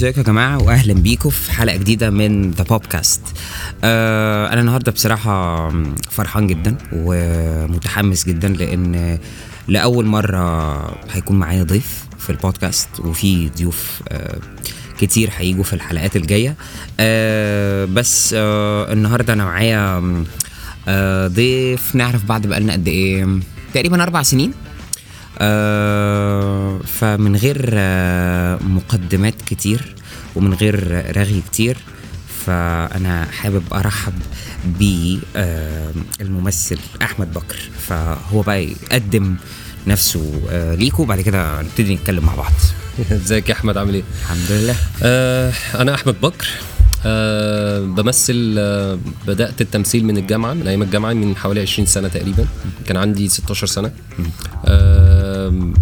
ازيكم 0.00 0.20
يا 0.20 0.26
جماعة؟ 0.26 0.62
واهلا 0.62 0.94
بيكم 0.94 1.30
في 1.30 1.52
حلقة 1.52 1.76
جديدة 1.76 2.10
من 2.10 2.50
ذا 2.50 2.64
بودكاست 2.64 3.20
آه 3.84 4.52
أنا 4.52 4.60
النهارده 4.60 4.92
بصراحة 4.92 5.68
فرحان 6.10 6.46
جدا 6.46 6.76
ومتحمس 6.92 8.24
جدا 8.26 8.48
لأن 8.48 9.18
لأول 9.68 10.06
مرة 10.06 10.76
هيكون 11.10 11.38
معايا 11.38 11.62
ضيف 11.62 12.04
في 12.18 12.30
البودكاست 12.30 12.88
وفي 13.00 13.48
ضيوف 13.48 14.02
آه 14.08 14.38
كتير 14.98 15.30
هيجوا 15.36 15.64
في 15.64 15.72
الحلقات 15.72 16.16
الجاية. 16.16 16.56
آه 17.00 17.84
بس 17.84 18.34
النهارده 18.36 19.32
أنا 19.32 19.44
معايا 19.44 20.00
ضيف 21.28 21.94
نعرف 21.94 22.24
بعض 22.24 22.46
بقالنا 22.46 22.72
قد 22.72 22.88
إيه؟ 22.88 23.26
تقريبا 23.74 24.02
أربع 24.02 24.22
سنين. 24.22 24.52
آه 25.38 26.78
فمن 26.78 27.36
غير 27.36 27.70
آه 27.74 28.58
مقدمات 28.62 29.34
كتير 29.46 29.94
ومن 30.36 30.54
غير 30.54 31.04
رغي 31.16 31.42
كتير. 31.52 31.76
فأنا 32.46 33.24
حابب 33.24 33.62
أرحب 33.74 34.12
بالممثل 36.20 36.78
أحمد 37.02 37.32
بكر. 37.34 37.56
فهو 37.88 38.42
بقى 38.42 38.64
يقدم 38.64 39.36
نفسه 39.86 40.40
آه 40.50 40.74
ليكوا 40.74 41.04
وبعد 41.04 41.20
كده 41.20 41.62
نبتدي 41.62 41.94
نتكلم 41.94 42.24
مع 42.24 42.34
بعض. 42.34 42.52
إزيك 43.12 43.48
يا 43.48 43.54
أحمد؟ 43.54 43.76
عامل 43.76 43.94
إيه؟ 43.94 44.02
الحمد 44.22 44.50
لله. 44.50 44.76
آه 45.02 45.52
أنا 45.74 45.94
أحمد 45.94 46.20
بكر. 46.22 46.48
آه 47.06 47.80
بمثل 47.80 48.54
آه 48.58 48.98
بدأت 49.26 49.60
التمثيل 49.60 50.04
من 50.04 50.16
الجامعة 50.16 50.52
من 50.54 50.68
أيام 50.68 50.82
الجامعة 50.82 51.12
من 51.12 51.36
حوالي 51.36 51.60
20 51.60 51.86
سنة 51.86 52.08
تقريبا. 52.08 52.46
كان 52.86 52.96
عندي 52.96 53.28
16 53.28 53.66
سنة. 53.66 53.92
آه 54.66 55.72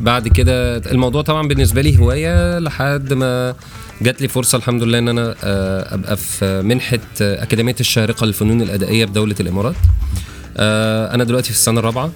بعد 0.00 0.28
كده 0.28 0.76
الموضوع 0.76 1.22
طبعا 1.22 1.48
بالنسبة 1.48 1.82
لي 1.82 1.98
هواية 1.98 2.58
لحد 2.58 3.12
ما 3.12 3.54
جات 4.02 4.22
لي 4.22 4.28
فرصة 4.28 4.58
الحمد 4.58 4.82
لله 4.82 4.98
إن 4.98 5.08
أنا 5.08 5.34
آه 5.44 5.94
أبقى 5.94 6.16
في 6.16 6.62
منحة 6.62 6.98
آه، 7.22 7.42
أكاديمية 7.42 7.76
الشارقة 7.80 8.26
للفنون 8.26 8.62
الأدائية 8.62 9.04
بدوله 9.04 9.34
الإمارات. 9.40 9.74
آه 10.56 11.14
أنا 11.14 11.24
دلوقتي 11.24 11.46
في 11.46 11.54
السنة 11.58 11.80
الرابعة. 11.80 12.12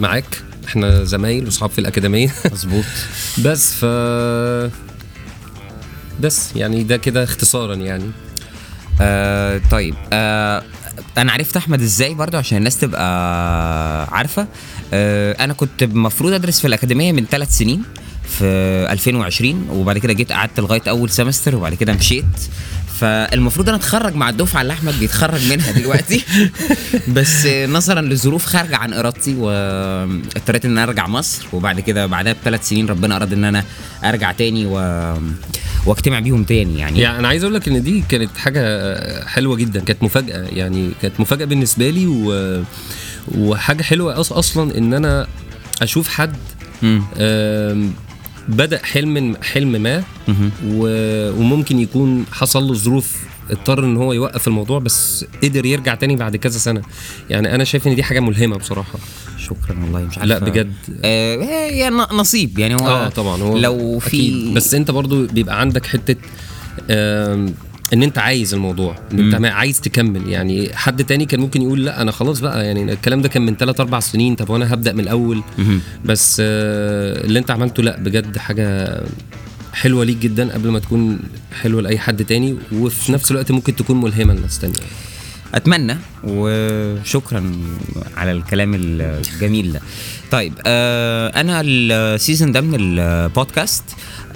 معاك. 0.00 0.42
إحنا 0.68 1.04
زمايل 1.04 1.44
واصحاب 1.44 1.70
في 1.70 1.78
الأكاديمية. 1.78 2.30
مظبوط. 2.52 2.84
بس 3.44 3.74
ف 3.74 3.84
بس 6.20 6.56
يعني 6.56 6.82
ده 6.82 6.96
كده 6.96 7.24
اختصارا 7.24 7.74
يعني. 7.74 8.10
آه 9.00 9.60
طيب. 9.70 9.94
آه 10.12 10.62
أنا 11.18 11.32
عرفت 11.32 11.56
أحمد 11.56 11.80
إزاي 11.82 12.14
برضو 12.14 12.36
عشان 12.36 12.58
الناس 12.58 12.78
تبقى 12.78 14.16
عارفة. 14.16 14.46
آه 14.92 15.44
أنا 15.44 15.52
كنت 15.52 15.82
المفروض 15.82 16.32
أدرس 16.32 16.60
في 16.60 16.66
الأكاديمية 16.66 17.12
من 17.12 17.26
ثلاث 17.26 17.50
سنين. 17.58 17.82
في 18.38 18.44
2020 18.90 19.66
وبعد 19.70 19.98
كده 19.98 20.12
جيت 20.12 20.32
قعدت 20.32 20.60
لغاية 20.60 20.82
أول 20.88 21.10
سمستر 21.10 21.56
وبعد 21.56 21.74
كده 21.74 21.92
مشيت. 21.92 22.24
فالمفروض 23.00 23.68
أنا 23.68 23.78
أتخرج 23.78 24.14
مع 24.14 24.28
الدفعة 24.28 24.62
اللي 24.62 24.72
أحمد 24.72 24.94
بيتخرج 25.00 25.50
منها 25.50 25.72
دلوقتي. 25.72 26.24
بس 27.16 27.46
نظرا 27.46 28.00
لظروف 28.00 28.44
خارجة 28.44 28.76
عن 28.76 28.92
إرادتي 28.92 29.34
واضطريت 29.34 30.64
إن 30.64 30.70
أنا 30.70 30.82
أرجع 30.82 31.06
مصر 31.06 31.46
وبعد 31.52 31.80
كده 31.80 32.06
بعدها 32.06 32.32
بثلاث 32.32 32.68
سنين 32.68 32.86
ربنا 32.86 33.16
أراد 33.16 33.32
إن 33.32 33.44
أنا 33.44 33.64
أرجع 34.04 34.32
تاني 34.32 34.66
و... 34.66 34.74
وأجتمع 35.86 36.18
بيهم 36.20 36.44
تاني 36.44 36.78
يعني. 36.78 37.00
يعني 37.00 37.18
أنا 37.18 37.28
عايز 37.28 37.42
أقول 37.44 37.54
لك 37.54 37.68
إن 37.68 37.82
دي 37.82 38.04
كانت 38.08 38.36
حاجة 38.36 39.26
حلوة 39.26 39.56
جدا 39.56 39.80
كانت 39.80 40.02
مفاجأة 40.02 40.46
يعني 40.52 40.90
كانت 41.02 41.20
مفاجأة 41.20 41.44
بالنسبة 41.44 41.90
لي 41.90 42.06
و... 42.06 42.62
وحاجة 43.34 43.82
حلوة. 43.82 44.20
أصلا 44.20 44.78
إن 44.78 44.94
أنا 44.94 45.26
أشوف 45.82 46.08
حد 46.08 46.36
بدأ 48.48 48.84
حلم 48.84 49.36
حلم 49.42 49.72
ما. 49.82 50.04
وممكن 51.38 51.78
يكون 51.78 52.24
حصل 52.32 52.62
له 52.62 52.74
ظروف 52.74 53.16
اضطر 53.50 53.84
إن 53.84 53.96
هو 53.96 54.12
يوقف 54.12 54.48
الموضوع 54.48 54.78
بس 54.78 55.24
قدر 55.42 55.66
يرجع 55.66 55.94
تاني 55.94 56.16
بعد 56.16 56.36
كذا 56.36 56.58
سنة. 56.58 56.82
يعني 57.30 57.54
أنا 57.54 57.64
شايف 57.64 57.86
إن 57.88 57.94
دي 57.94 58.02
حاجة 58.02 58.20
ملهمة 58.20 58.56
بصراحة. 58.56 58.98
شكرا 59.38 59.78
والله 59.82 60.00
مش 60.00 60.18
عارف 60.18 60.28
لا 60.30 60.38
بجد. 60.38 60.72
آه 61.04 61.36
هي 61.42 61.90
نصيب. 61.90 62.58
يعني 62.58 62.74
هو 62.74 62.88
آه 62.88 63.08
طبعا. 63.08 63.42
هو 63.42 63.58
لو 63.58 63.98
في 63.98 64.06
أكيد. 64.08 64.54
بس 64.54 64.74
أنت 64.74 64.90
برضو 64.90 65.26
بيبقى 65.26 65.60
عندك 65.60 65.86
حتة 65.86 66.16
آم، 66.90 67.54
إن 67.92 68.02
أنت 68.02 68.18
عايز 68.18 68.54
الموضوع 68.54 68.96
إن 69.12 69.18
أنت 69.18 69.34
ما- 69.34 69.50
عايز 69.50 69.80
تكمل. 69.80 70.28
يعني 70.28 70.70
حد 70.74 71.04
تاني 71.04 71.24
كان 71.26 71.40
ممكن 71.40 71.62
يقول 71.62 71.84
لأ 71.84 72.02
أنا 72.02 72.12
خلاص 72.12 72.40
بقى 72.40 72.66
يعني 72.66 72.92
الكلام 72.92 73.22
ده 73.22 73.28
كان 73.28 73.42
من 73.46 73.56
3 73.56 73.80
4 73.80 74.00
سنين 74.00 74.34
طب 74.34 74.50
وأنا 74.50 74.74
هبدأ 74.74 74.92
من 74.92 75.00
الأول؟ 75.00 75.42
مهم. 75.58 75.80
بس 76.04 76.36
اللي 76.40 77.38
أنت 77.38 77.50
عملته 77.50 77.82
لأ 77.82 77.96
بجد 77.96 78.38
حاجة 78.38 79.00
حلوة 79.72 80.04
ليك 80.04 80.16
جدا 80.16 80.52
قبل 80.54 80.68
ما 80.70 80.78
تكون 80.78 81.18
حلوة 81.62 81.82
لأي 81.82 81.98
حد 81.98 82.24
تاني 82.24 82.56
وفي 82.72 83.12
نفس 83.12 83.30
الوقت 83.30 83.52
ممكن 83.52 83.76
تكون 83.76 84.00
ملهمة 84.00 84.34
لناس 84.34 84.58
تانية. 84.58 84.74
أتمنى 85.54 85.96
وشكرا 86.24 87.52
على 88.16 88.32
الكلام 88.32 88.74
الجميل 88.74 89.72
ده. 89.72 89.80
طيب 90.30 90.52
آه 90.66 91.28
أنا 91.40 91.60
ال 91.64 91.77
season 91.77 92.52
ده 92.52 92.60
من 92.60 92.74
البودكاست. 92.80 93.84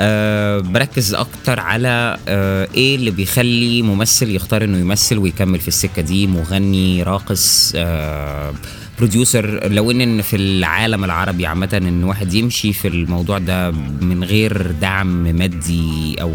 آه 0.00 0.58
بركز 0.58 1.14
أكتر 1.14 1.60
على 1.60 2.16
آه 2.28 2.68
إيه 2.74 2.96
اللي 2.96 3.10
بيخلي 3.10 3.82
ممثل 3.82 4.30
يختار 4.30 4.64
إنه 4.64 4.78
يمثل 4.78 5.18
ويكمل 5.18 5.60
في 5.60 5.68
السكة 5.68 6.02
دي 6.02 6.26
مغني 6.26 7.02
راقص 7.02 7.72
آه 7.76 8.54
producer 8.98 9.68
لو 9.72 9.90
إن 9.90 10.22
في 10.22 10.36
العالم 10.36 11.04
العربي 11.04 11.46
عامة 11.46 11.68
إن 11.88 12.04
واحد 12.04 12.34
يمشي 12.34 12.72
في 12.72 12.88
الموضوع 12.88 13.38
ده 13.38 13.70
من 14.00 14.24
غير 14.24 14.70
دعم 14.70 15.22
مادي 15.36 16.16
أو 16.20 16.34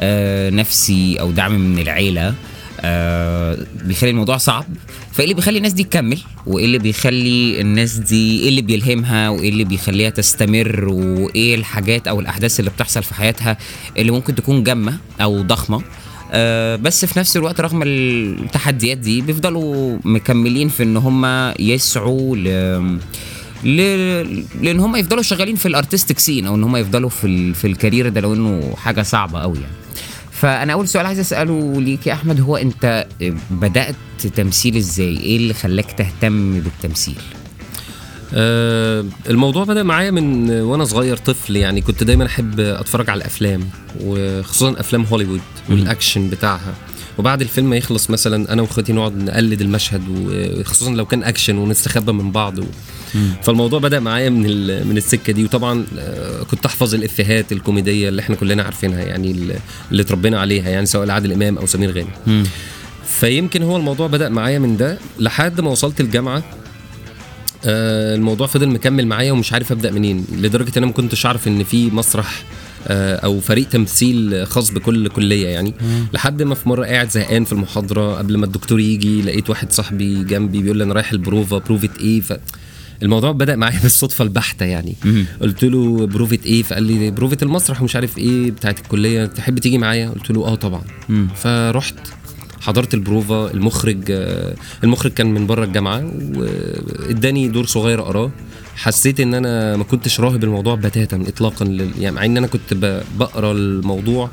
آه 0.00 0.50
نفسي 0.50 1.20
أو 1.20 1.30
دعم 1.30 1.52
من 1.60 1.78
العيلة 1.78 2.34
آه 2.80 3.58
بيخلي 3.84 4.10
الموضوع 4.10 4.36
صعب. 4.36 4.64
فإيه 5.12 5.24
اللي 5.24 5.34
بيخلي 5.34 5.58
الناس 5.58 5.72
دي 5.72 5.84
تكمل؟ 5.84 6.18
وإيه 6.46 6.64
اللي 6.64 6.78
بيخلي 6.78 7.60
الناس 7.60 7.94
دي 7.94 8.40
إيه 8.42 8.48
اللي 8.48 8.62
بيلهمها؟ 8.62 9.28
وإيه 9.28 9.48
اللي 9.48 9.64
بيخليها 9.64 10.10
تستمر؟ 10.10 10.84
وإيه 10.88 11.54
الحاجات 11.54 12.08
أو 12.08 12.20
الأحداث 12.20 12.60
اللي 12.60 12.70
بتحصل 12.70 13.02
في 13.02 13.14
حياتها 13.14 13.56
اللي 13.96 14.12
ممكن 14.12 14.34
تكون 14.34 14.62
جامدة 14.62 14.98
أو 15.20 15.42
ضخمة؟ 15.42 15.82
آه 16.32 16.76
بس 16.76 17.04
في 17.04 17.18
نفس 17.18 17.36
الوقت 17.36 17.60
رغم 17.60 17.82
التحديات 17.82 18.98
دي 18.98 19.20
بيفضلوا 19.20 19.98
مكملين 20.04 20.68
في 20.68 20.82
إن 20.82 20.96
هم 20.96 21.52
يسعوا 21.58 22.36
ل 22.36 22.44
ل... 23.64 23.76
لإن 24.62 24.80
هم 24.80 24.96
يفضلوا 24.96 25.22
شغالين 25.22 25.56
في 25.56 25.66
ال 25.68 25.74
artistic 25.74 26.18
scene 26.18 26.46
أو 26.46 26.54
إن 26.54 26.64
هم 26.64 26.76
يفضلوا 26.76 27.08
في 27.10 27.26
ال... 27.26 27.54
في 27.54 27.66
ال 27.66 27.72
career 27.72 28.08
ده 28.08 28.20
لو 28.20 28.34
إنه 28.34 28.74
حاجة 28.76 29.02
صعبة 29.02 29.40
قوي 29.40 29.56
يعني. 29.58 29.72
فأنا 30.40 30.72
أول 30.72 30.88
سؤال 30.88 31.06
عايز 31.06 31.18
أسأله 31.18 31.80
ليك 31.80 32.06
يا 32.06 32.12
أحمد 32.12 32.40
هو 32.40 32.56
أنت 32.56 33.06
بدأت 33.50 33.94
تمثيل 34.36 34.76
إزاي؟ 34.76 35.16
إيه 35.16 35.36
اللي 35.36 35.54
خلاك 35.54 35.92
تهتم 35.92 36.60
بالتمثيل؟ 36.60 37.18
آه، 38.34 39.04
الموضوع 39.30 39.64
بدأ 39.64 39.82
معايا 39.82 40.10
من 40.10 40.50
وأنا 40.50 40.84
صغير 40.84 41.16
طفل 41.16 41.56
يعني 41.56 41.80
كنت 41.80 42.02
دايما 42.02 42.26
أحب 42.26 42.60
أتفرج 42.60 43.10
على 43.10 43.18
الأفلام 43.18 43.60
وخصوصا 44.00 44.80
أفلام 44.80 45.04
هوليوود 45.04 45.40
والأكشن 45.68 46.30
بتاعها. 46.30 46.74
وبعد 47.18 47.40
الفيلم 47.40 47.74
يخلص 47.74 48.10
مثلا 48.10 48.52
أنا 48.52 48.62
وإخواتي 48.62 48.92
نقعد 48.92 49.16
نقلد 49.16 49.60
المشهد 49.60 50.02
وخصوصا 50.08 50.90
لو 50.90 51.06
كان 51.06 51.22
أكشن 51.22 51.58
ونستخبى 51.58 52.12
من 52.12 52.32
بعض 52.32 52.58
و... 52.58 52.64
فالموضوع 53.42 53.78
بدأ 53.78 54.00
معايا 54.00 54.30
من. 54.30 54.42
من 54.88 54.96
السكة 54.96 55.32
دي. 55.32 55.44
وطبعا 55.44 55.86
آه، 55.98 56.42
كنت 56.42 56.66
أحفظ 56.66 56.94
الإفيهات 56.94 57.52
الكوميدية 57.52 58.08
اللي 58.08 58.22
إحنا 58.22 58.36
كلنا 58.36 58.62
عارفينها 58.62 59.02
يعني 59.02 59.30
اللي- 59.30 60.02
اتربينا 60.02 60.40
عليها 60.40 60.68
يعني 60.70 60.86
سواء 60.86 61.06
لعادل 61.06 61.32
إمام 61.32 61.58
أو 61.58 61.66
سمير 61.66 61.90
غانم. 61.92 62.44
فيمكن 63.06 63.62
هو 63.62 63.76
الموضوع 63.76 64.06
بدأ 64.06 64.28
معايا 64.28 64.58
من 64.58 64.76
ده 64.76 64.98
لحد 65.18 65.60
ما 65.60 65.70
وصلت 65.70 66.00
الجامعة. 66.00 66.42
آه، 67.66 68.14
الموضوع 68.14 68.46
فضل 68.46 68.68
مكمل 68.68 69.06
معايا 69.06 69.32
ومش 69.32 69.52
عارف 69.52 69.72
أبدأ 69.72 69.90
منين 69.90 70.24
لدرجة 70.32 70.68
إن 70.68 70.72
أنا 70.76 70.86
ما 70.86 70.92
كنتش 70.92 71.26
أعرف 71.26 71.48
إن 71.48 71.64
في 71.64 71.90
مسرح 71.90 72.42
آه، 72.88 73.16
أو 73.16 73.40
فريق 73.40 73.68
تمثيل 73.68 74.46
خاص 74.46 74.70
بكل 74.70 75.08
كليه 75.08 75.46
يعني. 75.48 75.74
لحد 76.12 76.42
ما 76.42 76.54
في 76.54 76.68
مرة 76.68 76.84
قاعد 76.86 77.10
زهقان 77.10 77.44
في 77.44 77.52
المحاضرة 77.52 78.14
قبل 78.18 78.36
ما 78.38 78.46
الدكتور 78.46 78.80
يجي 78.80 79.22
لقيت 79.22 79.50
واحد 79.50 79.72
صاحبي 79.72 80.24
جنبي 80.24 80.62
بيقول 80.62 80.78
لي 80.78 80.84
أنا 80.84 80.94
رايح 80.94 81.12
البروفا 81.12 81.58
بروفة 81.58 81.88
إيه؟ 82.00 82.20
ف 82.20 82.32
الموضوع 83.02 83.32
بدأ 83.32 83.56
معايا 83.56 83.80
بالصدفة 83.82 84.24
البحتة 84.24 84.66
يعني. 84.66 84.94
قلت 85.40 85.64
له 85.64 86.06
بروفه 86.06 86.38
إيه؟ 86.46 86.62
فقال 86.62 86.82
لي 86.82 87.10
بروفه 87.10 87.36
المسرح 87.42 87.82
ومش 87.82 87.96
عارف 87.96 88.18
إيه 88.18 88.50
بتاعت 88.50 88.78
الكلية 88.80 89.26
تحب 89.26 89.58
تيجي 89.58 89.78
معايا؟ 89.78 90.10
قلت 90.10 90.30
له 90.30 90.46
آه 90.46 90.54
طبعا. 90.54 90.82
فرحت 91.36 91.94
حضرت 92.60 92.94
البروفا 92.94 93.50
المخرج 93.54 93.98
آه، 94.10 94.54
المخرج 94.84 95.12
كان 95.12 95.26
من 95.34 95.46
بره 95.46 95.64
الجامعة 95.64 96.12
وإداني 96.36 97.48
دور 97.48 97.66
صغير 97.66 98.00
أقراه. 98.00 98.30
حسيت 98.76 99.20
إن 99.20 99.34
أنا 99.34 99.76
ما 99.76 99.84
كنتش 99.84 100.20
راهب 100.20 100.44
الموضوع 100.44 100.74
بتاتا 100.74 101.24
اطلاقا 101.28 101.64
لل... 101.64 101.90
يعني 101.98 102.16
مع 102.16 102.24
إن 102.24 102.36
أنا 102.36 102.46
كنت. 102.46 102.74
بقرأ 103.18 103.52
الموضوع 103.52 104.30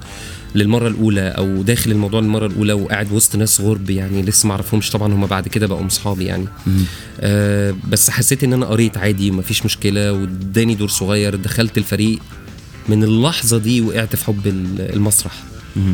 للمرة 0.56 0.88
الأولى 0.88 1.22
أو 1.30 1.62
داخل 1.62 1.92
الموضوع 1.92 2.19
للمرة 2.19 2.46
الأولى 2.46 2.74
وقاعد 2.74 3.12
وسط 3.12 3.36
ناس 3.36 3.62
غرب 3.62 3.90
يعني 3.90 4.22
لسه 4.22 4.48
ما 4.48 4.52
أعرفهمش 4.54 4.90
طبعا 4.92 5.13
هم 5.13 5.25
بعد 5.25 5.48
كده 5.48 5.68
بقوا 5.68 5.88
اصحابي 5.88 6.25
يعني. 6.25 6.46
آه 7.19 7.75
بس 7.90 8.10
حسيت 8.10 8.44
إن 8.44 8.54
أنا 8.54 8.66
قريت 8.66 8.98
عادي 8.98 9.31
ومفيش 9.31 9.66
مشكلة 9.66 10.13
واداني 10.13 10.75
دور 10.75 10.88
صغير 10.88 11.36
دخلت 11.36 11.78
الفريق 11.78 12.19
من 12.90 13.04
اللحظة 13.04 13.57
دي 13.57 13.81
وقعت 13.81 14.16
في 14.16 14.25
حب 14.25 14.48
ال- 14.48 14.94
المسرح. 14.96 15.34
مم. 15.75 15.94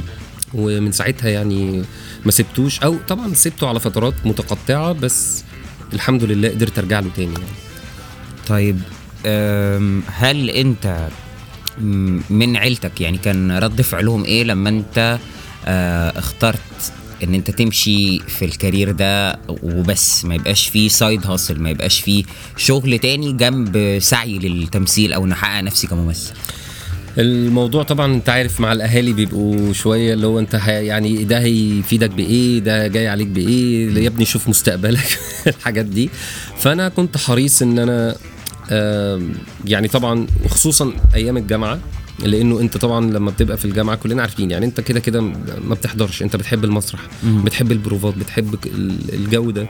ومن 0.53 0.91
ساعتها 0.91 1.29
يعني 1.29 1.83
ما 2.25 2.31
سبتوش 2.31 2.79
أو 2.79 2.95
طبعا 3.07 3.33
سبته 3.33 3.67
على 3.67 3.79
فترات 3.79 4.13
متقطعة 4.25 4.91
بس 4.93 5.43
الحمد 5.93 6.23
لله 6.23 6.49
قدرت 6.49 6.79
أرجع 6.79 6.99
له 6.99 7.09
تاني 7.15 7.33
يعني. 7.33 7.45
طيب 8.47 8.79
هل 10.07 10.49
أنت 10.49 11.07
من 12.29 12.57
عيلتك. 12.57 13.01
يعني 13.01 13.17
كان 13.17 13.51
رد 13.51 13.81
فعلهم 13.81 14.23
إيه 14.25 14.43
لما 14.43 14.69
أنت 14.69 15.19
آه، 15.65 16.19
اخترت 16.19 16.59
إن 17.23 17.33
أنت 17.33 17.51
تمشي 17.51 18.19
في 18.19 18.45
ال 18.45 18.52
career 18.52 18.91
ده 18.91 19.39
وبس؟ 19.47 20.25
ما 20.25 20.35
يبقاش 20.35 20.67
فيه 20.67 20.89
side 20.89 21.27
hustle 21.27 21.59
ما 21.59 21.69
يبقاش 21.69 21.99
فيه 21.99 22.23
شغل 22.57 22.99
تاني 22.99 23.33
جنب 23.33 23.97
سعي 24.01 24.39
للتمثيل 24.39 25.13
أو 25.13 25.25
ان 25.25 25.31
أحقق 25.31 25.61
نفسي 25.61 25.87
كممثل. 25.87 26.33
الموضوع 27.17 27.83
طبعا 27.83 28.13
أنت 28.13 28.29
عارف 28.29 28.59
مع 28.59 28.71
الأهالي 28.71 29.13
بيبقوا 29.13 29.73
شوية 29.73 30.13
اللي 30.13 30.27
هو 30.27 30.39
أنت 30.39 30.53
يعني 30.67 31.23
ده 31.23 31.39
هيفيدك 31.39 32.09
بإيه؟ 32.09 32.59
ده 32.59 32.87
جاي 32.87 33.07
عليك 33.07 33.27
بإيه؟ 33.27 33.93
يا 34.03 34.07
ابني 34.07 34.25
شوف 34.25 34.49
مستقبلك 34.49 35.19
الحاجات 35.47 35.85
دي. 35.85 36.09
فأنا 36.57 36.89
كنت 36.89 37.17
حريص 37.17 37.61
إن 37.61 37.79
أنا 37.79 38.15
يعني 39.65 39.87
طبعا 39.87 40.27
وخصوصا 40.45 40.93
أيام 41.15 41.37
الجامعة 41.37 41.79
لأنه 42.25 42.59
أنت 42.59 42.77
طبعا 42.77 43.05
لما 43.11 43.31
بتبقى 43.31 43.57
في 43.57 43.65
الجامعة 43.65 43.95
كلنا 43.95 44.21
عارفين 44.21 44.51
يعني 44.51 44.65
أنت 44.65 44.81
كده 44.81 44.99
كده 44.99 45.21
ما 45.21 45.75
بتحضرش 45.75 46.23
أنت 46.23 46.35
بتحب 46.35 46.63
المسرح 46.63 46.99
بتحب 47.45 47.71
البروفات 47.71 48.13
بتحب 48.17 48.55
الجو 49.13 49.51
ده. 49.51 49.67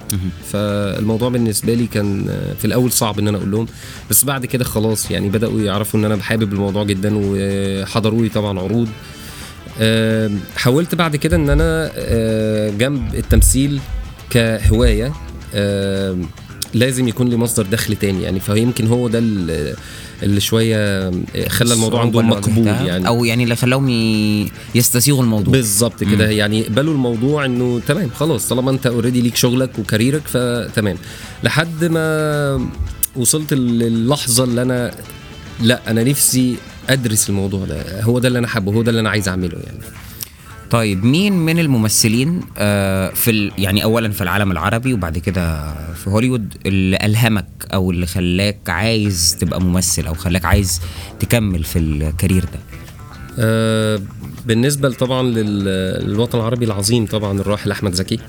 فالموضوع 0.52 1.30
بالنسبة 1.30 1.74
لي 1.74 1.88
كان 1.88 2.30
آه، 2.30 2.54
في 2.54 2.66
الأول 2.66 2.92
صعب 2.92 3.20
إن 3.20 3.28
أنا 3.28 3.38
أقول 3.38 3.52
لهم 3.52 3.68
بس 4.10 4.26
بعد 4.26 4.46
كده 4.46 4.64
خلاص 4.64 5.12
يعني 5.12 5.30
بدأوا 5.30 5.62
يعرفوا 5.62 6.00
إن 6.00 6.06
أنا 6.06 6.16
بحابب 6.16 6.54
الموضوع 6.54 6.84
جدا 6.84 7.12
وحضروا 7.16 8.22
لي 8.24 8.30
طبعا 8.30 8.60
عروض. 8.60 8.88
حاولت 10.58 10.96
بعد 10.96 11.16
كده 11.16 11.36
إن 11.38 11.50
أنا 11.50 11.92
آه، 11.96 12.70
جنب 12.70 13.16
التمثيل 13.16 13.80
كهواية 14.30 15.14
لازم 16.74 17.08
يكون 17.08 17.30
لي 17.30 17.36
مصدر 17.36 17.66
دخل 17.66 17.96
تاني 17.96 18.24
يعني 18.24 18.40
فيمكن 18.40 18.88
هو 18.88 19.08
ده 19.08 19.20
اللي 20.24 20.40
شوية 20.40 21.12
خلى 21.48 21.74
الموضوع 21.74 22.02
عندهم 22.02 22.30
مقبول 22.30 22.68
يعني. 22.68 23.08
أو 23.08 23.26
يعني 23.26 23.44
اللي 23.44 23.56
خلاهم 23.56 23.90
يستسيغوا 24.76 25.24
الموضوع. 25.24 25.54
بالظبط 25.54 26.04
كده. 26.04 26.30
يعني 26.30 26.60
يقبلوا 26.60 26.94
الموضوع 26.94 27.46
إنه 27.46 27.82
تمام 27.88 28.10
خلاص 28.10 28.48
طالما 28.48 28.72
أنت 28.72 28.88
اوريدي 28.88 29.22
ليك 29.22 29.36
شغلك 29.36 29.80
وكاريرك 29.80 30.28
فتمام. 30.28 30.98
لحد 31.44 31.86
ما 31.86 32.68
وصلت 33.16 33.54
للحظة 33.54 34.44
اللي 34.44 34.62
أنا 34.62 34.92
لا 35.62 35.92
أنا 35.92 36.04
نفسي 36.04 36.56
أدرس 36.90 37.30
الموضوع 37.30 37.66
ده. 37.66 38.02
هو 38.02 38.20
ده 38.20 38.28
اللي 38.28 38.40
أنا 38.40 38.48
حابه 38.48 38.74
هو 38.74 38.82
ده 38.82 38.90
اللي 38.90 39.02
أنا 39.02 39.10
عايز 39.10 39.30
أعمله 39.30 39.58
يعني. 39.64 39.80
طيب 40.72 41.06
مين 41.06 41.34
من 41.34 41.60
الممثلين 41.60 42.42
آه، 42.58 43.10
في. 43.10 43.52
يعني 43.58 43.84
اولا 43.84 44.10
في 44.12 44.22
العالم 44.22 44.52
العربي 44.52 44.94
وبعد 44.94 45.18
كده 45.18 45.74
في 45.94 46.10
هوليوود 46.10 46.54
اللي 46.66 46.98
ألهمك 47.04 47.48
أو 47.74 47.92
اللي 47.92 48.06
خلاك 48.06 48.70
عايز 48.70 49.38
تبقى 49.40 49.62
ممثل 49.62 50.08
أو 50.08 50.14
خلاك 50.14 50.46
عايز 50.46 50.82
تكمل 51.20 51.64
في 51.64 51.80
ال 51.80 51.89
career 51.89 52.44
ده 52.44 52.60
آه 53.40 54.02
بالنسبة 54.46 54.90
طبعا 54.90 55.24
لل- 55.24 56.08
للوطن 56.10 56.40
العربي 56.40 56.66
العظيم 56.66 57.06
طبعا 57.06 57.40
الراحل 57.40 57.72
أحمد 57.72 57.94
زكي. 57.94 58.20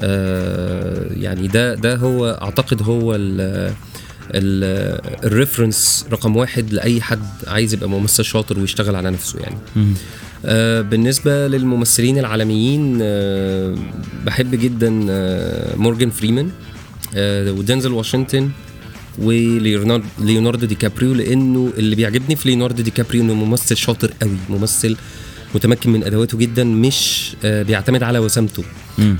آه 0.00 1.06
يعني 1.12 1.48
ده 1.48 1.74
ده 1.74 1.96
هو 1.96 2.38
أعتقد 2.42 2.82
هو 2.82 3.14
ال 3.14 3.72
ال 5.24 5.32
reference 5.32 6.06
رقم 6.12 6.36
واحد 6.36 6.72
لأي 6.72 7.00
حد 7.00 7.22
عايز 7.46 7.74
يبقى 7.74 7.88
ممثل 7.88 8.24
شاطر 8.24 8.58
ويشتغل 8.58 8.96
على 8.96 9.10
نفسه 9.10 9.38
يعني 9.40 9.56
مم. 9.76 9.94
آه 10.44 10.80
بالنسبة 10.80 11.48
للممثلين 11.48 12.18
العالميين 12.18 12.98
آه 13.02 13.74
بحب 14.26 14.54
جدا 14.54 15.06
آه 15.10 15.76
مورجان 15.76 16.10
فريمان 16.10 16.50
ودينزل 17.58 17.92
واشنطن 17.92 18.50
وليوناردو 19.18 20.04
ليوناردو 20.18 20.66
دي 20.66 20.74
كابريو 20.74 21.14
لأنه 21.14 21.72
اللي 21.78 21.96
بيعجبني 21.96 22.36
في 22.36 22.48
ليوناردو 22.48 22.82
دي 22.82 22.90
كابريو 22.90 23.22
إنه 23.22 23.34
ممثل 23.34 23.76
شاطر 23.76 24.10
قوي 24.22 24.36
ممثل 24.50 24.96
متمكن 25.54 25.90
من 25.90 26.04
أدواته 26.04 26.38
جدا 26.38 26.64
مش 26.64 27.30
آه 27.44 27.62
بيعتمد 27.62 28.02
على 28.02 28.18
وسامته. 28.18 28.64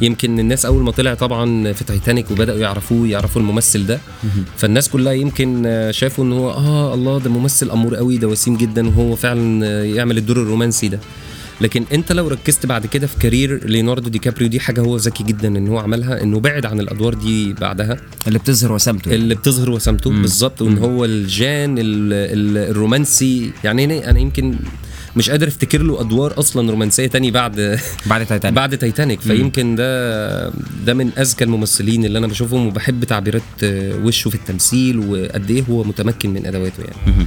يمكن 0.00 0.41
الناس 0.41 0.67
أول 0.67 0.82
ما 0.82 0.91
طلع 0.91 1.15
طبعا 1.15 1.73
في 1.73 1.85
تايتانيك 1.85 2.31
وبدأوا 2.31 2.59
يعرفوه 2.59 3.09
يعرفوا 3.09 3.43
الممثل 3.43 3.87
ده. 3.87 4.00
فالناس 4.56 4.88
كلها 4.88 5.12
يمكن 5.12 5.62
آه، 5.67 5.91
شافوا 5.91 6.25
إن 6.25 6.32
هو 6.32 6.50
آه 6.50 6.94
الله 6.94 7.19
ده 7.19 7.31
ممثل 7.31 7.71
أمور 7.71 7.97
قوي 7.97 8.17
ده 8.19 8.29
وسيم 8.29 8.56
جدا 8.56 8.88
وهو 8.88 9.17
فعلا 9.17 9.67
آه، 9.67 9.82
يعمل 9.82 10.19
الدور 10.19 10.37
الرومانسي 10.37 10.88
ده. 10.88 11.00
لكن 11.61 11.85
أنت 11.93 12.12
لو 12.12 12.29
ركزت 12.29 12.67
بعد 12.67 12.87
كده 12.87 13.06
في 13.06 13.19
career 13.19 13.67
ليوناردو 13.67 14.09
دي 14.09 14.19
كابريو 14.19 14.49
دي 14.49 14.61
حاجة 14.61 14.81
هو 14.81 14.97
ذكي 14.97 15.25
جدا 15.25 15.49
إن 15.49 15.69
هو 15.69 15.79
عملها 15.79 16.23
إنه 16.23 16.41
بعد 16.41 16.67
عن 16.67 16.81
الأدوار 16.81 17.15
دي 17.15 17.53
بعدها. 17.53 17.97
اللي 18.27 18.38
بتظهر 18.38 18.73
وسامته 18.73 19.15
اللي 19.15 19.35
بتظهر 19.35 19.71
وسامته 19.71 20.11
بالظبط. 20.11 20.62
وإن 20.62 20.79
هو 20.79 21.05
الجان 21.05 21.79
ال 21.79 22.12
ال 22.12 22.71
الرومانسي. 22.71 23.50
يعني 23.65 24.11
أنا 24.11 24.19
يمكن 24.19 24.55
مش 25.16 25.30
قادر 25.30 25.48
افتكر 25.48 25.82
له 25.82 26.00
أدوار 26.00 26.38
أصلا 26.38 26.70
رومانسية 26.70 27.06
تاني 27.06 27.30
بعد 27.30 27.78
بعد 28.06 28.26
تايتانيك 28.26 28.56
بعد 28.56 28.78
تايتانيك 28.78 29.20
فيمكن 29.20 29.74
ده 29.74 30.48
ده 30.86 30.94
من 30.94 31.10
أذكى 31.18 31.44
الممثلين 31.44 32.04
اللي 32.04 32.18
أنا 32.18 32.26
بشوفهم 32.26 32.66
وبحب 32.66 33.04
تعبيرات 33.04 33.42
وشه 34.02 34.28
في 34.28 34.34
التمثيل 34.34 34.98
وقد 34.98 35.50
إيه 35.50 35.62
هو 35.70 35.84
متمكن 35.84 36.30
من 36.30 36.46
أدواته 36.46 36.80
يعني. 36.82 37.26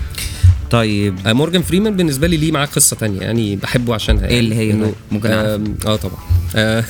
طيب. 0.72 1.16
آه، 1.28 1.34
مورجان 1.34 1.62
فريمان 1.62 1.96
بالنسبة 1.96 2.28
لي 2.28 2.38
ليه 2.38 2.52
معاه 2.52 2.66
قصة 2.66 2.96
تانية 2.96 3.20
يعني 3.22 3.56
بحبه 3.56 3.94
عشانها 3.94 4.28
إيه 4.28 4.40
اللي 4.40 4.56
هي 4.56 4.68
يعني؟ 4.68 4.92
ممكن 5.12 5.30
آه 5.32 5.96
طبعا. 5.96 6.18
آه، 6.56 6.84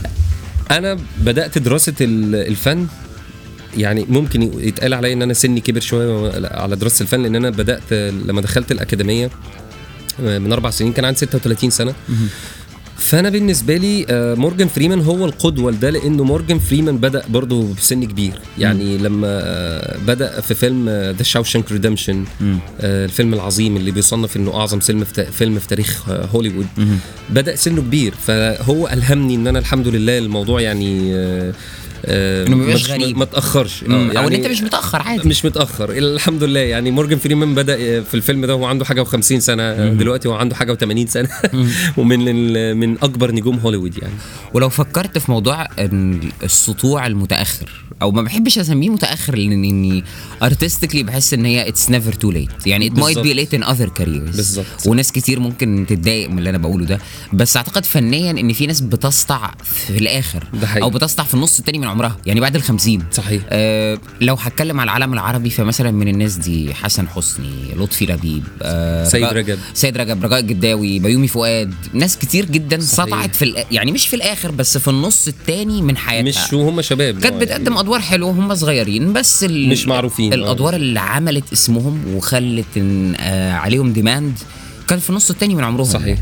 أنا 0.70 0.98
بدأت 1.20 1.58
دراسة 1.58 1.94
ال- 2.00 2.34
الفن 2.34 2.86
يعني 3.76 4.06
ممكن 4.08 4.42
يتقال 4.42 4.94
عليا 4.94 5.12
إن 5.12 5.22
أنا 5.22 5.32
سني 5.34 5.60
كبر 5.60 5.80
شوية 5.80 6.32
على 6.46 6.76
دراسة 6.76 7.02
الفن 7.02 7.22
لأن 7.22 7.36
أنا 7.36 7.50
بدأت 7.50 7.92
لما 7.92 8.40
دخلت 8.40 8.72
الأكاديمية 8.72 9.30
من 10.18 10.52
أربع 10.52 10.70
سنين 10.70 10.92
كان 10.92 11.04
عندي 11.04 11.18
36 11.18 11.70
سنة 11.70 11.94
فأنا 12.98 13.28
بالنسبة 13.28 13.76
لي 13.76 14.06
آه، 14.10 14.34
مورجان 14.34 14.68
فريمان 14.68 15.00
هو 15.00 15.24
القدوة 15.24 15.72
لده 15.72 15.90
لأنه 15.90 16.24
مورجان 16.24 16.58
فريمان 16.58 16.98
بدأ 16.98 17.22
برضه 17.28 17.74
بسن 17.74 18.04
كبير 18.04 18.32
يعني 18.58 18.98
لما 18.98 19.26
آه، 19.28 19.98
بدأ 20.06 20.40
في 20.40 20.54
فيلم 20.54 20.88
The 20.88 21.22
Shawshank 21.22 21.72
Redemption. 21.72 22.24
الفيلم 22.80 23.34
العظيم 23.34 23.76
اللي 23.76 23.90
بيصنف 23.90 24.36
إنه 24.36 24.54
أعظم 24.54 24.78
فيلم 24.78 25.04
في 25.04 25.24
فيلم 25.24 25.58
في 25.58 25.68
تاريخ 25.68 26.08
آه، 26.08 26.26
هوليوود. 26.26 26.66
بدأ 27.30 27.56
سنه 27.56 27.80
كبير 27.80 28.14
فهو 28.26 28.88
ألهمني 28.88 29.34
إن 29.34 29.46
أنا 29.46 29.58
الحمد 29.58 29.88
لله 29.88 30.18
الموضوع 30.18 30.60
يعني 30.60 31.12
آه، 32.06 32.44
آه، 32.44 32.46
إنه 32.46 32.56
ما 32.56 32.74
غريب. 32.74 33.18
ما 33.18 33.24
تاخرش 33.24 33.84
آه، 33.84 33.88
مم. 33.88 33.94
أو 33.94 34.10
إن 34.10 34.14
يعني 34.14 34.36
أنت 34.36 34.46
مش 34.46 34.62
متأخر 34.62 35.02
عادي. 35.02 35.28
مش 35.28 35.44
متأخر. 35.44 35.90
الحمد 35.90 36.44
لله 36.44 36.60
يعني 36.60 36.90
مورجان 36.90 37.18
فريمان 37.18 37.54
بدأ 37.54 38.02
في 38.02 38.14
الفيلم 38.14 38.44
ده 38.46 38.54
وهو 38.54 38.64
عنده 38.64 38.84
حاجة 38.84 39.04
و50 39.04 39.20
سنة 39.20 39.88
دلوقتي 39.88 40.28
هو 40.28 40.34
عنده 40.34 40.54
حاجة 40.54 40.74
و80 40.74 41.08
سنة. 41.08 41.28
ومن 41.98 42.52
من 42.76 42.98
أكبر 43.02 43.32
نجوم 43.32 43.58
هوليوود 43.58 43.98
يعني. 43.98 44.14
ولو 44.54 44.68
فكرت 44.68 45.18
في 45.18 45.30
موضوع 45.30 45.66
السطوع 46.42 47.06
المتأخر 47.06 47.86
أو 48.02 48.10
ما 48.10 48.22
بحبش 48.22 48.58
أسميه 48.58 48.88
متأخر 48.88 49.36
لأن 49.36 49.52
إني 49.64 50.04
artistically 50.42 51.02
بحس 51.02 51.34
إن 51.34 51.44
هي 51.44 51.68
it's 51.68 51.90
never 51.90 52.12
too 52.12 52.30
late 52.30 52.66
يعني 52.66 52.90
might 52.90 52.92
بالظبط. 52.92 53.26
be 53.26 53.28
late 53.28 53.58
in 53.58 53.66
other 53.68 54.00
careers. 54.00 54.36
بالظبط. 54.36 54.66
وناس 54.86 55.12
كتير 55.12 55.40
ممكن 55.40 55.86
تتضايق 55.88 56.30
من 56.30 56.38
اللي 56.38 56.50
أنا 56.50 56.58
بقوله 56.58 56.84
ده. 56.84 56.98
بس 57.32 57.56
أعتقد 57.56 57.84
فنيا 57.84 58.30
إن 58.30 58.52
في 58.52 58.66
ناس 58.66 58.80
بتسطع 58.80 59.54
في 59.64 59.98
الآخر. 59.98 60.44
ده 60.54 60.66
حقيقي. 60.66 60.82
أو 60.82 60.90
بتسطع 60.90 61.22
في 61.24 61.34
النص 61.34 61.58
التاني 61.58 61.78
من 61.78 61.84
عمرها 61.96 62.16
يعني 62.26 62.40
بعد 62.40 62.56
الخمسين 62.56 63.02
صحيح. 63.12 63.42
آه 63.48 63.98
لو 64.20 64.34
هتكلم 64.34 64.80
على 64.80 64.88
العالم 64.88 65.12
العربي 65.14 65.50
فمثلا 65.50 65.90
من 65.90 66.08
الناس 66.08 66.36
دي 66.36 66.74
حسن 66.74 67.08
حسني 67.08 67.74
لطفي 67.76 68.06
لبيب 68.06 68.44
آه 68.62 69.04
سيد 69.04 69.24
رجب. 69.24 69.58
سيد 69.74 69.96
رجب 69.96 70.24
رجاء 70.24 70.40
الجداوي 70.40 70.98
بيومي 70.98 71.28
فؤاد 71.28 71.74
ناس 71.92 72.18
كتير 72.18 72.44
جدا 72.44 72.80
صحيح. 72.80 73.06
سطعت 73.06 73.34
في 73.36 73.64
يعني 73.70 73.92
مش 73.92 74.06
في 74.08 74.16
الآخر 74.16 74.50
بس 74.50 74.78
في 74.78 74.88
النص 74.88 75.28
التاني 75.28 75.82
من 75.82 75.96
حياتها 75.96 76.28
مش 76.46 76.52
وهم 76.52 76.82
شباب 76.82 77.18
كانت 77.18 77.34
بتقدم 77.40 77.78
أدوار 77.78 78.00
حلوة 78.00 78.28
وهم 78.28 78.54
صغيرين 78.54 79.12
بس 79.12 79.44
ال... 79.44 79.68
مش 79.68 79.86
معروفين،. 79.86 80.32
الأدوار 80.32 80.74
اللي 80.74 81.00
عملت 81.00 81.52
اسمهم 81.52 82.14
وخلت 82.14 82.66
آه 82.76 83.52
عليهم 83.52 83.92
ديماند 83.92 84.38
كان 84.88 84.98
في 84.98 85.10
النص 85.10 85.30
التاني 85.30 85.54
من 85.54 85.64
عمرهم 85.64 85.84
صحيح. 85.84 86.18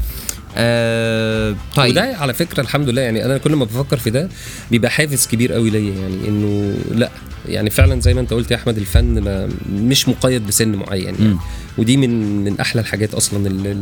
آه 0.56 1.56
طيب. 1.76 1.90
وده 1.90 2.16
على 2.16 2.34
فكرة 2.34 2.60
الحمد 2.60 2.88
لله 2.88 3.02
يعني 3.02 3.24
أنا 3.24 3.38
كل 3.38 3.56
ما 3.56 3.64
بفكر 3.64 3.96
في 3.96 4.10
ده 4.10 4.28
بيبقى 4.70 4.90
حافز 4.90 5.26
كبير 5.26 5.52
قوي 5.52 5.70
ليا 5.70 5.94
يعني 5.94 6.28
إنه 6.28 6.76
لأ 6.94 7.10
يعني 7.48 7.70
فعلا 7.70 8.00
زي 8.00 8.14
ما 8.14 8.20
أنت 8.20 8.32
قلت 8.32 8.50
يا 8.50 8.56
أحمد 8.56 8.78
الفن 8.78 9.18
ما 9.20 9.48
مش 9.72 10.08
مقيد 10.08 10.46
بسن 10.46 10.68
معين 10.74 11.04
يعني 11.04 11.18
مم. 11.18 11.38
ودي 11.78 11.96
من 11.96 12.44
من 12.44 12.60
أحلى 12.60 12.80
الحاجات 12.80 13.14
أصلا 13.14 13.46
اللي, 13.46 13.76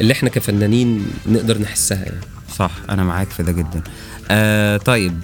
اللي 0.00 0.12
إحنا 0.12 0.28
كفنانين 0.28 1.06
نقدر 1.26 1.58
نحسها 1.58 2.04
يعني. 2.04 2.20
صح 2.58 2.70
أنا 2.90 3.04
معاك 3.04 3.28
في 3.30 3.42
ده 3.42 3.52
جدا. 3.52 3.82
آه 4.30 4.76
طيب 4.76 5.14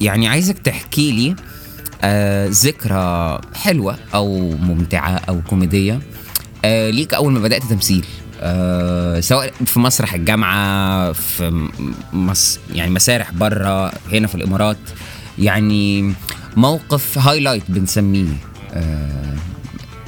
يعني 0.00 0.28
عايزك 0.28 0.58
تحكي 0.58 1.12
لي 1.12 1.36
آه 2.02 2.48
ذكرى 2.50 3.40
حلوة 3.54 3.96
أو 4.14 4.50
ممتعة 4.50 5.10
أو 5.28 5.40
كوميدية 5.48 6.00
آه 6.64 6.90
ليك 6.90 7.14
أول 7.14 7.32
ما 7.32 7.40
بدأت 7.40 7.62
تمثيل. 7.62 8.04
آه 8.42 9.20
سواء 9.20 9.52
في 9.66 9.80
مسرح 9.80 10.14
الجامعة 10.14 11.12
في 11.12 11.68
مس 12.12 12.58
يعني 12.74 12.90
مسارح 12.90 13.32
بره 13.32 13.92
هنا 14.12 14.26
في 14.26 14.34
الإمارات. 14.34 14.76
يعني 15.38 16.14
موقف 16.56 17.18
هايلايت 17.18 17.62
بنسميه. 17.68 18.26
آه 18.74 19.34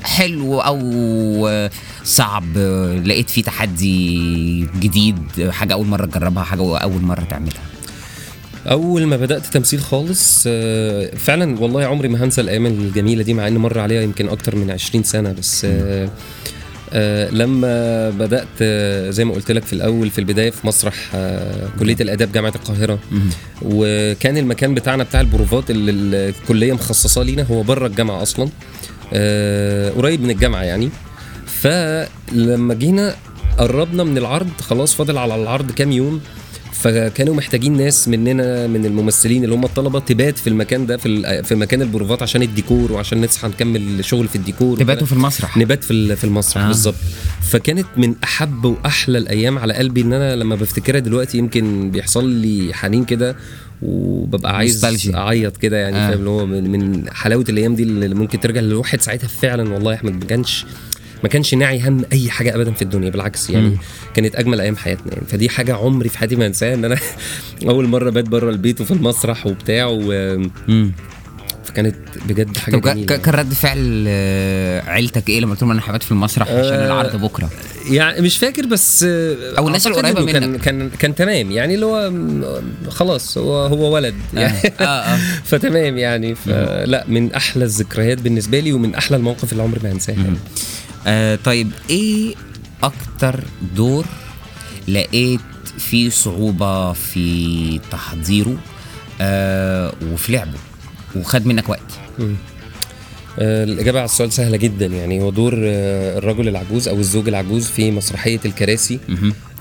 حلو 0.03 0.61
أو 0.61 1.71
صعب 2.05 2.59
لقيت 3.05 3.31
فيه 3.31 3.43
تحدي 3.43 4.67
جديد 4.81 5.49
حاجة 5.51 5.73
أول 5.73 5.87
مرة 5.87 6.07
تجربها 6.07 6.45
حاجة 6.45 6.79
أول 6.79 7.03
مرة 7.03 7.21
تعملها. 7.31 7.63
أول 8.67 9.07
ما 9.07 9.17
بدأت 9.17 9.47
تمثيل 9.47 9.81
خالص 9.81 10.45
آه، 10.47 11.17
فعلا 11.17 11.61
والله 11.61 11.85
عمري 11.85 12.09
ما 12.09 12.25
هنسى 12.25 12.41
الأيام 12.41 12.67
الجميلة 12.67 13.23
دي 13.23 13.35
مع 13.35 13.49
ان 13.49 13.57
مر 13.59 13.79
عليها 13.79 14.03
يمكن 14.03 14.29
أكتر 14.29 14.57
من 14.57 14.71
20 14.71 15.05
سنة 15.05 15.33
بس 15.33 15.65
آه، 15.65 16.09
لما 17.31 18.11
بدأت 18.11 18.49
آه، 18.63 19.11
زي 19.11 19.25
ما 19.25 19.35
قلت 19.35 19.51
لك 19.53 19.63
في 19.63 19.73
الأول 19.73 20.11
في 20.11 20.19
البداية 20.19 20.51
في 20.51 20.67
مسرح 20.67 20.95
آه، 21.15 21.69
كلية 21.79 21.97
الآداب 22.01 22.33
جامعة 22.33 22.53
القاهرة. 22.57 22.99
وكان 23.63 24.37
المكان 24.37 24.75
بتاعنا 24.75 25.05
بتاع 25.05 25.21
البروفات 25.21 25.71
اللي 25.71 26.29
الكلية 26.29 26.73
مخصصاه 26.73 27.23
لينا 27.23 27.43
هو 27.43 27.63
بره 27.63 27.87
الجامعة 27.87 28.23
أصلا 28.23 28.49
آه، 29.13 29.91
قريب 29.91 30.23
من 30.23 30.31
الجامعة 30.31 30.63
يعني. 30.63 30.91
فلما 31.47 32.75
جينا 32.75 33.15
قربنا 33.59 34.05
من 34.05 34.19
العرض 34.19 34.51
خلاص 34.61 34.95
فاضل 34.95 35.19
على 35.19 35.35
العرض 35.35 35.71
كام 35.71 35.93
يوم 35.93 36.21
فكانوا 36.75 37.35
محتاجين 37.35 37.77
ناس 37.77 38.09
مننا 38.09 38.67
من 38.67 38.87
الممثلين 38.87 39.45
اللي 39.45 39.55
هم 39.55 39.65
الطلبة 39.65 40.01
تبات 40.01 40.39
في 40.39 40.47
المكان 40.47 40.87
ده 40.87 40.97
في 40.97 41.43
في 41.43 41.55
مكان 41.55 41.83
البروفات 41.83 42.23
عشان 42.23 42.43
الديكور 42.43 42.93
وعشان 42.93 43.25
نصحى 43.25 43.49
نكمل 43.49 44.05
شغل 44.05 44.29
في 44.29 44.37
الديكور 44.37 44.79
تباتوا 44.79 45.07
في 45.07 45.13
المسرح 45.13 45.57
نبات 45.57 45.85
في 45.85 46.17
في 46.17 46.25
المسرح 46.25 46.63
آه. 46.63 46.69
بالظبط 46.69 46.95
فكانت 47.43 47.87
من 47.97 48.15
أحب 48.25 48.65
وأحلى 48.65 49.19
الأيام 49.19 49.59
على 49.59 49.75
قلبي 49.75 50.01
إن 50.01 50.13
أنا 50.13 50.37
لما 50.37 50.55
بفتكرها 50.57 51.01
دلوقتي 51.01 51.39
يمكن 51.39 51.91
بيحصل 51.91 52.29
لي 52.31 52.75
حنين 52.75 53.05
كده 53.05 53.37
وببقى 53.83 54.57
عايز. 54.57 54.85
أعيط 55.15 55.57
كده 55.57 55.77
يعني 55.77 55.97
آه. 55.97 56.07
آه. 56.07 56.09
فاهم 56.09 56.19
اللي 56.19 56.31
هو 56.31 56.47
من, 56.47 56.71
من 56.71 57.11
حلاوة 57.13 57.45
الأيام 57.49 57.75
دي 57.75 57.83
اللي 57.83 58.15
ممكن 58.15 58.41
ترجع 58.41 58.61
للواحد 58.61 59.01
ساعتها 59.01 59.29
فعلا 59.29 59.73
والله 59.73 59.93
يا 59.93 59.97
أحمد 59.97 60.13
ما 60.13 60.25
كانش 60.25 60.67
ما 61.25 61.29
كانش 61.29 61.55
ناعي 61.55 61.81
هم 61.89 62.05
أي 62.13 62.31
حاجة 62.31 62.55
ابدا 62.55 62.73
في 62.73 62.83
الدنيا 62.83 63.11
بالعكس 63.11 63.51
يعني 63.51 63.67
مم. 63.69 63.77
كانت 64.15 64.37
أجمل 64.37 64.61
أيام 64.61 64.77
حياتنا 64.77 65.13
يعني 65.13 65.27
فدي 65.29 65.49
حاجة 65.49 65.75
عمري 65.75 66.09
في 66.09 66.19
حياتي 66.19 66.37
ما 66.37 66.47
انساها 66.47 66.75
إن 66.75 66.85
أنا 66.85 66.97
أول 67.69 67.87
مرة 67.89 68.11
بات 68.11 68.29
بره 68.29 68.51
البيت 68.51 68.81
وفي 68.81 68.91
المسرح 68.91 69.47
وبتاع 69.47 69.87
و... 69.87 70.03
مم. 70.69 70.93
فكانت 71.65 71.97
بجد 72.29 72.57
حاجة 72.57 72.77
طب 72.77 72.83
جميلة 72.83 73.07
كا- 73.07 73.17
كان 73.17 73.35
رد 73.35 73.53
فعل 73.53 74.05
آه، 74.09 74.81
عيلتك 74.91 75.29
إيه 75.29 75.41
لما 75.41 75.51
قلت 75.51 75.63
لهم 75.63 75.71
أنا 75.71 75.81
هبات 75.85 76.03
في 76.03 76.13
المسرح 76.13 76.49
عشان 76.49 76.61
آه، 76.75 76.87
العرض 76.87 77.17
بكرة 77.17 77.51
يعني 77.91 78.21
مش 78.23 78.39
فاكر 78.39 78.67
بس 78.67 79.03
أو 79.03 79.67
الناس 79.69 79.87
أعتقد 79.87 80.05
القريبة 80.07 80.21
إنه 80.21 80.33
كان 80.33 80.51
منك. 80.51 80.61
كان 80.61 80.91
كان 80.99 81.15
تمام 81.15 81.51
يعني 81.51 81.75
اللي 81.75 81.87
هو 81.87 82.11
م- 82.11 82.45
خلاص 82.91 83.39
هو 83.39 83.67
هو 83.67 83.95
ولد 83.95 84.15
يعني 84.35 84.59
آه 84.81 84.85
آه 84.85 85.19
فتمام 85.51 85.99
يعني 85.99 86.35
فلا 86.35 87.05
من 87.09 87.33
أحلى 87.33 87.65
الذكريات 87.65 88.21
بالنسبة 88.21 88.61
لي 88.61 88.73
ومن 88.73 88.95
أحلى 88.95 89.17
المواقف 89.17 89.53
اللي 89.53 89.63
عمري 89.63 89.81
ما 89.83 89.93
هنساها 89.93 90.17
يعني. 90.17 90.37
آه 91.07 91.37
طيب 91.45 91.71
إيه 91.91 92.35
أكتر 92.83 93.45
دور 93.77 94.05
لقيت 94.89 95.41
فيه 95.79 96.11
صعوبة 96.11 96.93
في 96.93 97.81
تحضيره 97.91 98.57
آه 99.21 99.93
وفي 100.13 100.33
لعبه 100.33 100.59
وخد 101.17 101.47
منك 101.47 101.69
وقت 101.69 101.81
مم. 102.19 102.35
آه، 103.39 103.65
الإجابة 103.65 103.99
على 103.99 104.05
السؤال 104.05 104.33
سهلة 104.33 104.57
جدا 104.57 104.87
يعني 104.87 105.21
هو 105.21 105.31
دور 105.31 105.55
آه، 105.65 106.19
الرجل 106.19 106.49
العجوز 106.49 106.89
أو 106.89 106.99
الزوج 106.99 107.29
العجوز 107.29 107.67
في 107.67 107.91
مسرحية 107.91 108.41
الكراسي. 108.45 108.99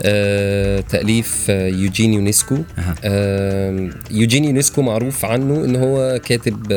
آه، 0.03 0.79
تأليف 0.79 1.45
آه، 1.49 1.67
يوجين 1.67 2.13
يونسكو. 2.13 2.57
آه، 3.03 3.89
يوجين 4.11 4.43
يونسكو 4.45 4.81
معروف 4.81 5.25
عنه 5.25 5.65
إن 5.65 5.75
هو 5.75 6.19
كاتب 6.25 6.73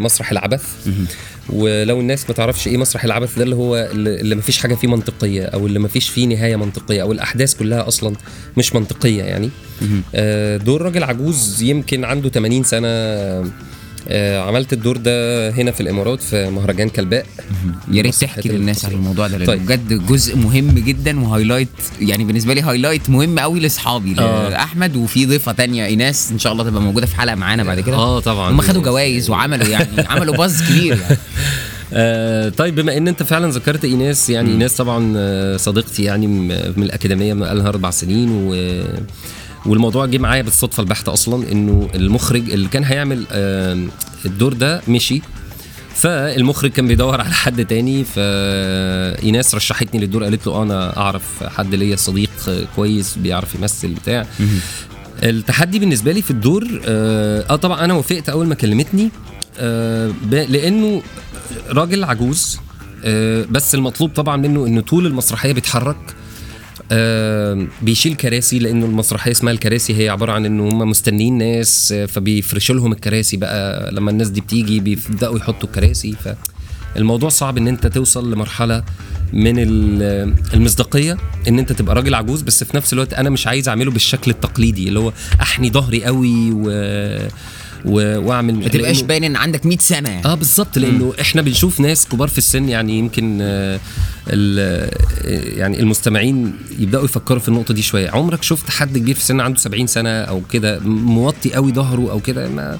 مسرح 0.00 0.30
العبث. 0.30 0.64
ولو 1.48 2.00
الناس 2.00 2.28
ما 2.28 2.34
تعرفش 2.34 2.68
إيه 2.68 2.76
مسرح 2.76 3.04
العبث 3.04 3.38
ده 3.38 3.44
اللي 3.44 3.56
هو 3.56 3.88
اللي 3.92 4.34
ما 4.34 4.42
فيش 4.42 4.58
حاجة 4.58 4.74
فيه 4.74 4.88
منطقية 4.88 5.44
أو 5.44 5.66
اللي 5.66 5.78
ما 5.78 5.88
فيش 5.88 6.08
فيه 6.08 6.26
نهاية 6.26 6.56
منطقية 6.56 7.02
أو 7.02 7.12
الأحداث 7.12 7.54
كلها 7.54 7.88
أصلا 7.88 8.16
مش 8.56 8.74
منطقية 8.74 9.22
يعني. 9.22 9.50
آه، 10.14 10.56
دور 10.56 10.82
راجل 10.82 11.04
عجوز 11.04 11.62
يمكن 11.62 12.04
عنده 12.04 12.28
80 12.28 12.62
سنة 12.62 12.88
عملت 14.46 14.72
الدور 14.72 14.96
ده 14.96 15.50
هنا 15.50 15.70
في 15.70 15.80
الإمارات 15.80 16.20
في 16.20 16.50
مهرجان 16.50 16.88
كلباء 16.88 17.26
يا 17.90 18.02
ريت 18.02 18.14
تحكي 18.14 18.48
للناس 18.48 18.84
عن. 18.84 18.92
الموضوع 18.92 19.26
ده 19.26 19.36
لأنه 19.36 19.46
طيب. 19.46 19.66
بجد 19.66 20.06
جزء 20.06 20.36
مهم 20.36 20.70
جدا 20.70 21.20
و 21.20 21.25
highlight 21.25 21.68
يعني 22.00 22.24
بالنسبة 22.24 22.54
لي 22.54 22.60
highlight 22.60 23.10
مهم 23.10 23.38
قوي 23.38 23.60
لأصحابي 23.60 24.14
آه. 24.18 24.48
لأحمد 24.48 24.96
وفي 24.96 25.26
ضيفة 25.26 25.52
تانية 25.52 25.86
إيناس 25.86 26.30
إن 26.32 26.38
شاء 26.38 26.52
الله 26.52 26.64
تبقى 26.64 26.82
موجودة 26.82 27.06
في 27.06 27.16
حلقة 27.16 27.34
معانا 27.34 27.64
بعد 27.64 27.80
كده 27.80 27.96
آه 27.96 28.20
طبعا 28.20 28.50
هم 28.50 28.60
خدوا 28.60 28.82
جوائز 28.82 29.30
وعملوا 29.30 29.66
يعني 29.66 30.00
عملوا 30.10 30.36
باز 30.36 30.62
كبير 30.62 30.98
يعني 30.98 31.16
آه 31.92 32.48
طيب 32.48 32.74
بما 32.74 32.96
إن 32.96 33.08
أنت 33.08 33.22
فعلا 33.22 33.50
ذكرت 33.50 33.84
إيناس 33.84 34.30
يعني 34.30 34.50
إيناس 34.50 34.76
طبعا 34.76 35.12
آه، 35.16 35.56
صديقتي 35.56 36.02
يعني 36.02 36.26
من 36.26 36.82
الأكاديمية 36.82 37.34
من 37.34 37.42
لها 37.42 37.68
أربع 37.68 37.90
سنين 37.90 38.30
و 38.30 38.54
والموضوع 39.66 40.06
جه 40.06 40.18
معايا 40.18 40.42
بالصدفة 40.42 40.80
البحتة 40.80 41.12
أصلا 41.12 41.52
إنه 41.52 41.88
المخرج 41.94 42.50
اللي 42.50 42.68
كان 42.68 42.84
هيعمل 42.84 43.26
الدور 44.26 44.52
ده 44.52 44.82
مشي. 44.88 45.22
فالمخرج 45.94 46.70
كان 46.70 46.88
بيدور 46.88 47.20
على 47.20 47.34
حد 47.34 47.64
تاني 47.64 48.04
فايناس 48.04 49.54
رشحتني 49.54 50.00
للدور 50.00 50.24
قالت 50.24 50.46
له 50.46 50.52
آه، 50.52 50.62
أنا 50.62 50.96
أعرف 50.96 51.44
حد 51.44 51.74
ليا 51.74 51.96
صديق 51.96 52.30
كويس 52.76 53.18
بيعرف 53.18 53.54
يمثل 53.54 53.88
بتاع. 53.88 54.26
التحدي 55.22 55.78
بالنسبة 55.78 56.12
لي 56.12 56.22
في 56.22 56.30
الدور 56.30 56.80
آه 56.84 57.44
آه، 57.52 57.56
طبعا 57.56 57.84
أنا 57.84 57.94
وافقت 57.94 58.28
أول 58.28 58.46
ما 58.46 58.54
كلمتني 58.54 59.10
آه 59.58 60.12
لأنه 60.30 61.02
راجل 61.68 62.04
عجوز 62.04 62.58
آه 63.04 63.44
بس 63.50 63.74
المطلوب 63.74 64.10
طبعا 64.10 64.36
منه 64.36 64.66
إنه 64.66 64.80
طول 64.80 65.06
المسرحية 65.06 65.52
بيتحرك. 65.52 65.96
بيشيل 67.82 68.14
كراسي 68.14 68.58
لأنه 68.58 68.86
المسرحية 68.86 69.30
اسمها 69.32 69.52
الكراسي 69.52 69.96
هي 69.96 70.08
عبارة 70.08 70.32
عن 70.32 70.46
إنه 70.46 70.68
هم 70.68 70.78
مستنيين 70.90 71.38
ناس 71.38 71.92
آه، 71.92 72.06
فبيفرشوا 72.06 72.74
لهم 72.74 72.92
الكراسي 72.92 73.36
بقى. 73.36 73.90
لما 73.92 74.10
الناس 74.10 74.28
دي 74.28 74.40
بتيجي 74.40 74.80
بيبدأوا 74.80 75.36
يحطوا 75.38 75.68
الكراسي. 75.68 76.14
فالموضوع 76.94 77.28
صعب 77.28 77.56
إن 77.58 77.68
أنت 77.68 77.86
توصل 77.86 78.32
لمرحلة 78.32 78.82
من 79.32 79.54
ال- 79.58 80.34
المصداقية 80.54 81.16
إن 81.48 81.58
أنت 81.58 81.72
تبقى 81.72 81.94
راجل 81.94 82.14
عجوز 82.14 82.42
بس 82.42 82.64
في 82.64 82.76
نفس 82.76 82.92
الوقت 82.92 83.14
أنا 83.14 83.30
مش 83.30 83.46
عايز 83.46 83.68
أعمله 83.68 83.90
بالشكل 83.90 84.30
التقليدي 84.30 84.88
اللي 84.88 84.98
هو 84.98 85.12
أحني 85.40 85.70
ظهري 85.70 86.04
قوي 86.04 86.50
و... 86.52 86.70
و... 87.84 88.18
واعمل 88.18 88.54
ما 88.54 88.68
تبقاش 88.68 89.02
باين 89.02 89.24
إن 89.24 89.36
عندك 89.36 89.66
100 89.66 89.78
سنة. 89.78 90.08
يعني. 90.08 90.24
آه 90.26 90.34
بالظبط 90.34 90.78
لأنه 90.78 91.12
إحنا 91.20 91.42
بنشوف 91.42 91.80
ناس 91.80 92.06
كبار 92.08 92.28
في 92.28 92.38
السن 92.38 92.68
يعني 92.68 92.98
يمكن 92.98 93.38
آه، 93.42 93.80
ال- 94.28 94.90
آه، 95.24 95.58
يعني 95.58 95.80
المستمعين 95.80 96.52
يبدأوا 96.78 97.04
يفكروا 97.04 97.38
في 97.40 97.48
النقطة 97.48 97.74
دي 97.74 97.82
شوية. 97.82 98.10
عمرك 98.10 98.42
شفت 98.42 98.70
حد 98.70 98.98
كبير 98.98 99.14
في 99.14 99.20
السن 99.20 99.40
عنده 99.40 99.58
70 99.58 99.86
سنة 99.86 100.10
أو 100.10 100.40
كده 100.52 100.78
موطي 100.84 101.52
قوي 101.54 101.72
ظهره 101.72 102.10
أو 102.10 102.20
كده؟ 102.20 102.48
ما 102.48 102.78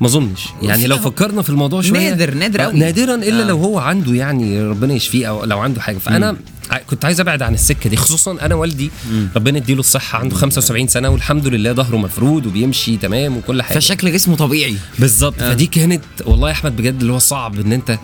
ما 0.00 0.06
اظنش. 0.06 0.46
يعني 0.62 0.86
لو 0.86 0.96
فكرنا 0.98 1.42
في 1.42 1.50
الموضوع 1.50 1.80
شوية 1.82 2.10
نادر- 2.10 2.34
نادر 2.34 2.60
قوي. 2.60 2.72
نادرا 2.78 3.14
إلا 3.14 3.42
آه. 3.42 3.46
لو 3.46 3.56
هو 3.58 3.78
عنده 3.78 4.12
يعني 4.14 4.62
ربنا 4.62 4.94
يشفيه 4.94 5.26
أو 5.28 5.44
لو 5.44 5.58
عنده 5.58 5.80
حاجة. 5.80 5.98
فأنا 5.98 6.36
ع- 6.70 6.78
كنت 6.78 7.04
عايز 7.04 7.20
أبعد 7.20 7.42
عن 7.42 7.54
السكة 7.54 7.90
دي 7.90 7.96
خصوصا 7.96 8.32
أنا 8.42 8.54
والدي 8.54 8.90
ربنا 9.36 9.58
يديله 9.58 9.80
الصحة 9.80 10.18
عنده 10.18 10.36
75 10.36 10.88
سنة 10.88 11.08
والحمد 11.08 11.46
لله 11.46 11.72
ظهره 11.72 11.96
مفرود 11.96 12.46
وبيمشي 12.46 12.96
تمام 12.96 13.36
وكل 13.36 13.62
حاجة. 13.62 13.78
فشكل 13.78 14.12
جسمه 14.12 14.36
طبيعي. 14.36 14.76
بالظبط. 14.98 15.42
آه. 15.42 15.52
فدي 15.52 15.66
كانت 15.66 16.02
والله 16.26 16.48
يا 16.48 16.52
أحمد 16.52 16.76
بجد 16.76 17.00
اللي 17.00 17.12
هو 17.12 17.18
صعب 17.18 17.60
إن 17.60 17.72
أنت 17.72 17.98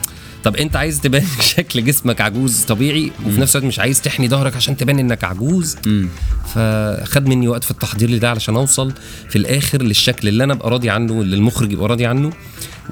طب 0.44 0.56
انت 0.56 0.76
عايز 0.76 1.00
تبان 1.00 1.24
شكل 1.56 1.84
جسمك 1.84 2.20
عجوز 2.20 2.60
طبيعي 2.64 3.12
وفي 3.26 3.40
نفس 3.40 3.56
الوقت 3.56 3.66
مش 3.68 3.78
عايز 3.78 4.00
تحني 4.00 4.28
ظهرك 4.28 4.56
عشان 4.56 4.76
تبان 4.76 4.98
انك 4.98 5.24
عجوز. 5.24 5.76
مم. 5.86 6.08
فخد 6.54 7.26
مني 7.28 7.48
وقت 7.48 7.64
في 7.64 7.70
التحضير 7.70 8.10
لده 8.10 8.30
علشان 8.30 8.56
اوصل 8.56 8.92
في 9.28 9.36
الآخر 9.36 9.82
للشكل 9.82 10.28
اللي 10.28 10.44
أنا 10.44 10.52
ابقى 10.52 10.70
راضي 10.70 10.90
عنه 10.90 11.12
واللي 11.12 11.36
المخرج 11.36 11.72
يبقى 11.72 11.88
راضي 11.88 12.06
عنه 12.06 12.32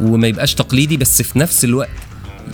وما 0.01 0.27
يبقاش 0.29 0.55
تقليدي 0.55 0.97
بس 0.97 1.23
في 1.23 1.39
نفس 1.39 1.65
الوقت 1.65 1.91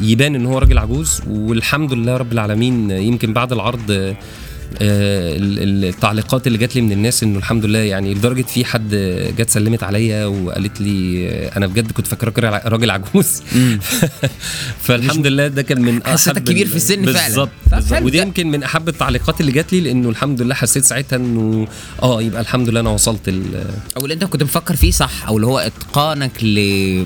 يبان 0.00 0.34
ان 0.34 0.46
هو 0.46 0.58
راجل 0.58 0.78
عجوز. 0.78 1.20
والحمد 1.28 1.92
لله 1.92 2.16
رب 2.16 2.32
العالمين 2.32 2.90
يمكن 2.90 3.32
بعد 3.32 3.52
العرض 3.52 3.90
ال- 3.90 4.00
ال- 4.10 4.16
التعليقات 4.80 6.46
اللي 6.46 6.58
جات 6.58 6.76
لي 6.76 6.80
من 6.82 6.92
الناس 6.92 7.22
إنه 7.22 7.38
الحمد 7.38 7.64
لله 7.64 7.78
يعني 7.78 8.14
لدرجة 8.14 8.42
في 8.42 8.64
حد 8.64 8.88
جت 9.38 9.50
سلمت 9.50 9.82
عليا 9.82 10.26
وقالت 10.26 10.80
لي 10.80 11.28
آه، 11.28 11.56
أنا 11.56 11.66
بجد 11.66 11.92
كنت 11.92 12.06
فاكراك 12.06 12.38
راجل- 12.66 12.90
عجوز. 12.90 13.42
فالحمد 14.84 15.26
لله 15.26 15.46
ده 15.48 15.62
كان 15.62 15.80
من 15.82 16.06
حسيتك 16.06 16.36
أحب 16.36 16.48
كبير 16.48 16.66
في 16.66 16.76
السن 16.76 17.12
فعلا. 17.12 17.26
بالظبط 17.26 17.48
ودي. 18.02 18.18
يمكن 18.18 18.46
من 18.50 18.62
أحب 18.62 18.88
التعليقات 18.88 19.40
اللي 19.40 19.52
جات 19.52 19.72
لي 19.72 19.80
لأنه 19.80 20.08
الحمد 20.08 20.42
لله 20.42 20.54
حسيت 20.54 20.84
ساعتها 20.84 21.16
إنه 21.16 21.68
آه 22.02 22.22
يبقى 22.22 22.40
الحمد 22.40 22.68
لله 22.68 22.80
أنا 22.80 22.90
وصلت 22.90 23.28
أو 23.96 24.02
اللي 24.04 24.14
أنت 24.14 24.24
كنت 24.24 24.42
مفكر 24.42 24.76
فيه 24.76 24.90
صح 24.90 25.26
أو 25.28 25.36
اللي 25.36 25.46
هو 25.46 25.58
إتقانك 25.58 26.44
ل 26.44 27.04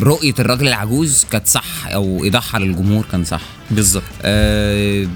رؤية 0.00 0.34
الراجل 0.38 0.68
العجوز 0.68 1.26
كانت 1.32 1.46
صح 1.48 1.86
أو 1.88 2.24
إيضاحها 2.24 2.60
للجمهور 2.60 3.04
كان 3.12 3.24
صح. 3.24 3.40
بالظبط. 3.70 4.02
آه 4.22 5.06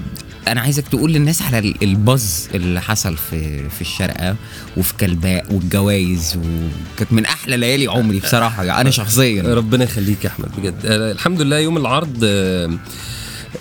أنا 0.47 0.61
عايزك 0.61 0.87
تقول 0.87 1.13
للناس 1.13 1.41
على 1.41 1.59
ال- 1.59 1.75
البuzz 1.83 2.55
اللي 2.55 2.81
حصل 2.81 3.17
في 3.17 3.69
في 3.69 3.81
الشارقة 3.81 4.35
وفي 4.77 4.93
كلباء 4.99 5.53
والجوائز 5.53 6.37
وكانت 6.37 7.13
من 7.13 7.25
أحلى 7.25 7.57
ليالي 7.57 7.87
عمري 7.87 8.19
بصراحة 8.19 8.63
يعني 8.63 8.81
أنا 8.81 8.89
شخصيا. 8.89 9.43
ربنا 9.43 9.83
يخليك 9.83 10.23
يا 10.25 10.29
أحمد 10.29 10.49
بجد. 10.57 10.85
آه، 10.85 11.11
الحمد 11.11 11.41
لله 11.41 11.59
يوم 11.59 11.77
العرض 11.77 12.19
آه، 12.23 12.69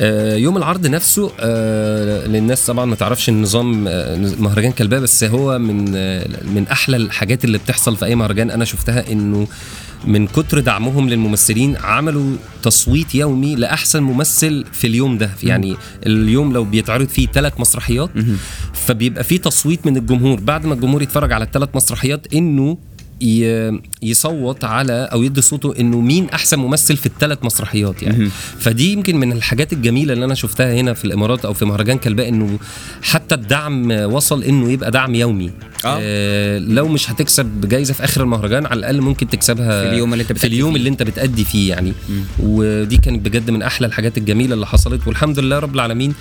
آه، 0.01 0.37
يوم 0.37 0.57
العرض 0.57 0.87
نفسه 0.87 1.31
للناس 2.27 2.67
طبعا 2.67 2.85
ما 2.85 2.97
تعرفش 2.97 3.29
النظام 3.29 3.85
مهرجان 4.43 4.73
كلباء 4.73 5.01
بس 5.01 5.25
هو 5.25 5.59
من 5.59 5.85
من 6.55 6.67
أحلى 6.73 6.97
الحاجات 6.97 7.45
اللي 7.45 7.59
بتحصل 7.59 7.97
في 7.97 8.05
أي 8.05 8.15
مهرجان 8.15 8.51
أنا 8.51 8.65
شفتها 8.65 9.13
إنه 9.13 9.47
من 10.07 10.27
كتر 10.27 10.61
دعمهم 10.61 11.09
للممثلين 11.09 11.77
عملوا 11.77 12.37
تصويت 12.63 13.15
يومي 13.15 13.57
لأحسن 13.57 14.03
ممثل 14.03 14.65
في 14.73 14.87
اليوم 14.87 15.19
ده. 15.19 15.31
يعني 15.43 15.77
اليوم 16.07 16.53
لو 16.53 16.65
بيتعرض 16.65 17.09
فيه 17.09 17.27
ثلاث 17.27 17.61
مسرحيات 17.61 18.11
فبيبقى 18.73 19.25
فيه 19.25 19.41
تصويت 19.41 19.87
من 19.87 19.97
الجمهور. 19.97 20.41
بعد 20.41 20.67
ما 20.67 20.75
الجمهور 20.75 21.03
يتفرج 21.03 21.33
على 21.33 21.45
الثلاث 21.45 21.69
مسرحيات 21.75 22.35
إنه 22.35 22.79
يصوت 24.03 24.65
على 24.65 25.09
أو 25.13 25.23
يدي 25.23 25.41
صوته 25.43 25.75
إنه 25.81 26.01
مين 26.01 26.29
أحسن 26.31 26.59
ممثل 26.59 26.97
في 26.97 27.07
الثلاث 27.07 27.39
مسرحيات 27.45 28.03
يعني. 28.03 28.31
فدي 28.59 28.93
يمكن 28.93 29.17
من 29.17 29.33
الحاجات 29.33 29.73
الجميلة 29.73 30.13
اللي 30.13 30.25
أنا 30.25 30.35
شفتها 30.35 30.75
هنا 30.75 30.95
في 30.95 31.05
الإمارات 31.05 31.45
أو 31.45 31.53
في 31.55 31.65
مهرجان 31.65 31.99
كلباء 31.99 32.29
إنه 32.29 32.59
حتى 33.03 33.35
الدعم 33.35 33.91
وصل 33.91 34.43
إنه 34.43 34.71
يبقى 34.73 34.91
دعم 34.91 35.15
يومي. 35.15 35.51
آه. 35.85 35.99
آه 36.01 36.59
لو 36.59 36.89
مش 36.89 37.11
هتكسب 37.11 37.69
جايزة 37.69 37.95
في 37.95 38.05
آخر 38.05 38.21
المهرجان 38.23 38.67
على 38.67 38.79
الأقل 38.79 39.01
ممكن 39.01 39.29
تكسبها 39.29 39.83
في 39.83 39.89
اليوم 39.89 40.13
اللي 40.13 40.25
في 40.25 40.33
بتأدي 40.35 40.55
اليوم 40.55 40.71
فيه. 40.71 40.79
اللي 40.79 40.89
انت 40.89 41.03
بتأدي 41.03 41.45
فيه 41.45 41.69
يعني. 41.71 41.93
ودي 42.39 42.97
كانت 42.97 43.25
بجد 43.27 43.51
من 43.51 43.63
أحلى 43.63 43.87
الحاجات 43.87 44.19
الجميلة 44.19 44.55
اللي 44.55 44.67
حصلت. 44.67 45.07
والحمد 45.07 45.39
لله 45.39 45.59
رب 45.59 45.75
العالمين 45.75 46.15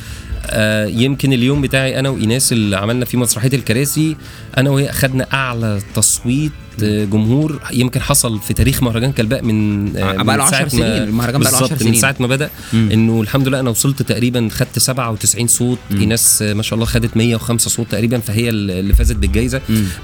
آه 0.45 0.85
يمكن 0.85 1.33
اليوم 1.33 1.61
بتاعي 1.61 1.99
أنا 1.99 2.09
وإيناس 2.09 2.51
اللي 2.53 2.77
عملنا 2.77 3.05
فيه 3.05 3.17
مسرحية 3.17 3.53
الكراسي 3.53 4.15
أنا 4.57 4.69
وهي 4.69 4.89
أخدنا 4.89 5.27
أعلى 5.33 5.79
تصويت 5.95 6.51
آه، 6.83 7.05
جمهور 7.05 7.59
يمكن 7.73 8.01
حصل 8.01 8.39
في 8.39 8.53
تاريخ 8.53 8.83
مهرجان 8.83 9.11
كلباء 9.11 9.43
من 9.43 9.87
آه، 9.97 10.13
من 10.17 10.23
بقاله 10.23 10.45
ساعة 10.49 10.59
10 10.63 10.63
ما- 10.63 10.69
سنين، 10.69 11.03
المهرجان 11.03 11.41
بقاله 11.41 11.55
10 11.57 11.59
بالظبط، 11.67 11.79
سنين. 11.79 11.93
من 11.93 11.99
ساعة 11.99 12.15
ما 12.19 12.27
بدأ. 12.27 12.49
إنه 12.73 13.21
الحمد 13.21 13.47
لله 13.47 13.59
أنا 13.59 13.69
وصلت 13.69 14.01
تقريبا 14.01 14.49
خدت 14.51 14.79
97 14.79 15.47
صوت. 15.47 15.77
إيناس 15.91 16.41
آه، 16.41 16.53
ما 16.53 16.63
شاء 16.63 16.73
الله 16.75 16.85
خدت 16.85 17.17
105 17.17 17.69
صوت 17.69 17.87
تقريبا 17.91 18.19
فهي 18.19 18.49
اللي 18.49 18.93
فازت 18.93 19.15
بالجائزه 19.15 19.52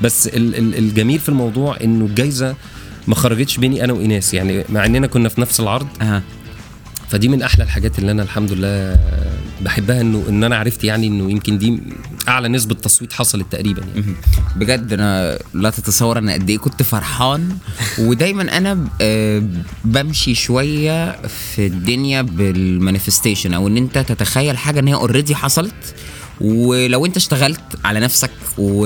بس 0.02 0.28
ال- 0.28 0.56
ال- 0.56 0.78
الجميل 0.78 1.20
في 1.20 1.30
الموضوع 1.30 1.78
إنه 1.84 2.06
الجائزه 2.06 2.56
ما 3.08 3.16
خرجتش 3.16 3.58
بيني 3.58 3.84
أنا 3.84 3.94
وايناس 3.94 4.34
يعني 4.34 4.64
مع 4.70 4.86
إننا 4.86 5.08
كنا 5.08 5.30
في 5.30 5.42
نفس 5.42 5.60
العرض. 5.60 5.88
أه. 6.02 6.22
فدي 7.10 7.28
من 7.28 7.42
أحلى 7.42 7.64
الحاجات 7.64 8.00
اللي 8.00 8.12
أنا 8.12 8.24
الحمد 8.24 8.52
لله 8.52 8.98
بحبها 9.62 10.02
إنه 10.02 10.24
إن 10.30 10.44
أنا 10.44 10.56
عرفت 10.58 10.84
يعني 10.84 11.08
إنه 11.08 11.32
يمكن 11.32 11.58
دي 11.58 11.80
أعلى 12.28 12.48
نسبة 12.48 12.76
تصويت 12.76 13.14
حصلت 13.14 13.46
تقريبا 13.52 13.82
يعني. 13.96 14.14
بجد 14.56 14.94
أنا 14.94 15.40
لا 15.54 15.70
تتصور 15.70 16.18
أنا 16.18 16.34
قد 16.34 16.50
إيه 16.50 16.58
كنت 16.58 16.84
فرحان. 16.84 17.58
ودايما 18.00 18.58
أنا 18.58 18.88
آه، 19.02 19.44
بمشي 19.86 20.36
شوية 20.36 21.12
في 21.28 21.66
الدنيا 21.66 22.22
بال 22.22 22.39
manifestation 22.39 23.54
أو 23.54 23.68
إن 23.68 23.78
أنت 23.78 23.98
تتخيل 23.98 24.58
حاجة 24.58 24.80
إن 24.80 24.88
هي 24.88 24.94
already 24.94 25.36
حصلت. 25.36 25.96
ولو 26.42 27.06
انت 27.06 27.18
اشتغلت 27.18 27.62
على 27.86 28.00
نفسك 28.00 28.32
و... 28.58 28.82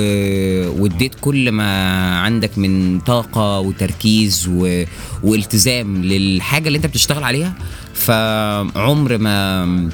واديت 0.82 1.16
كل 1.22 1.52
ما 1.52 2.20
عندك 2.20 2.58
من 2.58 3.00
طاقة 3.00 3.60
وتركيز 3.60 4.48
و... 4.52 4.84
والتزام 5.24 6.04
للحاجة 6.04 6.68
اللي 6.68 6.78
انت 6.78 6.86
بتشتغل 6.86 7.24
عليها 7.24 7.54
فعمر 7.94 9.18
ما 9.18 9.90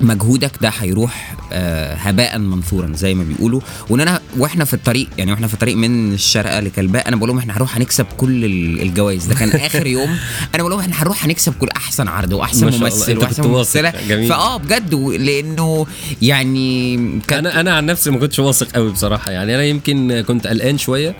مجهودك 0.00 0.50
ده 0.60 0.68
هيروح 0.68 1.36
آه، 1.52 1.94
هباء 1.94 2.38
منثورا 2.38 2.92
زي 2.94 3.14
ما 3.14 3.24
بيقولوا. 3.24 3.60
وإن 3.90 4.00
أنا 4.00 4.20
وإحنا 4.36 4.64
في 4.64 4.74
الطريق 4.74 5.08
يعني 5.18 5.30
وإحنا 5.30 5.46
في 5.46 5.54
الطريق 5.54 5.76
من 5.76 6.12
الشارقة 6.12 6.60
لكلباء 6.60 7.08
أنا 7.08 7.16
بقول 7.16 7.28
لهم 7.28 7.38
إحنا 7.38 7.52
هنروح 7.56 7.76
هنكسب 7.76 8.06
كل 8.16 8.44
ال- 8.44 8.80
الجوائز. 8.82 9.24
ده 9.26 9.34
كان 9.34 9.48
آخر 9.66 9.86
يوم 9.86 10.10
أنا 10.54 10.62
بقول 10.62 10.70
لهم 10.70 10.80
إحنا 10.80 11.02
هنروح 11.02 11.24
هنكسب 11.24 11.52
كل 11.60 11.68
أحسن 11.76 12.08
عرض 12.08 12.32
وأحسن 12.32 12.66
ممثل 12.66 13.18
وأحسن. 13.18 13.48
ممثلة. 13.48 13.92
جميل. 14.08 14.28
فآه 14.28 14.56
بجد. 14.56 14.94
لأنه 14.94 15.86
يعني 16.22 16.96
كان 17.28 17.46
أنا 17.46 17.60
أنا 17.60 17.74
عن 17.76 17.86
نفسي 17.86 18.10
ما 18.10 18.18
كنتش 18.18 18.38
واثق 18.38 18.70
قوي 18.70 18.90
بصراحة. 18.92 19.30
يعني 19.30 19.54
أنا 19.54 19.64
يمكن 19.64 20.20
كنت 20.28 20.46
قلقان 20.46 20.78
شوية 20.78 21.16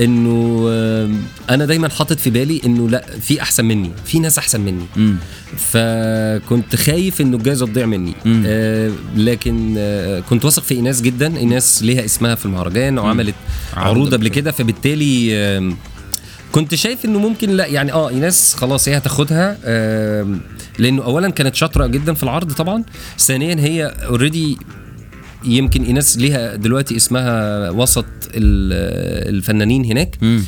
إنه 0.00 0.66
آه، 0.70 1.10
أنا 1.50 1.66
دايما 1.66 1.88
حاطط 1.88 2.18
في 2.20 2.30
بالي 2.30 2.60
إنه 2.66 2.88
لأ 2.88 3.04
في 3.20 3.42
أحسن 3.42 3.64
مني 3.64 3.90
في 4.06 4.18
ناس 4.18 4.38
أحسن 4.38 4.60
مني. 4.60 4.86
مم. 4.96 5.16
فكنت 5.56 6.76
خايف 6.76 7.20
إنه 7.20 7.36
الجائزه 7.36 7.66
تضيع 7.66 7.86
مني. 7.86 8.11
مم. 8.24 8.42
آه 8.46 8.90
لكن 9.16 9.74
آه 9.78 10.20
كنت 10.20 10.44
واثق 10.44 10.62
في 10.62 10.74
إيناس 10.74 11.00
جدا 11.02 11.36
إيناس 11.36 11.82
ليها 11.82 12.04
اسمها 12.04 12.34
في 12.34 12.46
المهرجان 12.46 12.98
وعملت 12.98 13.34
عروض 13.74 13.96
عروض 13.96 14.14
قبل 14.14 14.28
كده. 14.28 14.50
فبالتالي 14.52 15.36
آم، 15.36 15.76
كنت 16.52 16.74
شايف 16.74 17.04
إنه 17.04 17.18
ممكن 17.18 17.50
لا 17.50 17.66
يعني 17.66 17.92
آه 17.92 18.08
إيناس 18.08 18.54
خلاص 18.54 18.88
هي 18.88 18.96
هتاخدها 18.96 19.58
آم، 19.64 20.40
لأنه 20.78 21.04
اولا 21.04 21.30
كانت 21.30 21.54
شاطرة 21.54 21.86
جدا 21.86 22.14
في 22.14 22.22
العرض 22.22 22.52
طبعا 22.52 22.84
ثانيا 23.18 23.54
هي 23.60 23.84
already 23.86 24.58
يمكن 25.44 25.82
إيناس 25.84 26.18
ليها 26.18 26.56
دلوقتي 26.56 26.96
اسمها 26.96 27.70
وسط 27.70 28.04
ال- 28.34 29.34
الفنانين 29.36 29.84
هناك 29.84 30.16
مم. 30.22 30.44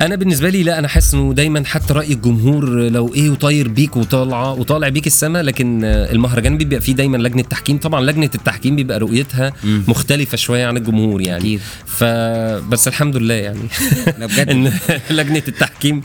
أنا 0.00 0.16
بالنسبة 0.16 0.48
لي 0.50 0.62
لا 0.62 0.78
أنا 0.78 0.88
حاسس 0.88 1.14
إنه 1.14 1.34
دايما 1.34 1.64
حتى 1.66 1.94
رأي 1.94 2.12
الجمهور 2.12 2.64
لو 2.88 3.14
إيه 3.14 3.30
وطاير 3.30 3.68
بيك 3.68 3.96
وطالعه 3.96 4.52
وطالع 4.52 4.88
بيك 4.88 5.06
السما 5.06 5.42
لكن 5.42 5.84
المهرجان 5.84 6.58
بيبقى 6.58 6.80
فيه 6.80 6.92
دايما 6.92 7.16
لجنة 7.16 7.42
تحكيم 7.42 7.78
طبعا 7.78 8.00
لجنة 8.00 8.30
التحكيم 8.34 8.76
بيبقى 8.76 8.98
رؤيتها. 8.98 9.52
مختلفة 9.64 10.36
شوية 10.36 10.66
عن 10.66 10.76
الجمهور 10.76 11.20
يعني 11.22 11.38
أكيد. 11.40 11.60
فبس 11.86 12.88
الحمد 12.88 13.16
لله 13.16 13.34
يعني. 13.34 13.60
إن 14.50 14.72
لجنة 15.10 15.42
التحكيم 15.48 16.02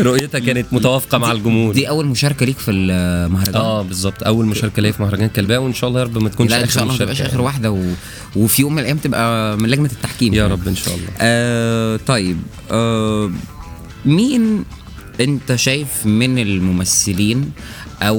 رؤيتها 0.00 0.38
كانت 0.38 0.66
متوافقة 0.72 1.18
مع 1.18 1.32
الجمهور 1.32 1.72
دي 1.74 1.88
أول 1.88 2.06
مشاركة 2.06 2.46
ليك 2.46 2.58
في 2.58 2.70
المهرجان 2.70 3.54
آه 3.56 3.82
بالظبط 3.82 4.22
أول 4.22 4.46
مشاركة 4.46 4.82
ليا 4.82 4.92
في 4.92 5.02
مهرجان 5.02 5.28
كلباء 5.28 5.58
وإن 5.62 5.74
شاء 5.74 5.88
الله 5.90 6.00
يا 6.00 6.04
رب 6.04 6.18
ما 6.18 6.28
تكونش 6.28 6.50
لا 6.50 6.62
إن 6.62 6.68
شاء 6.68 6.82
الله 6.82 6.92
ما 6.94 6.98
تبقاش 6.98 7.20
آخر 7.20 7.30
يعني. 7.30 7.42
واحدة 7.42 7.70
و... 7.70 7.78
وفي 8.36 8.62
يوم 8.62 8.72
من 8.72 8.78
الأيام 8.78 8.96
تبقى 8.98 9.56
من 9.58 9.68
لجنة 9.68 9.90
التحكيم 9.92 10.34
يا 10.34 10.46
كمان. 10.46 10.52
رب 10.52 10.68
إن 10.68 10.76
شاء 10.76 10.94
الله 10.94 11.06
آه 11.20 11.96
طيب 12.06 12.36
آه 12.70 13.19
مين 14.04 14.64
انت 15.20 15.54
شايف 15.54 16.06
من 16.06 16.38
الممثلين 16.38 17.52
أو 18.02 18.18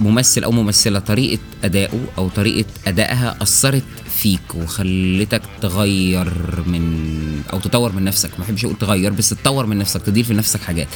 ممثل 0.00 0.44
أو 0.44 0.52
ممثلة 0.52 0.98
طريقة 0.98 1.38
أدائه 1.64 2.00
أو 2.18 2.28
طريقة 2.28 2.68
أدائها 2.86 3.36
أثرت 3.42 3.82
فيك 4.18 4.54
وخلتك 4.54 5.42
تغير 5.62 6.32
من 6.66 7.42
أو 7.52 7.58
تطور 7.60 7.92
من 7.92 8.04
نفسك؟ 8.04 8.30
ما 8.38 8.44
بحبش 8.44 8.64
أقول 8.64 8.76
تغير 8.78 9.12
بس 9.12 9.28
تطور 9.28 9.66
من 9.66 9.78
نفسك 9.78 10.02
تضيف 10.02 10.30
لنفسك 10.30 10.60
حاجات. 10.60 10.88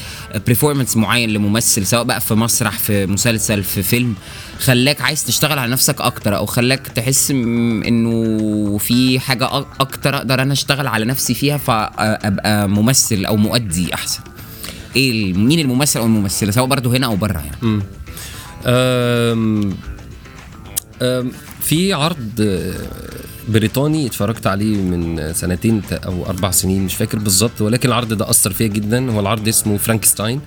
برفورمانس 0.47 0.97
معين 0.97 1.31
لممثل 1.31 1.87
سواء 1.87 2.05
بقى 2.05 2.21
في 2.21 2.35
مسرح 2.35 2.79
في 2.79 3.07
مسلسل 3.07 3.63
في 3.63 3.83
فيلم 3.83 4.15
خلاك 4.59 5.01
عايز 5.01 5.25
تشتغل 5.25 5.59
على 5.59 5.73
نفسك 5.73 6.01
أكتر 6.01 6.37
أو 6.37 6.47
خلاك 6.47 6.87
تحس 6.87 7.31
إنه 7.31 8.79
في 8.79 9.21
حاجة 9.21 9.49
أكتر 9.81 10.17
أقدر 10.17 10.43
أنا 10.43 10.53
أشتغل 10.53 10.87
على 10.87 11.05
نفسي 11.05 11.35
فيها 11.35 11.57
فأبقى 11.59 12.69
ممثل 12.69 13.25
أو 13.25 13.37
مؤدي 13.37 13.95
أحسن. 13.95 14.21
إيه 14.97 15.33
مين 15.33 15.59
الممثل 15.59 16.01
أو 16.01 16.07
الممثلة؟ 16.07 16.51
سواء 16.51 16.67
برضه 16.67 16.97
هنا 16.97 17.07
أو 17.07 17.17
بره 17.17 17.39
يعني. 17.45 17.83
أم 18.67 19.77
أم 21.03 21.33
في 21.61 21.93
عرض 21.93 22.65
بريطاني 23.49 24.07
اتفرجت 24.07 24.47
عليه 24.47 24.77
من 24.77 25.33
سنتين 25.35 25.83
أو 25.93 26.27
أربع 26.27 26.51
سنين 26.51 26.83
مش 26.83 26.95
فاكر 26.95 27.19
بالظبط 27.19 27.61
ولكن 27.61 27.89
العرض 27.89 28.13
ده 28.13 28.31
أثر 28.31 28.53
فيا 28.53 28.67
جدا. 28.67 29.11
هو 29.11 29.21
العرض 29.21 29.49
اسمه 29.49 29.77
فرانكستاين. 29.77 30.41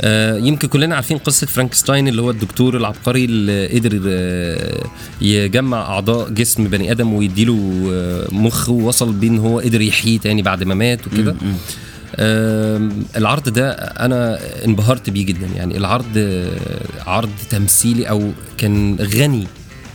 آه 0.00 0.36
يمكن 0.36 0.68
كلنا 0.68 0.94
عارفين 0.94 1.18
قصة 1.18 1.46
فرانكستاين 1.46 2.08
اللي 2.08 2.22
هو 2.22 2.30
الدكتور 2.30 2.76
العبقري 2.76 3.24
اللي 3.24 3.66
قدر 3.78 4.00
آه 4.08 4.84
يجمع 5.20 5.80
أعضاء 5.82 6.28
جسم 6.30 6.64
بني 6.64 6.90
آدم 6.92 7.12
ويديله 7.14 7.88
آه 7.92 8.26
مخ 8.32 8.68
ووصل 8.68 9.12
بيه 9.12 9.28
إن 9.28 9.38
هو 9.38 9.58
قدر 9.60 9.80
يحييه 9.80 10.18
تاني 10.18 10.42
بعد 10.42 10.62
ما 10.62 10.74
مات 10.74 11.06
وكده. 11.06 11.34
آم، 12.18 12.92
العرض 13.16 13.48
ده 13.48 13.70
أنا 13.72 14.38
انبهرت 14.64 15.10
بيه 15.10 15.26
جدا. 15.26 15.46
يعني 15.56 15.76
العرض 15.76 16.06
آه، 16.16 16.50
عرض 17.06 17.30
تمثيلي 17.50 18.08
أو 18.08 18.30
كان 18.58 18.96
غني 19.00 19.46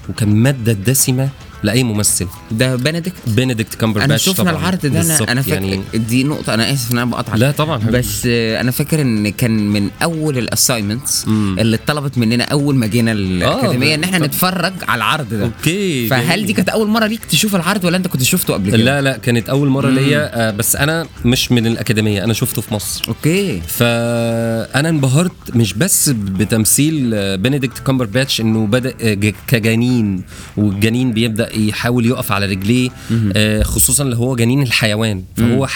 وكان 0.10 0.30
مادة 0.36 0.74
دسمة 0.74 1.30
لأي 1.64 1.84
ممثل. 1.84 2.28
ده 2.52 2.76
بنديكت؟ 2.76 3.16
بنديكت 3.28 3.76
كامبر 3.76 4.04
أنا 4.04 4.18
شفنا 4.18 4.52
العرض 4.52 4.86
ده 4.86 5.02
أنا 5.02 5.18
أنا 5.32 5.42
فاكر 5.42 5.54
يعني 5.64 5.82
دي 5.94 6.24
نقطة 6.24 6.54
أنا 6.54 6.74
آسف 6.74 6.92
إن 6.92 6.98
أنا 6.98 7.12
بقطعك. 7.12 7.40
لا 7.40 7.52
طبعا 7.52 7.80
حبيبي. 7.80 7.98
بس 7.98 8.24
آه، 8.28 8.62
أنا 8.62 8.72
فاكر 8.72 9.02
إن 9.02 9.30
كان 9.30 9.52
من 9.70 9.90
أول 10.04 10.38
ال 10.38 10.44
assignments. 10.44 11.26
اللي 11.28 11.76
اتطلبت 11.76 12.18
مننا 12.18 12.44
أول 12.44 12.76
ما 12.76 12.88
جينا 12.88 13.12
الأكاديمية 13.12 13.88
ده- 13.88 13.96
إن 13.96 14.04
إحنا 14.04 14.18
طب- 14.18 14.24
نتفرج 14.24 14.74
على 14.88 14.98
العرض 14.98 15.30
ده. 15.30 15.44
Okay 15.44 16.08
فهل. 16.08 16.46
دي 16.46 16.54
كانت 16.54 16.70
أول 16.70 16.88
مرة 16.88 17.06
ليك 17.08 17.26
تشوف 17.26 17.56
العرض 17.56 17.84
ولا 17.86 17.98
أنت 17.98 18.08
كنت 18.08 18.24
شفته 18.24 18.54
قبل 18.54 18.68
كده؟ 18.70 18.78
لا 18.78 19.02
لا 19.02 19.18
كانت 19.18 19.50
أول 19.50 19.68
مرة 19.70 19.90
ليا 19.90 20.48
آه، 20.48 20.52
بس 20.52 20.76
أنا 20.76 21.08
مش 21.26 21.52
من 21.52 21.68
الأكاديمية 21.68 22.24
أنا 22.24 22.34
شفته 22.34 22.62
في 22.62 22.74
مصر. 22.74 23.06
Okay. 23.08 23.62
فأنا 23.68 24.90
انبهرت 24.90 25.32
مش 25.56 25.74
بس 25.74 26.10
بتمثيل 26.10 27.12
آه، 27.14 27.36
بنديكت 27.36 27.80
كامبرباتش 27.80 28.42
إنه 28.42 28.68
بدأ 28.68 28.94
آه، 29.02 29.14
كجنين 29.48 30.24
والجنين 30.58 31.12
بيبدأ 31.12 31.51
يحاول 31.56 32.06
يقف 32.06 32.32
على 32.32 32.46
رجليه 32.46 32.90
آه، 33.36 33.64
خصوصا 33.64 34.04
اللي 34.04 34.16
هو 34.16 34.36
جنين 34.36 34.62
الحيوان. 34.62 35.24
فهو 35.38 35.68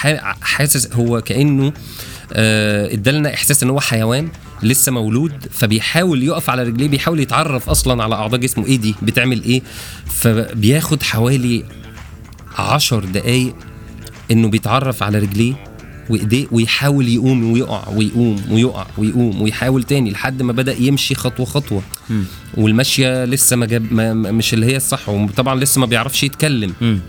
حاسس 0.42 0.92
هو 0.92 1.20
كأنه 1.20 1.72
آه، 2.32 2.92
ادالنا 2.92 3.34
إحساس 3.34 3.62
إن 3.62 3.70
هو 3.70 3.80
حيوان 3.80 4.28
لسه 4.62 4.92
مولود 4.92 5.32
فبيحاول 5.50 6.22
يقف 6.22 6.50
على 6.50 6.62
رجليه 6.62 6.88
بيحاول 6.88 7.20
يتعرف 7.20 7.68
أصلا 7.70 8.02
على 8.02 8.14
أعضاء 8.14 8.40
جسمه 8.40 8.66
إيه 8.66 8.76
دي 8.76 8.94
بتعمل 9.02 9.42
إيه. 9.44 9.62
فبياخد 10.06 11.02
حوالي 11.02 11.64
عشر 12.58 13.04
دقايق 13.04 13.54
إنه 14.30 14.48
بيتعرف 14.48 15.02
على 15.02 15.18
رجليه. 15.18 15.54
وإيديه 16.10 16.46
ويحاول 16.52 17.08
يقوم 17.08 17.52
ويقع 17.52 17.88
ويقوم 17.88 18.42
ويقع 18.50 18.86
ويقوم 18.98 19.42
ويحاول 19.42 19.82
تاني 19.82 20.10
لحد 20.10 20.42
ما 20.42 20.52
بدأ 20.52 20.76
يمشي 20.78 21.14
خطوة 21.14 21.46
خطوة. 21.46 21.82
والماشيه 22.54 23.24
لسه 23.24 23.56
ما 23.56 23.66
جاب 23.66 23.92
ما 23.92 24.12
مش 24.14 24.54
اللي 24.54 24.66
هي 24.66 24.76
الصح 24.76 25.08
وطبعا 25.08 25.60
لسه 25.60 25.80
ما 25.80 25.86
بيعرفش 25.86 26.22
يتكلم. 26.22 26.72
مم. 26.80 27.00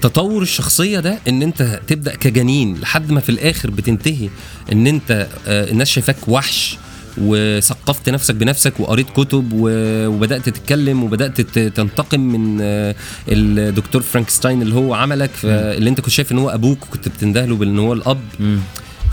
تطور 0.00 0.42
الشخصية 0.42 1.00
ده 1.00 1.18
إن 1.28 1.42
أنت 1.42 1.80
تبدأ 1.88 2.14
كجنين 2.14 2.78
لحد 2.78 3.10
ما 3.10 3.20
في 3.20 3.28
الآخر 3.28 3.70
بتنتهي 3.70 4.28
إن 4.72 4.86
أنت 4.86 5.28
آه، 5.46 5.70
الناس 5.70 5.88
شايفاك 5.88 6.16
وحش. 6.28 6.78
وثقفت 7.18 8.08
نفسك 8.08 8.34
بنفسك 8.34 8.80
وقريت 8.80 9.06
كتب 9.10 9.48
وبدأت 9.52 10.48
تتكلم 10.48 11.04
وبدأت 11.04 11.40
تنتقم 11.40 12.20
من 12.20 12.58
آه، 12.62 12.94
الدكتور 13.28 14.02
فرانكستاين 14.02 14.62
اللي 14.62 14.74
هو 14.74 14.94
عملك. 14.94 15.30
اللي 15.44 15.90
انت 15.90 16.00
كنت 16.00 16.10
شايف 16.10 16.32
إن 16.32 16.38
هو 16.38 16.50
أبوك 16.50 16.82
وكنت 16.82 17.08
بتندهله 17.08 17.56
بإن 17.56 17.78
هو 17.78 17.92
الأب. 17.92 18.20
مم. 18.40 18.58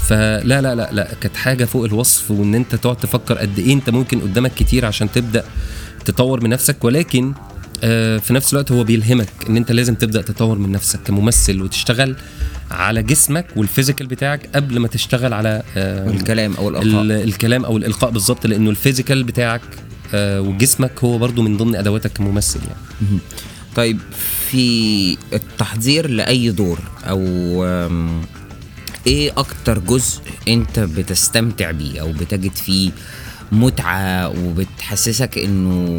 فلا 0.08 0.62
لا 0.62 0.76
لا 0.76 0.90
لا 0.92 1.08
كانت 1.22 1.36
حاجة 1.36 1.66
فوق 1.66 1.86
الوصف 1.86 2.32
وإن 2.32 2.56
انت 2.56 2.76
تقعد 2.76 2.96
تفكر 2.96 3.38
قد 3.38 3.60
إيه 3.60 3.74
انت 3.74 3.90
ممكن 3.90 4.20
قدامك 4.22 4.54
كتير 4.54 4.86
عشان 4.86 5.12
تبدأ 5.12 5.44
تطور 6.06 6.44
من 6.44 6.50
نفسك. 6.50 6.84
ولكن 6.84 7.34
آه، 7.84 8.18
في 8.18 8.34
نفس 8.34 8.54
الوقت 8.54 8.72
هو 8.72 8.84
بيلهمك 8.84 9.30
إن 9.50 9.58
انت 9.58 9.72
لازم 9.72 9.96
تبدأ 9.96 10.22
تطور 10.22 10.58
من 10.58 10.72
نفسك 10.72 11.00
كممثل 11.06 11.62
وتشتغل. 11.62 12.16
على 12.72 13.04
جسمك 13.04 13.46
وال 13.56 13.66
physical 13.66 14.08
بتاعك 14.08 14.50
قبل 14.56 14.80
ما 14.80 14.88
تشتغل 14.88 15.34
على 15.34 15.64
آه، 15.78 16.10
الكلام 16.10 16.54
أو 16.54 16.70
ال- 16.70 16.76
الالقاء 16.78 17.24
الكلام 17.24 17.66
أو 17.66 17.78
الإلقاء 17.78 18.12
بالظبط 18.12 18.48
لأنه 18.48 18.70
ال 18.70 18.76
physical 18.76 19.24
بتاعك 19.24 19.62
آه، 20.14 20.42
وجسمك 20.42 21.04
هو 21.04 21.18
برضو 21.18 21.42
من 21.42 21.58
ضمن 21.58 21.76
أدواتك 21.76 22.12
كممثل 22.14 22.60
يعني. 22.60 23.20
طيب 23.76 24.00
في 24.50 25.18
التحضير 25.34 26.10
لأي 26.10 26.50
دور 26.52 26.80
أو 27.04 27.20
إيه 29.08 29.32
أكتر 29.38 29.80
جزء 29.80 30.22
أنت 30.48 30.80
بتستمتع 30.80 31.72
بيه 31.72 32.02
أو 32.02 32.12
بتجد 32.12 32.52
فيه 32.56 32.92
متعة 33.52 34.30
وبتحسسك 34.30 35.38
إنه 35.38 35.90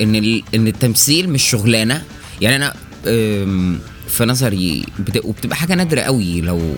إن 0.00 0.14
ال- 0.16 0.42
إن 0.54 0.66
التمثيل 0.66 1.30
مش 1.30 1.42
شغلانة؟ 1.42 2.02
يعني 2.40 2.56
أنا 2.56 2.74
في 4.14 4.24
نظري 4.24 4.84
بت- 4.98 5.24
وبتبقى 5.24 5.56
حاجة 5.56 5.74
نادرة 5.74 6.00
قوي 6.00 6.40
لو 6.40 6.74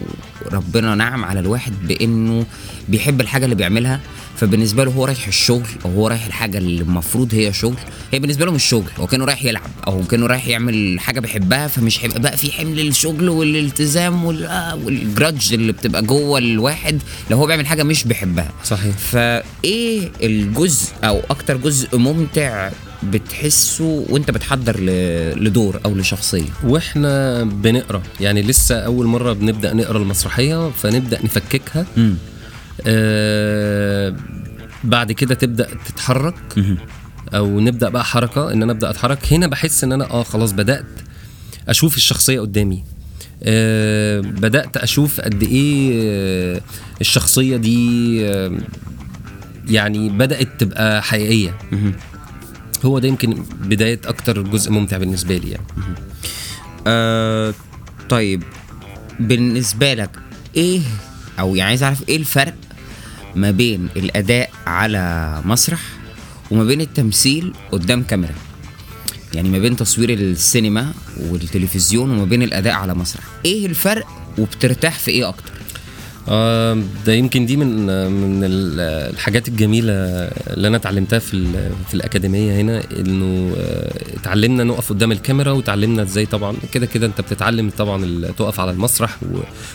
ربنا 0.53 0.94
نعم 0.94 1.25
على 1.25 1.40
الواحد 1.40 1.72
بإنه 1.88 2.46
بيحب 2.88 3.20
الحاجة 3.20 3.44
اللي 3.44 3.55
بيعملها 3.57 4.01
فبالنسبة 4.37 4.85
له 4.85 4.90
هو 4.90 5.05
رايح 5.05 5.27
الشغل 5.27 5.66
أو 5.85 5.90
هو 5.90 6.09
رايح 6.09 6.27
الحاجة 6.27 6.59
اللي 6.59 6.83
المفروض 6.83 7.35
هي 7.35 7.53
شغل 7.53 7.77
هي 8.12 8.18
بالنسبة 8.18 8.44
له 8.46 8.53
مش 8.53 8.64
شغل 8.64 8.90
هو 8.99 9.07
كانه 9.07 9.25
رايح 9.25 9.44
يلعب 9.44 9.70
أو 9.87 10.03
كانه 10.05 10.27
رايح 10.27 10.46
يعمل 10.49 11.01
حاجة 11.01 11.20
بيحبها 11.20 11.66
فمش 11.68 12.05
هيبقى 12.05 12.20
بقى 12.20 12.37
في 12.37 12.53
حمل 12.53 12.81
الشغل 12.81 13.29
والالتزام 13.29 14.25
وال- 14.25 14.46
آه، 14.46 14.75
والجرادج 14.77 15.55
اللي 15.55 15.72
بتبقى 15.72 16.03
جوه 16.03 16.38
الواحد 16.38 17.03
لو 17.31 17.37
هو 17.37 17.46
بيعمل 17.46 17.66
حاجة 17.66 17.83
مش 17.83 18.05
بيحبها. 18.05 18.53
صحيح. 18.64 18.96
فإيه 18.96 20.11
الجزء 20.22 20.88
أو 21.05 21.20
أكتر 21.31 21.57
جزء 21.57 21.99
ممتع 21.99 22.70
بتحسه 23.02 24.04
وانت 24.09 24.30
بتحضر 24.30 24.80
لدور 25.37 25.80
أو 25.85 25.94
لشخصية. 25.94 26.48
وإحنا 26.64 27.44
بنقرأ 27.44 28.02
يعني 28.20 28.42
لسه 28.42 28.78
أول 28.78 29.06
مرة 29.06 29.32
بنبدأ 29.32 29.74
نقرأ 29.74 29.98
المسرحية 29.98 30.70
فنبدأ 30.70 31.18
نفككها. 31.24 31.87
آه 32.87 34.16
بعد 34.85 35.12
كده 35.12 35.35
تبدأ 35.35 35.68
تتحرك. 35.87 36.35
أو 37.35 37.61
نبدأ 37.61 37.88
بقى 37.88 38.04
حركة 38.04 38.52
إن 38.52 38.62
أنا 38.62 38.72
أبدأ 38.72 38.90
أتحرك. 38.90 39.32
هنا 39.32 39.46
بحس 39.46 39.85
إن 39.85 39.92
أنا 39.92 40.11
آه 40.11 40.22
خلاص 40.22 40.52
بدأت 40.52 40.85
أشوف 41.68 41.96
الشخصية 41.96 42.40
قدامي. 42.40 42.85
آه 43.42 44.20
بدأت 44.20 44.76
أشوف 44.76 45.20
قد 45.20 45.42
إيه 45.42 45.92
آه 46.04 46.61
الشخصية 47.00 47.56
دي 47.56 48.18
آه 48.26 48.59
يعني 49.68 50.09
بدأت 50.09 50.48
تبقى 50.59 51.02
حقيقية. 51.02 51.59
هو 52.84 52.98
ده 52.98 53.08
يمكن 53.08 53.42
بداية 53.60 54.00
أكتر 54.04 54.42
جزء 54.42 54.70
ممتع 54.70 54.96
بالنسبة 54.96 55.36
لي 55.36 55.50
يعني. 55.50 55.66
آه 56.86 57.54
طيب 58.08 58.42
بالنسبة 59.20 59.94
لك 59.94 60.10
إيه 60.56 60.80
أو 61.40 61.56
يعني 61.56 61.68
عايز 61.68 61.82
أعرف 61.82 62.08
إيه 62.08 62.16
الفرق 62.16 62.54
ما 63.34 63.50
بين 63.50 63.88
الأداء 63.96 64.50
على 64.66 65.42
مسرح 65.44 65.80
وما 66.50 66.64
بين 66.64 66.80
التمثيل 66.80 67.52
قدام 67.72 68.02
كاميرا؟ 68.02 68.34
يعني 69.34 69.48
ما 69.48 69.58
بين 69.58 69.76
تصوير 69.76 70.10
السينما 70.10 70.92
والتلفزيون 71.20 72.10
وما 72.10 72.24
بين 72.24 72.42
الأداء 72.42 72.72
على 72.74 72.94
مسرح. 72.94 73.24
إيه 73.44 73.66
الفرق 73.66 74.06
وبترتاح 74.38 74.98
في 74.98 75.10
إيه 75.10 75.28
أكتر؟ 75.28 75.52
آه، 76.28 76.78
ده 77.06 77.12
يمكن 77.12 77.46
دي 77.46 77.56
من 77.56 77.86
من 78.10 78.44
ال- 78.44 78.80
الحاجات 79.14 79.48
الجميلة 79.48 79.92
اللي 79.92 80.68
أنا 80.68 80.76
اتعلمتها 80.76 81.18
في 81.18 81.46
في 81.88 81.94
الأكاديمية 81.94 82.60
هنا 82.60 82.82
إنه 83.00 83.54
آه، 83.58 83.92
اتعلمنا 84.20 84.64
نقف 84.64 84.88
قدام 84.90 85.12
الكاميرا 85.12 85.50
وتعلمنا 85.52 86.02
إزاي 86.02 86.26
طبعا 86.26 86.56
كده 86.72 86.86
كده 86.86 87.06
أنت 87.06 87.20
بتتعلم 87.20 87.70
طبعا 87.78 88.26
تقف 88.38 88.60
على 88.60 88.70
المسرح 88.70 89.16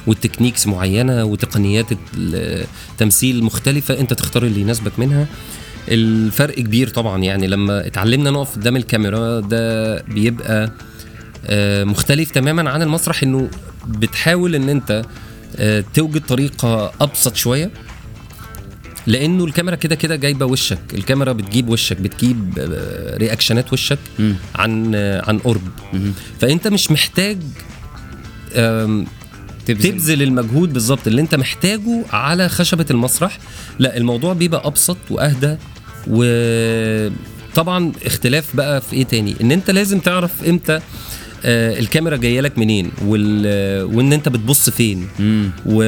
والتكنيكس 0.08 0.68
معينة 0.68 1.24
وتقنيات 1.26 1.86
التمثيل 2.18 3.44
مختلفة 3.44 4.00
أنت 4.00 4.14
تختار 4.14 4.44
اللي 4.44 4.62
يناسبك 4.62 5.00
منها. 5.00 5.28
الفرق 5.90 6.56
كبير 6.56 6.90
طبعا 6.90 7.24
يعني 7.24 7.48
لما 7.48 7.88
اتعلمنا 7.88 8.32
نقف 8.32 8.56
قدام 8.56 8.76
الكاميرا 8.76 9.40
ده 9.40 10.02
بيبقى 10.02 10.72
آه، 11.46 11.84
مختلف 11.84 12.32
تماما 12.32 12.70
عن 12.70 12.82
المسرح 12.82 13.24
إنه 13.24 13.50
بتحاول 13.88 14.56
إن 14.56 14.70
أنت 14.70 15.02
توجد 15.94 16.22
طريقه 16.28 16.92
أبسط 17.02 17.36
شوية 17.36 17.72
لأنه 19.08 19.46
الكاميرا 19.46 19.76
كده 19.76 19.96
كده 19.96 20.16
جايبة 20.16 20.46
وشك 20.46 20.80
الكاميرا 20.94 21.32
بتجيب 21.34 21.70
وشك 21.70 21.98
بتجيب 21.98 22.54
آه، 22.60 23.18
رياكشنات 23.18 23.74
وشك 23.74 24.00
مم. 24.20 24.36
عن 24.56 24.92
آه، 24.96 25.24
عن 25.30 25.38
قرب. 25.40 25.62
فأنت 26.42 26.68
مش 26.68 26.92
محتاج 26.92 27.38
آم، 28.56 29.06
تبذل 29.66 30.22
المجهود 30.24 30.74
بالظبط 30.74 31.08
اللي 31.08 31.22
أنت 31.22 31.36
محتاجه 31.36 32.06
على 32.12 32.50
خشبة 32.50 32.86
المسرح 32.92 33.38
لا 33.80 33.98
الموضوع 33.98 34.34
بيبقى 34.34 34.68
أبسط 34.68 34.98
وأهدى 35.10 35.56
وطبعا 36.08 37.92
اختلاف 38.06 38.56
بقى 38.56 38.82
في 38.82 38.94
إيه 38.94 39.04
تاني 39.04 39.36
إن 39.42 39.52
أنت 39.52 39.72
لازم 39.72 40.00
تعرف 40.00 40.32
إمتى 40.48 40.80
آه، 41.46 41.80
الكاميرا 41.80 42.18
جاية 42.18 42.42
لك 42.42 42.58
منين؟ 42.58 42.92
وال... 43.06 43.46
وإن 43.96 44.14
أنت 44.14 44.30
بتبص 44.30 44.70
فين؟ 44.70 45.08
و... 45.66 45.82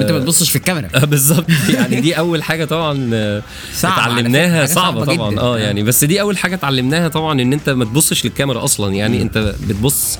أنت 0.00 0.12
ما 0.12 0.18
تبصش 0.18 0.50
في 0.50 0.56
الكاميرا. 0.56 0.88
آه، 1.02 1.04
بالظبط. 1.04 1.46
يعني 1.74 2.00
دي 2.00 2.18
أول 2.18 2.42
حاجة 2.42 2.64
طبعا 2.64 3.10
آه، 3.14 3.42
صعبة 3.74 3.94
فكرة، 3.94 4.04
اتعلمناها. 4.04 4.58
حاجة 4.60 4.74
صعبة, 4.74 5.04
صعبة 5.04 5.16
طبعا. 5.16 5.30
جداً. 5.30 5.40
آه 5.40 5.54
آه. 5.54 5.58
يعني 5.58 5.82
بس 5.82 6.04
دي 6.04 6.20
أول 6.20 6.38
حاجة 6.38 6.54
اتعلمناها 6.54 7.08
طبعا 7.08 7.40
إن 7.42 7.52
أنت 7.52 7.70
ما 7.70 7.84
تبصش 7.84 8.24
للكاميرا 8.24 8.64
أصلا. 8.64 8.94
يعني 8.94 9.22
أنت 9.22 9.54
بتبص 9.68 10.18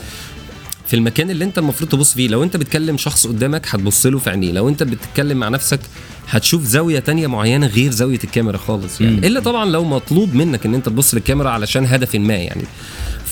في 0.86 0.96
المكان 0.96 1.30
اللي 1.30 1.44
أنت 1.44 1.58
المفروض 1.58 1.90
تبص 1.90 2.12
فيه. 2.14 2.28
لو 2.28 2.42
أنت 2.42 2.56
بتكلم 2.56 2.96
شخص 2.96 3.26
قدامك 3.26 3.66
هتبص 3.68 4.06
له 4.06 4.18
في 4.18 4.30
عينيه. 4.30 4.52
لو 4.52 4.68
أنت 4.68 4.82
بتتكلم 4.82 5.38
مع 5.38 5.48
نفسك 5.48 5.80
هتشوف 6.28 6.64
زاوية 6.64 6.98
تانية 6.98 7.26
معينة 7.26 7.66
غير 7.66 7.90
زاوية 7.90 8.18
الكاميرا 8.24 8.56
خالص. 8.56 9.00
يعني 9.00 9.16
مم. 9.16 9.24
إلا 9.24 9.40
طبعا 9.40 9.64
لو 9.64 9.84
مطلوب 9.84 10.34
منك 10.34 10.66
إن 10.66 10.74
أنت 10.74 10.86
تبص 10.86 11.14
للكاميرا 11.14 11.50
علشان 11.50 11.86
هدف 11.86 12.14
ما 12.14 12.34
يعني. 12.34 12.62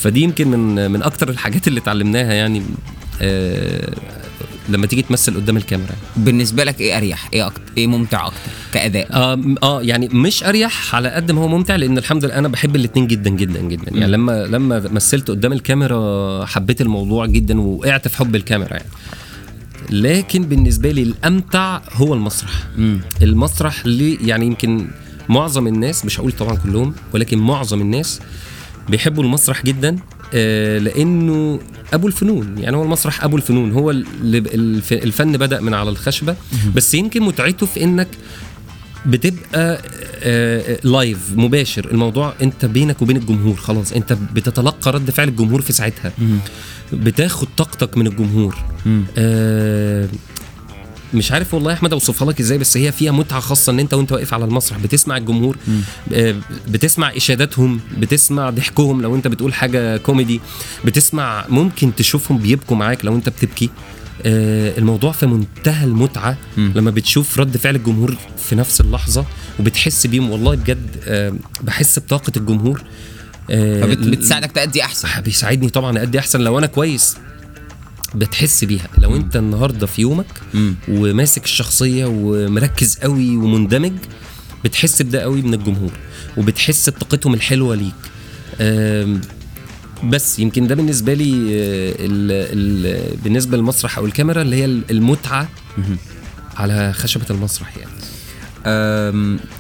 فدي 0.03 0.21
يمكن 0.21 0.49
من 0.49 0.91
من 0.91 1.03
أكتر 1.03 1.29
الحاجات 1.29 1.69
اللي 1.69 1.81
اتعلمناها 1.81 2.33
يعني 2.33 2.63
آه 3.23 3.93
لما 4.69 4.87
تيجي 4.87 5.03
تمثل 5.03 5.35
قدام 5.35 5.57
الكاميرا. 5.57 5.93
بالنسبة 6.17 6.65
لك 6.65 6.81
إيه 6.81 6.97
أريح؟ 6.97 7.29
إيه 7.35 7.47
أكتر؟ 7.47 7.61
إيه 7.79 7.87
ممتع 7.87 8.27
أكتر 8.27 8.39
كأداء؟ 8.73 9.09
آه 9.13 9.41
آه 9.63 9.83
يعني 9.83 10.09
مش 10.09 10.45
أريح 10.45 10.95
على 10.95 11.09
قد 11.09 11.31
ما 11.33 11.41
هو 11.41 11.49
ممتع 11.49 11.77
لأن 11.77 11.99
الحمد 11.99 12.25
لله 12.25 12.39
أنا 12.39 12.49
بحب 12.49 12.77
الاثنين 12.77 13.07
جدا 13.07 13.31
جدا 13.31 13.61
جدا. 13.61 13.93
يعني 13.93 14.13
لما 14.13 14.47
لما 14.47 14.79
مثلت 14.79 15.31
قدام 15.31 15.53
الكاميرا 15.53 16.45
حبيت 16.45 16.81
الموضوع 16.81 17.27
جدا 17.27 17.61
وقعت 17.61 18.09
في 18.09 18.17
حب 18.17 18.37
الكاميرا 18.37 18.73
يعني. 18.73 18.89
لكن 19.91 20.43
بالنسبة 20.43 20.91
لي 20.91 21.03
الأمتع 21.03 21.81
هو 21.93 22.15
المسرح. 22.15 22.51
المسرح 23.23 23.87
ليه 23.87 24.19
يعني 24.29 24.47
يمكن 24.47 24.89
معظم 25.29 25.67
الناس 25.67 26.05
مش 26.05 26.21
هقول 26.21 26.33
طبعا 26.33 26.57
كلهم 26.57 26.95
ولكن 27.15 27.39
معظم 27.39 27.81
الناس 27.81 28.21
بيحبوا 28.89 29.25
المسرح 29.25 29.65
جدا 29.65 29.97
آه، 30.35 30.79
لأنه 30.79 31.61
أبو 31.93 32.07
الفنون. 32.07 32.59
يعني 32.59 32.77
هو 32.77 32.83
المسرح 32.83 33.25
أبو 33.25 33.37
الفنون 33.37 33.73
هو 33.73 33.91
الفن 34.93 35.33
بدأ 35.33 35.61
من 35.61 35.75
على 35.75 35.91
الخشبة. 35.91 36.37
بس 36.75 36.95
يمكن 36.95 37.23
متعته 37.23 37.67
في 37.67 37.85
إنك 37.85 38.09
بتبقى 39.07 39.81
آه، 40.23 40.79
لايف 40.85 41.19
مباشر. 41.37 41.91
الموضوع 41.91 42.35
أنت 42.43 42.65
بينك 42.65 43.03
وبين 43.03 43.17
الجمهور 43.17 43.57
خلاص. 43.57 43.93
أنت 43.93 44.17
بتتلقى 44.35 44.93
رد 44.93 45.11
فعل 45.11 45.29
الجمهور 45.29 45.61
في 45.63 45.73
ساعتها. 45.73 46.13
بتاخد 46.93 47.49
طاقتك 47.57 47.99
من 47.99 48.07
الجمهور. 48.07 48.57
آه، 49.19 50.09
مش 51.15 51.33
عارف 51.33 51.55
والله 51.55 51.71
يا 51.71 51.77
أحمد 51.77 51.93
أوصفها 51.93 52.31
لك 52.33 52.41
إزاي 52.41 52.59
بس 52.59 52.77
هي 52.77 52.93
فيها 52.93 53.13
متعة 53.13 53.41
خاصة 53.41 53.73
إن 53.73 53.81
أنت 53.81 53.95
وأنت 53.95 54.13
واقف 54.13 54.35
على 54.35 54.45
المسرح 54.45 54.79
بتسمع 54.79 55.17
الجمهور 55.17 55.57
آه، 56.15 56.35
بتسمع 56.69 57.17
إشاداتهم 57.17 57.81
بتسمع 57.99 58.51
ضحكهم 58.51 59.03
لو 59.03 59.15
أنت 59.17 59.27
بتقول 59.29 59.55
حاجة 59.55 59.97
كوميدي 59.97 60.41
بتسمع 60.85 61.45
ممكن 61.49 61.95
تشوفهم 61.95 62.39
بيبكوا 62.39 62.77
معاك 62.77 63.05
لو 63.05 63.15
أنت 63.15 63.29
بتبكي. 63.29 63.71
آه، 64.27 64.79
الموضوع 64.79 65.13
في 65.13 65.27
منتهى 65.27 65.85
المتعة. 65.85 66.37
لما 66.57 66.91
بتشوف 66.91 67.39
رد 67.39 67.57
فعل 67.57 67.77
الجمهور 67.77 68.17
في 68.39 68.55
نفس 68.57 68.81
اللحظة 68.81 69.25
وبتحس 69.61 70.07
بيهم. 70.07 70.31
والله 70.31 70.55
بجد 70.55 70.97
آه، 71.05 71.33
بحس 71.63 71.99
بطاقة 71.99 72.33
الجمهور 72.37 72.83
فبتساعدك 73.49 74.53
تأدي 74.53 74.83
أحسن. 74.85 75.09
بيساعدني 75.21 75.69
طبعا 75.69 76.03
أدي 76.03 76.19
أحسن. 76.19 76.41
لو 76.41 76.59
أنا 76.59 76.67
كويس 76.67 77.17
بتحس 78.15 78.65
بيها. 78.65 78.89
لو 78.99 79.17
انت 79.17 79.37
النهارده 79.37 79.87
في 79.87 80.03
يومك 80.03 80.27
مم. 80.55 80.75
وماسك 80.89 81.45
الشخصية 81.45 82.05
ومركز 82.07 82.99
قوي 82.99 83.37
ومندمج 83.37 83.93
بتحس 84.65 85.03
بده 85.03 85.21
قوي 85.21 85.43
من 85.43 85.55
الجمهور 85.55 85.91
وبتحس 86.37 86.91
بطاقتهم 86.91 87.35
الحلوة 87.35 87.75
ليك. 87.75 87.95
بس 90.05 90.39
يمكن 90.39 90.67
ده 90.67 90.75
بالنسبة 90.75 91.15
لي 91.15 91.33
آه، 91.33 91.95
ال 91.99 92.33
ال 92.33 93.17
بالنسبة 93.17 93.57
للمسرح 93.57 93.99
أو 93.99 94.07
الكاميرا 94.07 94.43
اللي 94.43 94.57
هي 94.57 94.65
المتعة 94.65 95.49
على 96.57 96.93
خشبة 96.93 97.27
المسرح 97.31 97.75
يعني. 97.77 97.93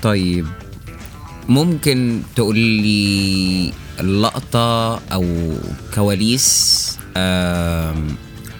طيب. 0.02 0.46
ممكن 1.48 2.22
تقول 2.36 2.58
لي 2.58 3.72
لقطة 4.00 4.94
أو 5.12 5.54
كواليس 5.94 6.98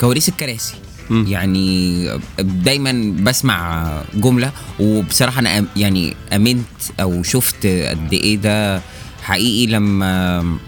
كواليس 0.01 0.29
الكراسي. 0.29 0.75
يعني 1.11 2.09
دايما 2.39 3.15
بسمع 3.23 3.89
جملة 4.15 4.53
وبصراحة 4.81 5.39
أنا 5.41 5.61
أم- 5.61 5.65
يعني 5.79 6.15
أمنت 6.33 6.67
أو 7.01 7.23
شفت 7.23 7.67
قد 7.67 8.13
إيه 8.13 8.37
ده 8.37 8.83
حقيقي 9.23 9.67
لما 9.73 10.59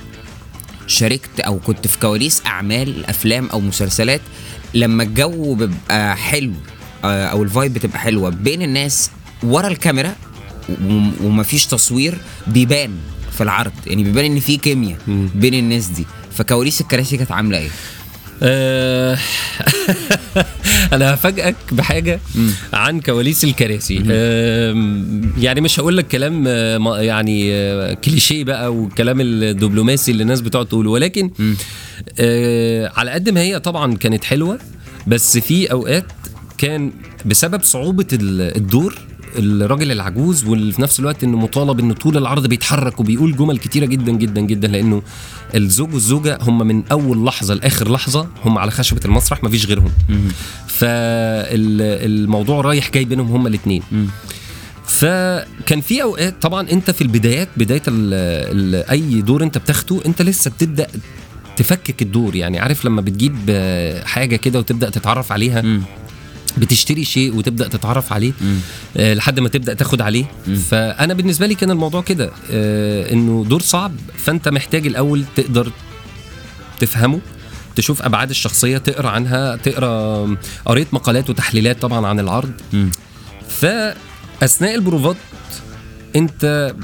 شاركت 0.87 1.41
أو 1.41 1.59
كنت 1.59 1.87
في 1.87 1.99
كواليس 1.99 2.43
أعمال 2.47 3.07
أفلام 3.07 3.47
أو 3.47 3.61
مسلسلات. 3.61 4.21
لما 4.75 5.03
الجو 5.03 5.55
بيبقى 5.55 6.17
حلو 6.17 6.53
آه، 7.05 7.27
أو 7.27 7.43
الفايب 7.43 7.75
بتبقى 7.75 7.99
حلوة 7.99 8.31
بين 8.31 8.63
الناس 8.63 9.11
ورا 9.43 9.69
الكاميرا 9.69 10.15
وم- 10.83 11.13
ومفيش 11.23 11.67
تصوير 11.67 12.19
بيبان 12.47 12.91
في 13.33 13.41
العرض. 13.43 13.73
يعني 13.87 14.05
بيبان 14.05 14.25
إن 14.25 14.41
في 14.41 14.57
كيمياء. 14.57 14.99
بين 15.35 15.55
الناس 15.55 15.87
دي. 15.87 16.07
فكواليس 16.37 16.81
الكراسي 16.81 17.17
كانت 17.17 17.33
عاملة 17.33 17.59
إيه؟ 17.59 17.71
أنا 20.93 21.15
هفاجئك 21.15 21.57
بحاجة. 21.73 22.21
عن 22.73 23.01
كواليس 23.01 23.45
الكراسي 23.45 23.95
يعني 25.39 25.61
مش 25.61 25.81
هقول 25.81 25.97
لك 25.97 26.09
كلام 26.09 26.45
آه، 26.49 27.01
يعني 27.01 27.55
آه، 27.55 27.95
كليشيه 27.95 28.45
بقى 28.45 28.75
والكلام 28.75 29.21
الدبلوماسي 29.21 30.11
اللي 30.13 30.23
الناس 30.23 30.41
بتقعد 30.41 30.67
تقوله 30.67 30.91
ولكن. 30.91 31.31
آه، 32.21 32.93
على 32.97 33.11
قد 33.11 33.29
ما 33.31 33.41
هي 33.41 33.61
طبعا 33.61 33.97
كانت 33.97 34.25
حلوة 34.25 34.59
بس 35.07 35.39
في 35.39 35.73
أوقات 35.73 36.05
كان 36.59 36.93
بسبب 37.27 37.63
صعوبة 37.63 38.07
ال- 38.13 38.57
الدور 38.57 38.99
الراجل 39.39 39.93
العجوز 39.93 40.45
وفي 40.45 40.83
نفس 40.83 41.01
الوقت 41.01 41.25
إنه 41.25 41.37
مطالب 41.39 41.81
إنه 41.81 41.95
طول 41.95 42.17
العرض 42.17 42.47
بيتحرك 42.47 43.01
وبيقول 43.01 43.37
جمل 43.37 43.59
كتيرة 43.59 43.87
جدا 43.87 44.13
جدا 44.13 44.41
جدا 44.41 44.69
لأنه 44.69 45.03
الزوج 45.55 45.95
والزوجة 45.95 46.39
هم 46.43 46.67
من 46.67 46.83
أول 46.93 47.25
لحظة 47.25 47.55
لآخر 47.55 47.93
لحظة 47.93 48.29
هم 48.45 48.59
على 48.59 48.71
خشبة 48.71 49.01
المسرح 49.05 49.45
مفيش 49.45 49.67
غيرهم 49.67 49.93
فالموضوع 50.67 52.61
رايح 52.61 52.91
جاي 52.91 53.05
بينهم 53.05 53.27
هم 53.33 53.47
الاثنين. 53.47 53.83
فكان 54.87 55.81
في 55.81 56.03
أوقات 56.03 56.43
طبعا 56.43 56.71
أنت 56.71 56.91
في 56.91 57.01
البدايات 57.03 57.49
بداية 57.57 57.83
ال 57.89 58.15
ال 58.75 58.91
أي 58.91 59.21
دور 59.23 59.43
أنت 59.43 59.59
بتاخده 59.59 60.01
أنت 60.07 60.23
لسه 60.23 60.51
بتبدأ 60.51 60.87
تفكك 61.57 62.03
الدور 62.03 62.37
يعني 62.37 62.59
عارف 62.59 62.85
لما 62.85 63.01
بتجيب 63.01 63.37
حاجة 64.05 64.37
كده 64.37 64.59
وتبدأ 64.59 64.91
تتعرف 64.91 65.33
عليها. 65.33 65.63
بتشتري 66.59 67.05
شيء 67.05 67.37
وتبدأ 67.37 67.69
تتعرف 67.69 68.13
عليه 68.13 68.33
مم. 68.41 68.59
آه، 68.97 69.15
لحد 69.15 69.41
ما 69.41 69.49
تبدأ 69.49 69.75
تاخد 69.75 70.01
عليه 70.01 70.25
فأنا 70.71 71.15
بالنسبة 71.15 71.47
لي 71.47 71.55
كان 71.55 71.71
الموضوع 71.71 72.03
كده 72.03 72.31
آه، 72.51 73.13
إنه 73.13 73.45
دور 73.49 73.61
صعب 73.63 73.93
فأنت 74.17 74.49
محتاج 74.49 74.87
الأول 74.87 75.25
تقدر 75.37 75.73
تفهمه 76.81 77.21
تشوف 77.77 78.03
أبعاد 78.03 78.31
الشخصية 78.31 78.79
تقرأ 78.79 79.09
عنها 79.09 79.57
تقرأ 79.57 80.37
قريت 80.65 80.95
مقالات 80.95 81.31
وتحليلات 81.31 81.83
طبعا 81.83 82.07
عن 82.07 82.21
العرض 82.21 82.53
مم. 82.73 82.91
فأثناء 83.49 84.75
البروفات 84.75 85.17
انت 86.17 86.75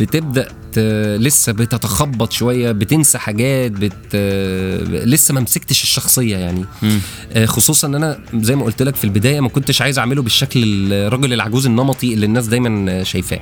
بتبدأ. 0.00 0.48
لسه 1.16 1.52
بتتخبط 1.52 2.32
شوية 2.32 2.72
بتنسى 2.72 3.18
حاجات 3.18 3.72
بت... 3.72 4.16
لسه 5.04 5.34
ما 5.34 5.40
مسكتش 5.40 5.82
الشخصية 5.82 6.36
يعني 6.36 6.64
مم. 6.82 6.98
آه، 7.32 7.46
خصوصا 7.46 7.88
إن 7.88 7.94
أنا 7.94 8.18
زي 8.34 8.56
ما 8.56 8.64
قلت 8.64 8.82
لك 8.82 8.96
في 8.96 9.04
البداية 9.04 9.40
ما 9.40 9.48
كنتش 9.48 9.82
عايز 9.82 9.98
أعمله 9.98 10.22
بالشكل 10.22 10.92
الراجل 10.92 11.32
العجوز 11.32 11.66
النمطي 11.66 12.14
اللي 12.14 12.26
الناس 12.26 12.46
دايما 12.46 13.02
شايفاه. 13.04 13.40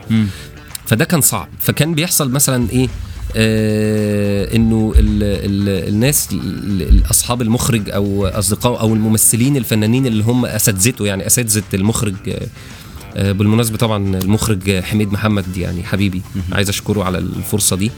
فده 0.87 1.05
كان 1.05 1.21
صعب 1.21 1.49
فكان 1.61 1.95
بيحصل 1.95 2.31
مثلا 2.31 2.71
إيه 2.71 2.89
آه 3.37 4.55
إنه 4.57 4.93
ال 4.99 5.23
ال 5.23 5.89
الناس 5.89 6.29
ال- 6.33 6.83
ال- 6.83 7.11
اصحاب 7.11 7.43
المخرج 7.43 7.91
أو 7.91 8.27
اصدقائه 8.27 8.81
أو 8.81 8.95
الممثلين 8.95 9.57
الفنانين 9.57 10.07
اللي 10.07 10.25
هم 10.25 10.47
أساتذته 10.47 11.07
يعني 11.07 11.27
أساتذة 11.27 11.62
المخرج 11.75 12.15
آه، 12.29 12.47
بالمناسبة 13.16 13.76
طبعا 13.79 14.18
المخرج 14.18 14.81
حميد 14.81 15.12
محمد 15.12 15.57
يعني 15.57 15.85
حبيبي 15.85 16.22
عايز 16.52 16.68
أشكره 16.68 17.05
على 17.05 17.18
الفرصة 17.18 17.76
دي. 17.76 17.90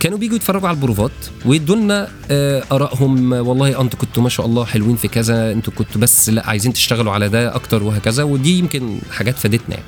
كانوا 0.00 0.18
بيجوا 0.18 0.36
يتفرجوا 0.36 0.68
على 0.68 0.74
البروفات 0.74 1.10
ويدوا 1.44 1.76
لنا 1.76 2.08
آه، 2.30 2.64
آرائهم 2.72 3.32
والله 3.32 3.80
أنتوا 3.80 3.98
كنتوا 3.98 4.22
ما 4.22 4.28
شاء 4.28 4.46
الله 4.46 4.64
حلوين 4.64 4.96
في 4.96 5.08
كذا 5.08 5.52
أنتوا 5.52 5.72
كنتوا 5.72 6.00
بس 6.00 6.28
لا 6.30 6.46
عايزين 6.46 6.72
تشتغلوا 6.72 7.12
على 7.12 7.28
ده 7.28 7.54
أكتر 7.54 7.82
وهكذا 7.82 8.22
ودي 8.22 8.58
يمكن 8.58 8.98
حاجات 9.10 9.38
فادتنا 9.38 9.74
يعني. 9.74 9.86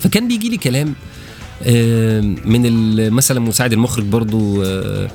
فكان 0.00 0.28
بيجي 0.28 0.48
لي 0.48 0.56
كلام 0.56 0.94
آه، 1.62 2.20
من 2.20 3.10
مثلا 3.10 3.40
مساعد 3.40 3.72
المخرج 3.72 4.04
برضو 4.04 4.62
آه، 4.62 5.10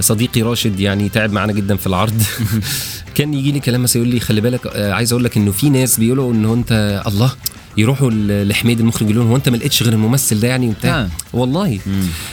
صديقي 0.00 0.42
راشد 0.42 0.80
يعني 0.80 1.08
تعب 1.08 1.32
معانا 1.32 1.52
جدا 1.52 1.76
في 1.76 1.86
العرض. 1.86 2.22
كان 3.14 3.34
يجي 3.34 3.52
لي 3.52 3.60
كلام 3.60 3.82
مثلا 3.82 4.02
يقول 4.02 4.14
لي 4.14 4.20
خلي 4.20 4.40
بالك 4.40 4.66
آه، 4.66 4.92
عايز 4.92 5.12
أقول 5.12 5.24
لك 5.24 5.36
إنه 5.36 5.52
في 5.52 5.70
ناس 5.70 6.00
بيقولوا 6.00 6.32
إنه 6.32 6.54
أنت 6.54 7.02
الله. 7.06 7.32
يروحوا 7.78 8.10
لحميد 8.44 8.80
المخرج 8.80 9.10
يقولوا 9.10 9.24
هو 9.30 9.36
أنت 9.36 9.48
ما 9.48 9.56
لقيتش 9.56 9.82
غير 9.82 9.92
الممثل 9.92 10.40
ده 10.40 10.48
يعني 10.48 10.68
وبتاع؟ 10.68 11.00
آه. 11.00 11.08
والله. 11.32 11.78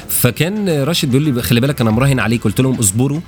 فكان 0.10 0.70
راشد 0.84 1.12
بيقول 1.12 1.36
لي 1.36 1.42
خلي 1.42 1.60
بالك 1.60 1.82
أنا 1.82 1.92
مراهن 1.92 2.20
عليك. 2.20 2.44
قلت 2.44 2.62
لهم 2.62 2.76
اصبروا. 2.80 3.20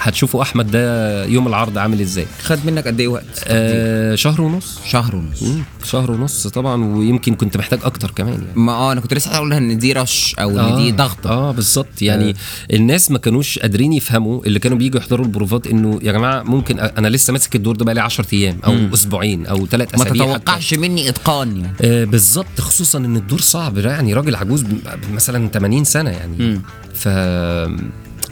هتشوفوا 0.00 0.42
أحمد 0.42 0.70
ده 0.70 1.24
يوم 1.24 1.46
العرض 1.48 1.78
عامل 1.78 2.00
إزاي. 2.00 2.26
خد 2.42 2.58
منك 2.66 2.86
قد 2.86 3.00
إيه 3.00 3.08
وقت؟ 3.08 3.44
آه 3.46 4.14
شهر 4.14 4.40
ونص. 4.40 4.78
شهر 4.86 5.16
ونص. 5.16 5.42
مم، 5.42 5.62
شهر 5.84 6.10
ونص 6.10 6.46
طبعا 6.46 6.84
ويمكن 6.84 7.34
كنت 7.34 7.56
محتاج 7.56 7.78
أكتر 7.84 8.10
كمان 8.10 8.32
يعني. 8.32 8.44
ما 8.56 8.72
آه 8.72 8.92
أنا 8.92 9.00
كنت 9.00 9.14
لسه 9.14 9.30
هقول 9.30 9.52
إن 9.52 9.78
دي 9.78 9.92
رش 9.92 10.34
أو 10.38 10.50
إن 10.60 10.76
دي 10.76 10.92
ضغطة. 10.92 11.30
آه 11.30 11.52
بالظبط. 11.52 12.02
يعني 12.02 12.30
آه. 12.30 12.34
الناس 12.76 13.10
ما 13.10 13.18
كانوش 13.18 13.58
قادرين 13.58 13.92
يفهموا 13.92 14.46
اللي 14.46 14.58
كانوا 14.58 14.78
بييجوا 14.78 15.00
يحضروا 15.00 15.26
البروفات 15.26 15.66
إنه 15.66 15.98
يا 16.02 16.12
جماعة 16.12 16.42
ممكن 16.42 16.78
أنا 16.80 17.08
لسه 17.08 17.32
ماسك 17.32 17.56
الدور 17.56 17.76
ده 17.76 17.84
بقالي 17.84 18.00
10 18.00 18.26
أيام 18.32 18.58
أو 18.64 18.72
مم. 18.72 18.90
أسبوعين 18.94 19.46
أو 19.46 19.66
ثلاث 19.66 19.94
ما 19.98 20.02
أسابيع 20.02 20.24
حتى. 20.32 20.38
تتوقعش 20.38 20.74
مني 20.74 21.08
إتقان. 21.08 21.51
يعني 21.56 21.74
آه 21.82 22.04
بالظبط 22.04 22.60
خصوصا 22.60 22.98
إن 22.98 23.16
الدور 23.16 23.40
صعب. 23.40 23.78
يعني 23.78 24.14
راجل 24.14 24.34
عجوز 24.36 24.64
مثلا 25.12 25.48
80 25.48 25.84
سنة 25.84 26.10
يعني. 26.10 26.36
مم. 26.38 26.62
ف- 26.94 27.08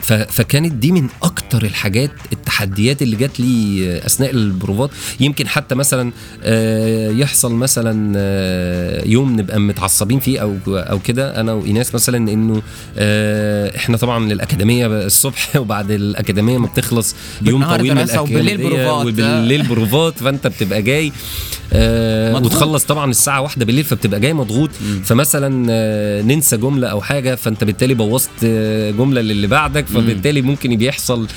فكانت 0.01 0.73
دي 0.73 0.91
من 0.91 1.07
أكتر 1.23 1.63
الحاجات 1.63 2.11
التحديات 2.33 3.01
اللي 3.01 3.15
جات 3.15 3.39
لي 3.39 3.97
أثناء 4.05 4.31
البروفات. 4.31 4.89
يمكن 5.19 5.47
حتى 5.47 5.75
مثلا 5.75 6.11
آه، 6.43 7.09
يحصل 7.09 7.53
مثلا 7.53 8.13
آه، 8.17 9.07
يوم 9.07 9.39
نبقى 9.39 9.59
متعصبين 9.59 10.19
فيه 10.19 10.39
أو 10.39 10.55
أو 10.67 10.99
كده. 10.99 11.39
أنا 11.39 11.53
وإيناس 11.53 11.95
مثلا 11.95 12.17
إنه 12.17 12.61
آه، 12.97 13.77
إحنا 13.77 13.97
طبعا 13.97 14.31
الاكاديميه 14.31 14.87
الصبح 14.87 15.55
وبعد 15.61 15.91
الأكاديمية 15.91 16.57
ما 16.57 16.67
بتخلص 16.67 17.15
يوم 17.41 17.63
طويل 17.63 17.95
من 17.95 17.95
دراسة 17.95 18.21
وبالليل 18.21 19.63
بروفات. 19.63 20.17
فأنت 20.19 20.47
بتبقى 20.47 20.81
جاي 20.81 21.11
مضغوط. 21.73 22.45
وتخلص 22.45 22.85
طبعا 22.85 23.11
الساعة 23.11 23.41
واحدة 23.41 23.65
بالليل 23.65 23.83
فبتبقى 23.83 24.19
جاي 24.19 24.33
مضغوط. 24.33 24.69
فمثلا 25.03 25.49
ننسى 26.21 26.57
جملة 26.57 26.87
أو 26.87 27.01
حاجة 27.01 27.35
فأنت 27.35 27.63
بالتالي 27.63 27.93
بوظت 27.93 28.45
جملة 28.97 29.21
للي 29.21 29.47
بعدك. 29.47 29.85
فبالتالي 29.93 30.41
ممكن 30.41 30.75
بيحصل 30.75 31.27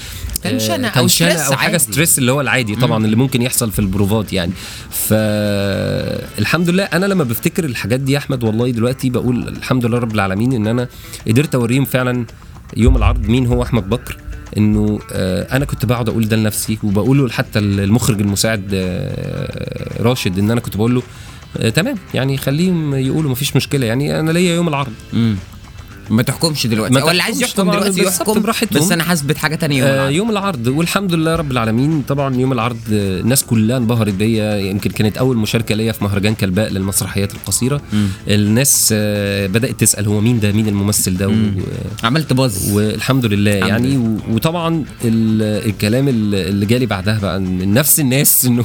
آه، 0.45 0.51
tension 0.51 0.89
أو 0.89 1.03
tension 1.03 1.29
stress 1.29 1.41
أو 1.41 1.57
حاجة. 1.57 1.77
stress 1.77 2.19
اللي 2.19 2.33
هو 2.33 2.41
العادي 2.41 2.77
طبعا 2.77 3.05
اللي 3.05 3.17
ممكن 3.17 3.43
يحصل 3.43 3.71
في 3.73 3.79
البروفات 3.79 4.33
يعني. 4.33 4.53
فالحمد 4.91 6.71
لله 6.71 6.85
أنا 6.85 7.07
لما 7.07 7.25
بفتكر 7.25 7.65
الحاجات 7.65 8.01
دي 8.01 8.13
يا 8.13 8.19
أحمد 8.19 8.45
والله 8.45 8.71
دلوقتي 8.71 9.11
بقول 9.11 9.49
الحمد 9.49 9.87
لله 9.87 9.99
رب 9.99 10.15
العالمين 10.15 10.53
إن 10.53 10.67
أنا 10.67 10.89
قدرت 11.29 11.55
أوريهم 11.55 11.85
فعلا 11.85 12.27
يوم 12.77 12.97
العرض 12.97 13.27
مين 13.27 13.47
هو 13.47 13.63
أحمد 13.63 13.89
بكر. 13.91 14.17
إنه 14.57 14.99
آه، 15.13 15.57
أنا 15.57 15.65
كنت 15.65 15.87
بقعد 15.87 16.09
أقول 16.09 16.29
ده 16.29 16.37
لنفسي 16.37 16.79
وبقوله 16.83 17.29
حتى 17.29 17.59
المخرج 17.59 18.21
المساعد 18.21 18.71
آه، 18.75 20.03
راشد 20.03 20.39
إن 20.39 20.51
أنا 20.51 20.61
كنت 20.61 20.77
بقول 20.77 20.95
له 20.95 21.03
آه، 21.57 21.69
تمام 21.69 21.97
يعني 22.15 22.37
خليهم 22.37 22.95
يقولوا 22.95 23.31
مفيش 23.31 23.57
مشكلة 23.57 23.87
يعني. 23.87 24.21
أنا 24.21 24.31
ليا 24.31 24.55
يوم 24.55 24.69
العرض. 24.69 24.93
مم. 25.13 25.37
ما 26.11 26.23
تحكمش 26.23 26.67
دلوقتي 26.67 26.95
ما 26.95 27.11
اللي 27.11 27.23
عايز 27.23 27.43
يحكم 27.43 27.71
دلوقتي 27.71 28.03
يحكم 28.03 28.41
براحتهم. 28.43 28.83
بس 28.83 28.93
أنا 28.93 29.05
حاسبت 29.05 29.37
حاجة 29.37 29.55
تانية 29.55 29.79
يوم 29.85 29.89
آه 29.89 29.95
العرض. 29.95 30.13
يوم 30.13 30.31
العرض 30.31 30.67
والحمد 30.67 31.15
لله 31.15 31.37
رب 31.37 31.51
العالمين 31.53 32.03
طبعا 32.09 32.37
يوم 32.37 32.53
العرض 32.53 32.77
آه، 32.93 33.21
الناس 33.21 33.45
كلها 33.45 33.77
انبهرت 33.77 34.15
بيا 34.15 34.57
يمكن 34.57 34.91
كانت 34.91 35.17
أول 35.19 35.37
مشاركة 35.37 35.75
ليا 35.75 35.93
في 35.93 36.05
مهرجان 36.05 36.35
كلباء 36.35 36.69
للمسرحيات 36.71 37.35
القصيرة 37.35 37.81
الناس 38.29 38.91
آه، 38.97 39.47
بدأت 39.47 39.81
تسأل 39.81 40.07
هو 40.07 40.21
مين 40.21 40.41
ده 40.41 40.53
مين 40.53 40.69
الممثل 40.69 41.17
ده 41.17 41.29
و... 41.29 41.33
عملت 42.05 42.33
buzz 42.33 42.73
والحمد 42.73 43.27
لله 43.27 43.59
الحمد 43.59 43.69
يعني. 43.71 44.19
وطبعا 44.31 44.85
ال... 45.05 45.43
الكلام 45.69 46.09
ال- 46.09 46.35
اللي 46.35 46.67
جالي 46.67 46.87
بعدها 46.87 47.19
بقى 47.19 47.37
إن 47.37 47.73
نفس 47.75 48.01
الناس 48.01 48.45
إنه 48.47 48.65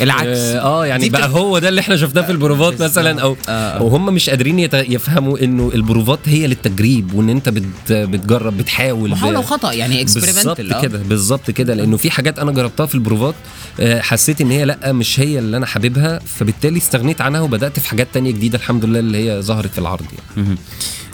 العكس. 0.00 0.38
آه 0.38 0.58
آه، 0.60 0.86
يعني 0.86 1.08
بقى 1.08 1.28
هو 1.28 1.58
ده 1.58 1.68
اللي 1.68 1.80
إحنا 1.80 1.96
شفناه 1.96 2.22
في 2.22 2.32
البروفات 2.32 2.82
مثلا 2.82 3.20
أو 3.22 3.36
آه، 3.48 3.50
آه. 3.50 3.78
أو 3.78 3.88
هم 3.88 4.06
مش 4.14 4.30
قادرين. 4.30 4.50
يفهموا 4.74 5.44
إنه 5.44 5.70
البروفات 5.74 6.18
هي 6.26 6.46
للتجريب 6.70 7.14
وإن 7.14 7.30
أنت 7.30 7.48
بت... 7.48 7.64
بتجرب 7.92 8.56
بتحاول 8.58 9.10
محاولة 9.10 9.38
وخطأ 9.38 9.72
يعني 9.72 10.04
بالظبط 10.04 10.24
experimental 10.24 10.80
كده 10.82 10.98
بالظبط 10.98 11.50
كده 11.50 11.74
لأنه 11.74 11.96
في 11.96 12.10
حاجات 12.10 12.38
أنا 12.38 12.52
جربتها 12.52 12.86
في 12.86 12.94
البروفات 12.94 13.34
آه، 13.80 14.00
حسيت 14.00 14.40
إن 14.40 14.50
هي 14.50 14.64
لأ 14.64 14.92
مش 14.92 15.20
هي 15.20 15.38
اللي 15.38 15.56
أنا 15.56 15.66
حاببها 15.66 16.18
فبالتالي 16.18 16.78
استغنيت 16.78 17.20
عنها 17.20 17.40
وبدأت 17.40 17.80
في 17.80 17.88
حاجات 17.88 18.08
تانية 18.14 18.30
جديدة 18.30 18.58
الحمد 18.58 18.84
لله 18.84 18.98
اللي 19.00 19.18
هي 19.30 19.42
ظهرت 19.42 19.70
في 19.72 19.78
العرض 19.78 20.06
يعني. 20.36 20.56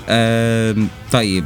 آم، 0.09 0.89
طيب 1.13 1.45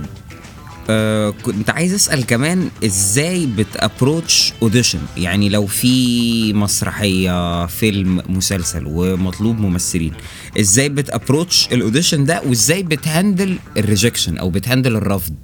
آه 0.90 1.30
كنت 1.42 1.70
عايز 1.70 1.94
أسأل 1.94 2.26
كمان 2.26 2.68
إزاي 2.84 3.46
بت 3.46 3.67
approach 3.67 4.52
audition 4.62 4.98
يعني 5.16 5.48
لو 5.48 5.66
في 5.66 6.52
مسرحية 6.52 7.66
فيلم 7.66 8.22
مسلسل 8.28 8.82
ومطلوب 8.86 9.58
ممثلين 9.60 10.12
إزاي 10.58 10.88
بت 10.88 11.04
approach 11.04 11.68
ال 11.72 11.78
audition 11.78 12.24
ده 12.24 12.42
وازاي 12.46 12.82
بت 12.82 13.01
handle 13.01 13.56
ال 13.76 13.82
rejection 13.82 14.38
أو 14.38 14.50
بتهندل 14.50 14.96
الرفض. 14.96 15.34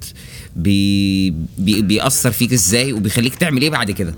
بي 0.57 1.31
بي 1.59 1.83
بيأثر 1.83 2.31
فيك 2.31 2.53
إزاي 2.53 2.93
وبيخليك 2.93 3.35
تعمل 3.35 3.63
إيه 3.63 3.71
بعد 3.71 3.91
كده؟ 3.91 4.15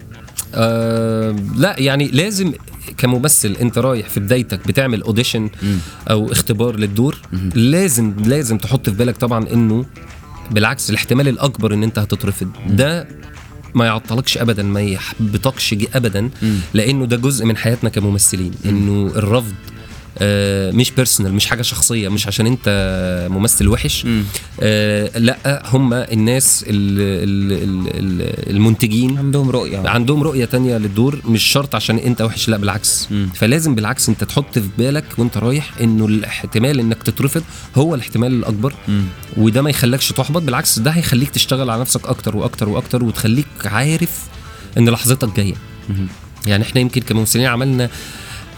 آه 0.55 1.37
لا 1.57 1.81
يعني 1.81 2.09
لازم 2.09 2.53
كممثل 2.99 3.57
أنت 3.61 3.79
رايح 3.79 4.09
في 4.09 4.21
بدايتك 4.21 4.69
بتعمل 4.69 5.03
audition 5.03 5.51
أو 6.11 6.33
اختبار 6.33 6.77
للدور 6.77 7.19
لازم 7.55 8.15
لازم 8.25 8.59
تحط 8.59 8.89
في 8.91 8.97
بالك 8.97 9.17
طبعا 9.17 9.47
إنه 9.53 9.85
بالعكس 10.51 10.91
الاحتمال 10.91 11.29
الأكبر 11.29 11.75
إن 11.75 11.83
أنت 11.83 11.99
هتترفض. 11.99 12.49
ده 12.69 13.09
ما 13.75 13.87
يعطلكش 13.87 14.39
ابدا 14.39 14.63
ما 14.63 14.81
يحبطكش 14.81 15.75
ابدا 15.95 16.31
لأنه 16.75 17.07
ده 17.07 17.17
جزء 17.17 17.45
من 17.45 17.57
حياتنا 17.57 17.91
كممثلين. 17.91 18.53
إنه 18.65 19.07
الرفض 19.17 19.55
مش 20.73 20.91
بيرسونال 20.91 21.35
مش 21.35 21.47
حاجة 21.47 21.63
شخصية 21.63 22.09
مش 22.09 22.27
عشان 22.27 22.47
انت 22.47 22.69
ممثل 23.31 23.69
وحش. 23.69 24.07
آه 24.61 25.19
لا 25.19 25.63
هم 25.67 25.93
الناس 25.95 26.65
ال 26.69 27.01
ال 27.01 27.53
ال 27.95 28.51
المنتجين 28.57 29.19
عندهم 29.19 29.51
رؤية. 29.51 29.89
عندهم 29.89 30.23
رؤية 30.23 30.45
تانية 30.45 30.79
للدور 30.79 31.21
مش 31.25 31.43
شرط 31.43 31.75
عشان 31.75 31.99
انت 31.99 32.23
وحش 32.23 32.49
لا 32.49 32.57
بالعكس. 32.57 33.09
فلازم 33.35 33.75
بالعكس 33.75 34.09
انت 34.09 34.25
تحط 34.25 34.59
في 34.59 34.69
بالك 34.79 35.05
وانت 35.19 35.37
رايح 35.37 35.71
انه 35.81 36.07
الاحتمال 36.07 36.81
انك 36.81 37.03
تترفض 37.03 37.43
هو 37.77 37.95
الاحتمال 37.95 38.33
الأكبر. 38.33 38.75
وده 39.37 39.63
ما 39.63 39.71
يخلكش 39.71 40.13
تحبط 40.13 40.43
بالعكس 40.43 40.79
ده 40.79 40.91
هيخليك 40.91 41.31
تشتغل 41.31 41.71
على 41.71 41.81
نفسك 41.81 42.07
أكتر 42.07 42.37
وأكتر 42.37 42.69
وأكتر 42.69 43.05
وتخليك 43.05 43.47
عارف 43.65 44.11
إن 44.79 44.89
لحظتك 44.89 45.37
جاية. 45.37 45.55
يعني 46.47 46.65
إحنا 46.65 46.81
يمكن 46.81 47.01
كممثلين 47.01 47.47
عملنا 47.47 47.91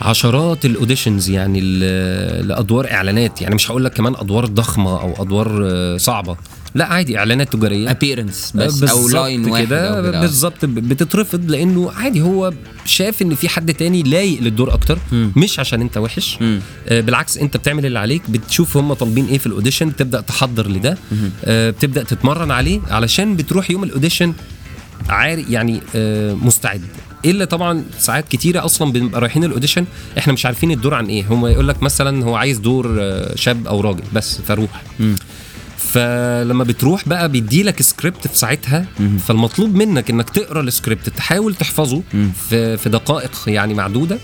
عشرات 0.00 0.64
ال 0.64 0.71
auditions 0.71 1.30
يعني 1.30 1.60
لأدوار 2.40 2.90
إعلانات. 2.92 3.42
يعني 3.42 3.54
مش 3.54 3.70
هقول 3.70 3.84
لك 3.84 3.92
كمان 3.94 4.14
أدوار 4.16 4.46
ضخمة 4.46 5.00
أو 5.00 5.22
أدوار 5.22 5.68
آه، 5.72 5.96
صعبة. 5.96 6.36
لا 6.74 6.84
عادي 6.86 7.18
إعلانات 7.18 7.52
تجارية. 7.52 7.90
appearance 7.90 8.52
بس 8.54 8.82
أو 8.82 9.08
line 9.08 9.44
واحد 9.50 9.64
كده. 9.66 10.20
بالظبط 10.20 10.64
بتترفض 10.64 11.50
لأنه 11.50 11.90
عادي 11.96 12.22
هو 12.22 12.52
شاف 12.84 13.22
إن 13.22 13.34
في 13.34 13.48
حد 13.48 13.74
تاني 13.74 14.02
لايق 14.02 14.40
للدور 14.40 14.74
أكتر 14.74 14.98
مم. 15.12 15.32
مش 15.36 15.60
عشان 15.60 15.80
أنت 15.80 15.96
وحش. 15.98 16.38
مم. 16.40 16.60
آه 16.88 17.00
بالعكس 17.00 17.38
أنت 17.38 17.56
بتعمل 17.56 17.86
اللي 17.86 17.98
عليك 17.98 18.22
بتشوف 18.30 18.76
هم 18.76 18.92
طالبين 18.92 19.26
إيه 19.26 19.38
في 19.38 19.46
ال 19.46 19.52
audition 19.52 19.96
تبدا 19.96 20.20
تحضر 20.20 20.68
لده. 20.68 20.98
آه 21.44 21.70
بتبدأ 21.70 22.02
تتمرن 22.02 22.50
عليه 22.50 22.80
علشان 22.90 23.36
بتروح 23.36 23.70
يوم 23.70 23.84
ال 23.84 23.89
audition 23.89 24.32
عارف 25.08 25.50
يعني 25.50 25.80
آه 25.94 26.34
مستعد. 26.34 26.82
إلا 27.24 27.44
طبعا 27.44 27.84
ساعات 27.98 28.28
كتيرة 28.28 28.64
أصلا 28.64 28.92
بنبقى 28.92 29.20
رايحين 29.20 29.44
ال 29.44 29.49
audition 29.49 29.84
إحنا 30.18 30.32
مش 30.32 30.46
عارفين 30.46 30.70
الدور 30.70 30.94
عن 30.94 31.06
إيه. 31.06 31.24
هم 31.30 31.46
يقول 31.46 31.68
لك 31.68 31.82
مثلا 31.82 32.24
هو 32.24 32.34
عايز 32.36 32.58
دور 32.58 32.96
آه، 33.00 33.36
شاب 33.36 33.66
أو 33.66 33.80
راجل 33.80 34.02
بس 34.12 34.40
فروح 34.40 34.82
مم. 35.00 35.16
فلما 35.78 36.64
بتروح 36.64 37.08
بقى 37.08 37.28
بيديلك 37.28 37.82
سكريبت 37.82 38.26
في 38.26 38.38
ساعتها 38.38 38.86
فالمطلوب 39.26 39.74
منك 39.74 40.10
إنك 40.10 40.30
تقرأ 40.30 40.60
السكريبت 40.62 41.08
تحاول 41.08 41.54
تحفظه 41.54 42.02
في 42.48 42.76
في 42.76 42.88
دقائق 42.88 43.30
يعني 43.46 43.74
معدودة. 43.74 44.18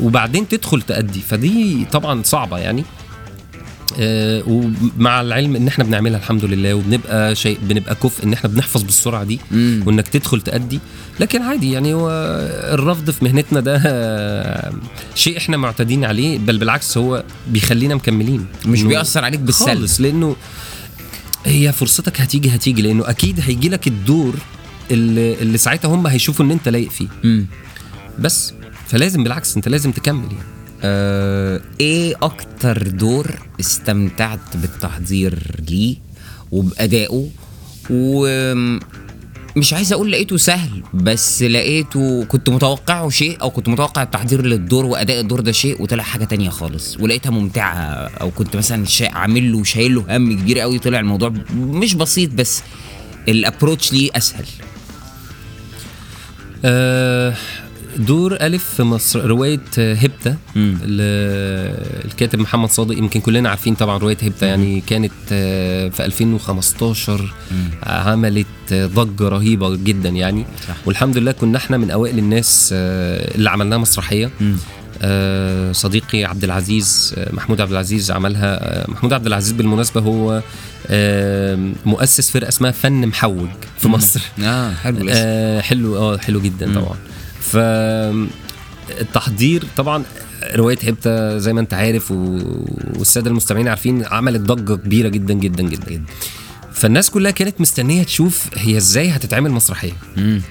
وبعدين 0.00 0.48
تدخل 0.48 0.82
تأدي. 0.82 1.20
فدي 1.20 1.84
طبعا 1.92 2.22
صعبة 2.22 2.58
يعني. 2.58 2.84
ومع 4.00 5.20
العلم 5.20 5.56
إن 5.56 5.68
إحنا 5.68 5.84
بنعملها 5.84 6.18
الحمد 6.18 6.44
لله 6.44 6.74
وبنبقى 6.74 7.34
شيء 7.34 7.58
بنبقى 7.62 7.94
كفء 7.94 8.24
إن 8.24 8.32
إحنا 8.32 8.50
بنحفظ 8.50 8.82
بالسرعة 8.82 9.24
دي 9.24 9.40
مم. 9.50 9.82
وإنك 9.86 10.08
تدخل 10.08 10.40
تأدي. 10.40 10.80
لكن 11.20 11.42
عادي 11.42 11.72
يعني 11.72 11.94
هو 11.94 12.10
الرفض 12.74 13.10
في 13.10 13.24
مهنتنا 13.24 13.60
ده 13.60 13.82
آه، 13.86 14.72
شيء 15.14 15.36
إحنا 15.38 15.56
معتادين 15.56 16.04
عليه 16.04 16.38
بل 16.38 16.58
بالعكس 16.58 16.98
هو 16.98 17.24
بيخلينا 17.50 17.94
مكملين. 17.94 18.46
مش 18.66 18.82
بيأثر 18.82 19.24
عليك 19.24 19.40
بالسلب. 19.40 19.68
خالص 19.68 20.00
لأنه 20.00 20.36
هي 21.46 21.72
فرصتك 21.72 22.20
هتيجي 22.20 22.50
هتيجي 22.54 22.82
لأنه 22.82 23.10
أكيد 23.10 23.40
هيجي 23.40 23.68
لك 23.68 23.86
الدور 23.86 24.34
اللي, 24.90 25.34
اللي 25.34 25.58
ساعتها 25.58 25.88
هم 25.88 26.06
هيشوفوا 26.06 26.44
إن 26.44 26.50
أنت 26.50 26.68
لايق 26.68 26.90
فيه. 26.90 27.08
بس 28.18 28.52
فلازم 28.88 29.24
بالعكس 29.24 29.56
أنت 29.56 29.68
لازم 29.68 29.92
تكمل 29.92 30.24
يعني. 30.32 30.57
آه، 30.84 31.60
إيه 31.80 32.14
أكتر 32.22 32.88
دور 32.88 33.30
استمتعت 33.60 34.56
بالتحضير 34.56 35.38
ليه 35.68 35.96
وبأدائه؟ 36.52 37.28
ومش 37.90 39.72
عايز 39.72 39.92
أقول 39.92 40.12
لقيته 40.12 40.36
سهل 40.36 40.82
بس 40.94 41.42
لقيته 41.42 42.24
كنت 42.24 42.48
متوقعه 42.48 43.10
شيء 43.10 43.40
أو 43.42 43.50
كنت 43.50 43.68
متوقع 43.68 44.02
التحضير 44.02 44.46
للدور 44.46 44.84
وأداء 44.84 45.20
الدور 45.20 45.40
ده 45.40 45.52
شيء 45.52 45.82
وطلع 45.82 46.02
حاجة 46.02 46.24
تانية 46.24 46.50
خالص 46.50 46.96
ولقيتها 47.00 47.30
ممتعة 47.30 47.74
أو 48.20 48.30
كنت 48.30 48.56
مثلا 48.56 48.84
عامل 49.00 49.52
له 49.52 49.64
شايل 49.64 49.94
له 49.94 50.16
هم 50.16 50.32
كبير 50.38 50.58
قوي 50.58 50.78
طلع 50.78 51.00
الموضوع 51.00 51.32
مش 51.54 51.94
بسيط 51.94 52.30
بس 52.30 52.62
الابروتش 53.28 53.92
ليه 53.92 54.10
أسهل. 54.16 54.44
آه 56.64 57.34
دور 57.98 58.34
ألف 58.34 58.64
في 58.76 58.82
مصر 58.82 59.26
رواية 59.26 59.60
هبتة 59.76 60.36
الكاتب 62.04 62.38
محمد 62.38 62.70
صادق 62.70 62.98
يمكن 62.98 63.20
كلنا 63.20 63.48
عارفين 63.48 63.74
طبعا 63.74 63.98
رواية 63.98 64.16
هبتة 64.22 64.46
يعني 64.46 64.80
كانت 64.80 65.12
آه، 65.32 65.88
في 65.88 66.04
2015 66.04 67.34
عملت 67.82 68.46
آه، 68.72 68.86
ضجة 68.86 69.28
رهيبة 69.28 69.76
جدا 69.76 70.08
يعني. 70.08 70.44
صح. 70.68 70.74
والحمد 70.86 71.18
لله 71.18 71.32
كنا 71.32 71.58
إحنا 71.58 71.76
من 71.76 71.90
أوائل 71.90 72.18
الناس 72.18 72.70
آه، 72.72 73.34
اللي 73.34 73.50
عملناها 73.50 73.78
مسرحية. 73.78 74.30
صديقي 75.72 76.24
عبد 76.24 76.44
العزيز 76.44 77.14
محمود 77.32 77.60
عبد 77.60 77.70
العزيز 77.70 78.10
عملها 78.10 78.84
محمود 78.90 79.12
عبد 79.12 79.26
العزيز 79.26 79.52
بالمناسبة 79.52 80.00
هو 80.00 80.42
مؤسس 81.86 82.30
فرقة 82.30 82.48
اسمها 82.48 82.70
فن 82.70 83.06
محوج 83.06 83.48
في 83.78 83.88
مصر. 83.88 84.20
آه 84.44 84.72
حلو 84.74 85.06
آه 85.10 85.60
حلو 85.60 85.96
آه 85.96 86.16
حلو 86.18 86.40
جدا. 86.40 86.74
طبعا. 86.74 86.96
ف 87.52 87.56
التحضير 89.00 89.64
طبعا 89.76 90.04
رواية 90.54 90.78
هبتة 90.84 91.38
زي 91.38 91.52
ما 91.52 91.60
انت 91.60 91.74
عارف 91.74 92.10
و... 92.10 92.38
والسادة 92.98 93.30
المستمعين 93.30 93.68
عارفين 93.68 94.04
عملت 94.04 94.40
ضجة 94.40 94.74
كبيرة 94.74 95.08
جدا 95.08 95.34
جدا 95.34 95.62
جدا. 95.62 95.90
جدا 95.90 96.02
فالناس 96.72 97.10
كلها 97.10 97.30
كانت 97.30 97.60
مستنية 97.60 98.02
تشوف 98.02 98.44
هي 98.54 98.76
إزاي 98.76 99.08
هتتعمل 99.10 99.50
مسرحية. 99.50 99.92
مم. 100.16 100.42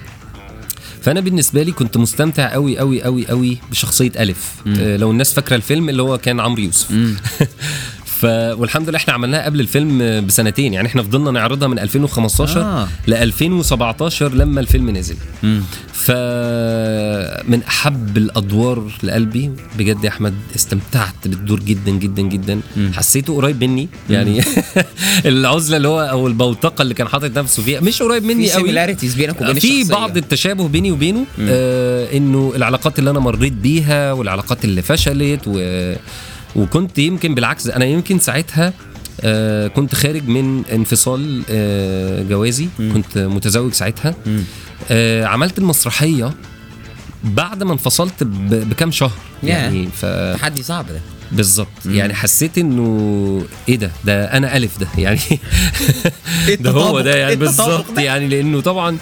فأنا 1.02 1.20
بالنسبة 1.20 1.62
لي 1.62 1.72
كنت 1.72 1.96
مستمتع 1.96 2.52
قوي 2.52 2.78
قوي 2.78 3.02
قوي 3.02 3.26
قوي 3.26 3.58
بشخصية 3.70 4.12
ألف. 4.18 4.54
آه 4.66 4.96
لو 4.96 5.10
الناس 5.10 5.32
فاكرة 5.34 5.56
الفيلم 5.56 5.88
اللي 5.88 6.02
هو 6.02 6.18
كان 6.18 6.40
عمرو 6.40 6.62
يوسف. 6.62 6.90
مم. 6.90 7.16
ف 8.20 8.24
والحمد 8.58 8.88
لله 8.88 8.98
إحنا 8.98 9.14
عملناها 9.14 9.44
قبل 9.44 9.60
الفيلم 9.60 10.26
بسنتين. 10.26 10.74
يعني 10.74 10.88
إحنا 10.88 11.02
فضلنا 11.02 11.30
نعرضها 11.30 11.68
من 11.68 11.78
2015 11.78 12.60
آه. 12.60 12.88
ل 13.06 13.14
2017 13.14 14.34
لما 14.34 14.60
الفيلم 14.60 14.90
نزل. 14.90 15.16
مم. 15.42 15.62
فمن 15.92 17.62
أحب 17.68 18.16
الأدوار 18.16 18.90
لقلبي. 19.02 19.50
بجد 19.78 20.04
يا 20.04 20.08
أحمد 20.08 20.34
استمتعت 20.56 21.28
بالدور 21.28 21.60
جدا 21.60 21.90
جدا 21.90 22.22
جدا. 22.22 22.60
مم. 22.76 22.92
حسيته 22.94 23.36
قريب 23.36 23.64
مني. 23.64 23.88
يعني 24.10 24.40
العزلة 25.26 25.76
اللي 25.76 25.88
هو 25.88 26.00
أو 26.00 26.26
البوتقة 26.26 26.82
اللي 26.82 26.94
كان 26.94 27.08
حاطط 27.08 27.38
نفسه 27.38 27.62
فيها 27.62 27.80
مش 27.80 28.02
قريب 28.02 28.22
في 28.22 28.28
مني 28.28 28.50
قوي. 28.52 28.62
سيميلاريتيز 28.62 29.14
بينك 29.14 29.40
وبين 29.40 29.58
في. 29.58 29.84
بعض 29.84 30.16
التشابه 30.16 30.68
بيني 30.68 30.92
وبينه. 30.92 31.24
آه 31.40 32.16
إنه 32.16 32.52
العلاقات 32.56 32.98
اللي 32.98 33.10
أنا 33.10 33.20
مريت 33.20 33.52
بيها 33.52 34.12
والعلاقات 34.12 34.64
اللي 34.64 34.82
فشلت 34.82 35.40
و... 35.46 35.54
وكنت 36.56 36.98
يمكن 36.98 37.34
بالعكس 37.34 37.66
أنا 37.66 37.84
يمكن 37.84 38.18
ساعتها 38.18 38.72
آه 39.20 39.68
كنت 39.68 39.94
خارج 39.94 40.28
من 40.28 40.64
انفصال 40.72 41.42
آه 41.50 42.22
جوازي 42.22 42.68
مم. 42.78 42.92
كنت 42.94 43.18
متزوج 43.18 43.72
ساعتها. 43.72 44.14
آه 44.90 45.24
عملت 45.24 45.58
المسرحية 45.58 46.32
بعد 47.24 47.62
ما 47.62 47.72
انفصلت. 47.72 48.22
بكام 48.22 48.90
شهر. 48.90 49.12
يعني 49.42 49.86
ف 49.86 50.04
تحدي 50.40 50.62
صعب 50.62 50.86
ده 50.86 51.00
بالظبط. 51.32 51.68
يعني 51.86 52.14
حسيت 52.14 52.58
إنه 52.58 53.42
إيه 53.68 53.76
ده 53.76 53.90
ده 54.04 54.24
أنا 54.24 54.56
ألف 54.56 54.78
ده 54.80 54.88
يعني 54.98 55.20
إيه 56.48 56.54
ده 56.62 56.70
هو؟ 56.70 57.00
ده 57.00 57.16
يعني 57.16 57.30
إيه 57.30 57.36
بالظبط؟ 57.36 57.98
يعني 57.98 58.28
لأنه 58.28 58.60
طبعا. 58.60 58.96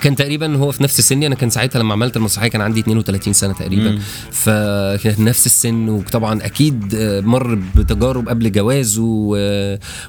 كان 0.00 0.16
تقريبا 0.16 0.56
هو 0.56 0.72
في 0.72 0.82
نفس 0.82 1.00
سني 1.00 1.26
أنا 1.26 1.34
كان 1.34 1.50
ساعتها 1.50 1.78
لما 1.80 1.92
عملت 1.92 2.16
المسرحية 2.16 2.48
كان 2.48 2.60
عندي 2.60 2.80
32 2.80 3.32
سنة 3.32 3.52
تقريبا. 3.52 3.98
فكان 4.30 5.24
نفس 5.24 5.46
السن 5.46 5.88
وطبعا 5.88 6.44
أكيد 6.44 6.96
مر 7.24 7.58
بتجارب 7.76 8.28
قبل 8.28 8.52
جوازه 8.52 9.02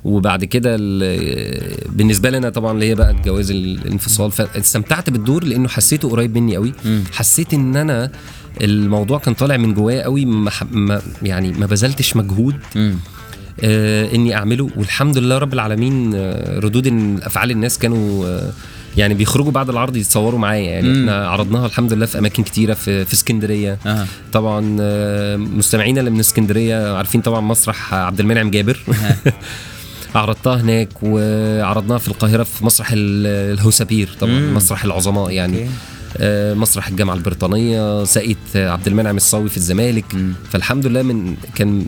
وبعد 0.04 0.46
كده 0.46 0.76
ال- 0.80 1.78
بالنسبة 1.90 2.30
لي 2.30 2.38
أنا 2.38 2.50
طبعا 2.50 2.72
اللي 2.72 2.90
هي 2.90 2.96
بقى 2.96 3.16
جواز 3.26 3.52
الانفصال 3.52 4.32
فاستمتعت 4.32 5.10
بالدور 5.10 5.44
لأنه 5.44 5.68
حسيته 5.68 6.10
قريب 6.10 6.38
مني 6.38 6.56
قوي. 6.56 6.74
حسيت 7.14 7.54
إن 7.54 7.76
أنا 7.76 8.12
الموضوع 8.62 9.20
كان 9.20 9.34
طالع 9.34 9.58
من 9.58 9.74
جوايا 9.74 10.04
قوي 10.04 10.26
ما 10.26 11.02
يعني 11.24 11.52
ما 11.52 11.66
بذلتش 11.66 12.16
مجهود. 12.16 12.56
آه 13.64 14.16
إني 14.16 14.36
أعمله 14.36 14.70
والحمد 14.78 15.18
لله 15.18 15.38
رب 15.38 15.54
العالمين 15.54 16.12
آه 16.16 16.60
ردود 16.60 16.88
أفعال 17.24 17.52
الناس 17.52 17.78
كانوا 17.80 18.26
آه 18.26 18.52
يعني 18.98 19.14
بيخرجوا 19.14 19.52
بعد 19.52 19.70
العرض 19.70 19.96
يتصوروا 19.98 20.40
معايا 20.40 20.70
يعني 20.72 20.88
مم. 20.88 21.00
إحنا 21.00 21.28
عرضناها 21.28 21.66
الحمد 21.66 21.94
لله 21.94 22.06
في 22.06 22.18
أماكن 22.20 22.44
كتيرة 22.44 22.74
في 22.74 23.06
في 23.06 23.14
اسكندرية 23.14 23.78
آه 23.86 24.06
طبعا 24.34 24.78
آه 24.82 25.36
مستمعينا 25.38 26.00
اللي 26.00 26.12
من 26.12 26.20
اسكندرية 26.20 26.96
عارفين 26.98 27.22
طبعا 27.22 27.42
مسرح 27.42 27.94
عبد 27.94 28.20
المنعم 28.20 28.52
جابر 28.52 28.80
عرضتها 30.16 30.62
هناك 30.62 30.90
وعرضناها 31.04 31.98
في 31.98 32.08
القاهرة 32.08 32.44
في 32.44 32.66
مسرح 32.66 32.90
ال- 32.92 33.54
الهوسابير 33.58 34.10
طبعا 34.20 34.32
مم. 34.34 34.54
مسرح 34.56 34.84
العظماء 34.84 35.30
يعني 35.32 35.58
أوكي. 35.60 35.70
آه 36.18 36.54
مسرح 36.54 36.88
الجامعة 36.88 37.14
البريطانية 37.14 38.04
ساقية 38.04 38.36
عبد 38.56 38.88
المنعم 38.88 39.18
الصاوي 39.18 39.50
في 39.50 39.58
الزمالك 39.58 40.16
مم. 40.16 40.34
فالحمد 40.52 40.86
لله 40.88 41.02
من 41.02 41.36
كان 41.56 41.86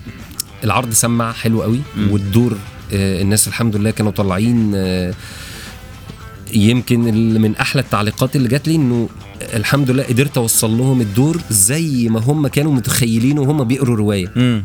العرض 0.63 0.91
سمع 0.93 1.31
حلو 1.31 1.61
قوي 1.63 1.79
مم. 1.97 2.11
والدور 2.11 2.57
آه 2.93 3.21
الناس 3.21 3.47
الحمد 3.47 3.75
لله 3.75 3.91
كانوا 3.91 4.11
طالعين 4.11 4.71
آه 4.75 5.13
يمكن 6.55 6.99
من 7.41 7.55
أحلى 7.55 7.81
التعليقات 7.81 8.35
اللي 8.35 8.47
جات 8.47 8.67
لي 8.67 8.75
إنه 8.75 9.09
الحمد 9.53 9.91
لله 9.91 10.03
قدرت 10.03 10.37
أوصل 10.37 10.77
لهم 10.77 11.01
الدور 11.01 11.41
زي 11.49 12.09
ما 12.09 12.19
هم 12.19 12.47
كانوا 12.47 12.73
متخيلين 12.73 13.39
وهم 13.39 13.63
بيقروا 13.63 13.95
رواية. 13.95 14.31
مم. 14.35 14.63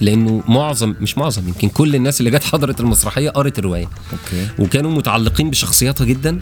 لأنه 0.00 0.42
معظم 0.48 0.94
مش 1.00 1.18
معظم 1.18 1.48
يمكن 1.48 1.68
كل 1.68 1.94
الناس 1.96 2.20
اللي 2.20 2.30
جت 2.30 2.44
حضرت 2.44 2.80
المسرحية 2.80 3.30
قرت 3.30 3.58
الرواية. 3.58 3.88
أوكي. 4.12 4.48
وكانوا 4.58 4.90
متعلقين 4.90 5.50
بشخصياتها 5.50 6.04
جدا. 6.04 6.38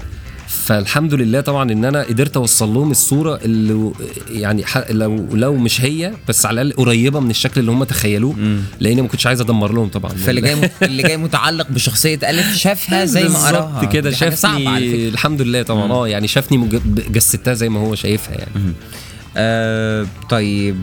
فالحمد 0.51 1.15
لله 1.15 1.41
طبعا 1.41 1.73
إن 1.73 1.85
أنا 1.85 2.03
قدرت 2.03 2.37
أوصل 2.37 2.75
لهم 2.75 2.91
الصورة 2.91 3.41
اللي 3.45 3.93
يعني 4.31 4.65
لو 4.91 5.27
لو 5.33 5.57
مش 5.57 5.81
هي 5.81 6.13
بس 6.29 6.47
على 6.47 6.63
الأقل 6.63 6.85
قريبة 6.85 7.21
من 7.21 7.31
الشكل 7.31 7.61
اللي 7.61 7.71
هم 7.73 7.85
تخيلوه 7.85 8.33
مم. 8.33 8.61
لأني 8.81 9.03
ما 9.03 9.09
كنتش 9.09 9.27
عايز 9.27 9.41
أدمر 9.41 9.73
لهم 9.73 9.89
طبعا 9.89 10.11
فاللي 10.13 10.41
جاي 10.41 10.71
اللي 10.83 11.03
جاي 11.03 11.17
متعلق 11.17 11.71
بشخصية 11.71 12.19
ألف 12.31 12.57
شافها 12.57 13.05
زي 13.15 13.29
ما 13.29 13.39
قراها 13.49 13.61
بالظبط 13.81 13.93
كده 13.93 14.11
شافني. 14.11 15.09
الحمد 15.09 15.43
لله 15.43 15.63
طبعا. 15.63 15.93
آه 15.93 16.09
يعني 16.09 16.29
شافني 16.29 16.69
جسدتها 17.11 17.55
زي 17.55 17.69
ما 17.69 17.81
هو 17.81 17.95
شايفها 17.95 18.35
يعني 18.35 18.73
آه 19.37 20.07
طيب 20.31 20.77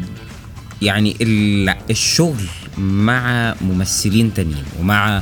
يعني 0.82 1.16
ال- 1.22 1.76
الشغل 1.90 2.44
مع 2.78 3.56
ممثلين 3.62 4.34
تانيين 4.34 4.64
ومع 4.80 5.22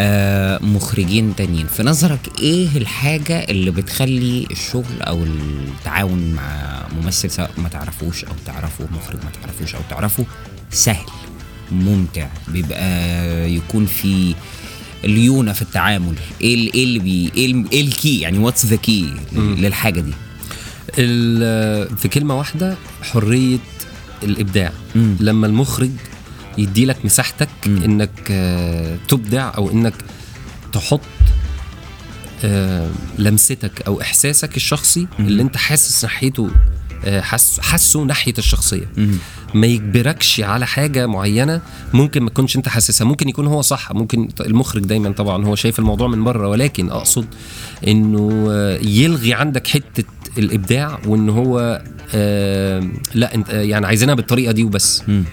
آه 0.00 0.58
مخرجين 0.62 1.36
تانيين. 1.36 1.66
في 1.66 1.82
نظرك 1.82 2.20
إيه 2.40 2.68
الحاجة 2.76 3.38
اللي 3.38 3.70
بتخلي 3.70 4.46
الشغل 4.50 5.02
أو 5.02 5.24
التعاون 5.24 6.32
مع 6.32 6.82
ممثل 7.02 7.30
سواء 7.30 7.50
ما 7.58 7.68
تعرفوش 7.68 8.24
أو 8.24 8.32
تعرفه 8.46 8.88
مخرج 8.96 9.16
ما 9.24 9.30
تعرفوش 9.42 9.74
أو 9.74 9.80
تعرفه 9.90 10.24
سهل 10.70 11.06
ممتع 11.72 12.26
بيبقى 12.48 13.50
يكون 13.52 13.86
في 13.86 14.34
ليونة 15.04 15.52
في 15.52 15.62
التعامل. 15.62 16.14
إيه 16.40 16.54
ال- 16.54 16.72
إيه 16.74 16.84
اللي 16.84 16.98
بي 16.98 17.32
إيه 17.36 17.46
ال- 17.52 17.80
ال 17.80 17.90
key 17.90 18.20
يعني 18.20 18.38
what's 18.38 18.66
the 18.66 18.76
key 18.76 19.14
للحاجة 19.32 20.00
دي؟ 20.00 20.12
في 21.96 22.08
كلمة 22.12 22.38
واحدة 22.38 22.74
حرية 23.02 23.58
الإبداع. 24.22 24.72
مم. 24.94 25.16
لما 25.20 25.46
المخرج 25.46 25.90
يدي 26.58 26.84
لك 26.84 27.04
مساحتك 27.04 27.48
مم. 27.66 27.82
إنك 27.82 28.10
آه، 28.30 28.96
تبدع 29.08 29.52
أو 29.56 29.70
إنك 29.70 29.94
تحط 30.72 31.00
آه، 32.44 32.90
لمستك 33.18 33.82
أو 33.86 34.00
إحساسك 34.00 34.56
الشخصي 34.56 35.06
مم. 35.18 35.26
اللي 35.26 35.42
أنت 35.42 35.56
حاسس 35.56 36.04
ناحيته 36.04 36.50
آه، 37.04 37.20
حاسه 37.60 38.02
ناحية 38.02 38.34
الشخصية 38.38 38.88
مم. 38.96 39.14
ما 39.54 39.66
يجبركش 39.66 40.40
على 40.40 40.66
حاجة 40.66 41.06
معينة 41.06 41.60
ممكن 41.94 42.22
ما 42.22 42.30
تكونش 42.30 42.56
أنت 42.56 42.68
حاسسها 42.68 43.04
ممكن 43.04 43.28
يكون 43.28 43.46
هو 43.46 43.62
صح 43.62 43.92
ممكن 43.92 44.28
المخرج 44.40 44.82
دايما 44.82 45.12
طبعا 45.12 45.46
هو 45.46 45.54
شايف 45.54 45.78
الموضوع 45.78 46.08
من 46.08 46.24
بره 46.24 46.48
ولكن 46.48 46.90
أقصد 46.90 47.26
إنه 47.86 48.52
يلغي 48.82 49.34
عندك 49.34 49.66
حتة 49.66 50.04
الإبداع 50.38 50.98
وإن 51.06 51.28
هو 51.28 51.82
آه 52.14 52.88
لا 53.14 53.34
أنت 53.34 53.48
يعني 53.48 53.86
عايزينها 53.86 54.14
بالطريقة 54.14 54.52
دي 54.52 54.64
وبس 54.64 55.02
مم. 55.08 55.24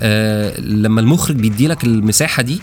آه 0.00 0.60
لما 0.60 1.00
المخرج 1.00 1.36
بيدي 1.36 1.66
لك 1.68 1.84
المساحة 1.84 2.42
دي. 2.42 2.60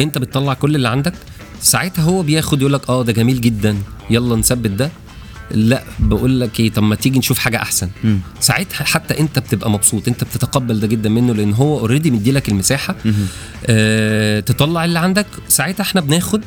انت 0.00 0.18
بتطلع 0.18 0.54
كل 0.54 0.76
اللي 0.76 0.88
عندك 0.88 1.12
ساعتها 1.60 2.02
هو 2.02 2.22
بياخد 2.22 2.60
يقول 2.60 2.72
لك 2.72 2.88
آه 2.90 3.02
ده 3.02 3.12
جميل 3.12 3.40
جدا 3.40 3.76
يلا 4.10 4.36
نثبت 4.36 4.70
ده 4.70 4.90
لا 5.50 5.82
بقول 5.98 6.40
لك 6.40 6.60
إيه 6.60 6.70
طب 6.70 6.82
ما 6.82 6.94
تيجي 6.94 7.18
نشوف 7.18 7.38
حاجة 7.38 7.62
أحسن 7.62 7.88
مم. 8.04 8.18
ساعتها 8.40 8.84
حتى 8.84 9.20
انت 9.20 9.38
بتبقى 9.38 9.70
مبسوط 9.70 10.08
انت 10.08 10.24
بتتقبل 10.24 10.80
ده 10.80 10.86
جدا 10.86 11.08
منه 11.08 11.34
لأن 11.34 11.52
هو 11.54 11.78
اوريدي 11.78 12.10
مديلك 12.10 12.48
المساحة 12.48 12.94
مم. 13.04 13.14
آه 13.66 14.40
تطلع 14.40 14.84
اللي 14.84 14.98
عندك 14.98 15.26
ساعتها 15.48 15.82
إحنا 15.82 16.00
بناخد 16.00 16.42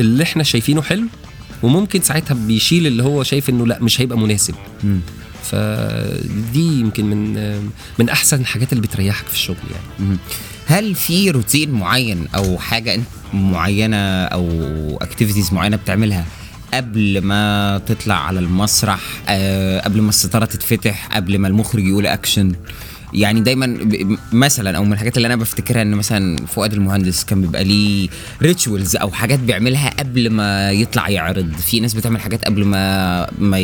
اللي 0.00 0.22
إحنا 0.22 0.42
شايفينه 0.42 0.82
حلو 0.82 1.04
وممكن 1.62 2.00
ساعتها 2.02 2.34
بيشيل 2.34 2.86
اللي 2.86 3.02
هو 3.02 3.22
شايف 3.22 3.50
إنه 3.50 3.66
لا 3.66 3.78
مش 3.82 4.00
هيبقى 4.00 4.18
مناسب 4.18 4.54
مم. 4.84 5.00
فدي 5.44 6.80
يمكن 6.80 7.04
من 7.04 7.34
من 7.98 8.08
أحسن 8.08 8.40
الحاجات 8.40 8.72
اللي 8.72 8.82
بتريحك 8.82 9.26
في 9.26 9.32
الشغل 9.34 9.56
يعني. 9.70 10.16
هل 10.66 10.94
في 10.94 11.30
روتين 11.30 11.70
معين 11.70 12.26
أو 12.34 12.58
حاجة 12.58 13.00
معينة 13.34 14.24
أو 14.24 14.48
activities 15.02 15.52
معينة 15.52 15.76
بتعملها 15.76 16.24
قبل 16.74 17.20
ما 17.20 17.78
تطلع 17.86 18.14
على 18.14 18.40
المسرح 18.40 19.00
آه 19.28 19.80
قبل 19.80 20.00
ما 20.00 20.08
الستارة 20.08 20.44
تتفتح 20.44 21.08
قبل 21.12 21.38
ما 21.38 21.48
المخرج 21.48 21.86
يقول 21.86 22.06
اكشن 22.06 22.52
يعني 23.14 23.40
دايما 23.40 23.78
مثلا 24.32 24.76
أو 24.76 24.84
من 24.84 24.92
الحاجات 24.92 25.16
اللي 25.16 25.26
أنا 25.26 25.36
بفتكرها 25.36 25.82
إن 25.82 25.90
مثلا 25.90 26.46
فؤاد 26.46 26.72
المهندس 26.72 27.24
كان 27.24 27.40
بيبقى 27.40 27.64
ليه 27.64 28.08
rituals 28.42 28.96
أو 28.96 29.10
حاجات 29.10 29.38
بيعملها 29.38 29.90
قبل 29.98 30.30
ما 30.30 30.72
يطلع 30.72 31.08
يعرض. 31.08 31.52
في 31.56 31.80
ناس 31.80 31.94
بتعمل 31.94 32.20
حاجات 32.20 32.44
قبل 32.44 32.64
ما 32.64 33.26
ما 33.38 33.58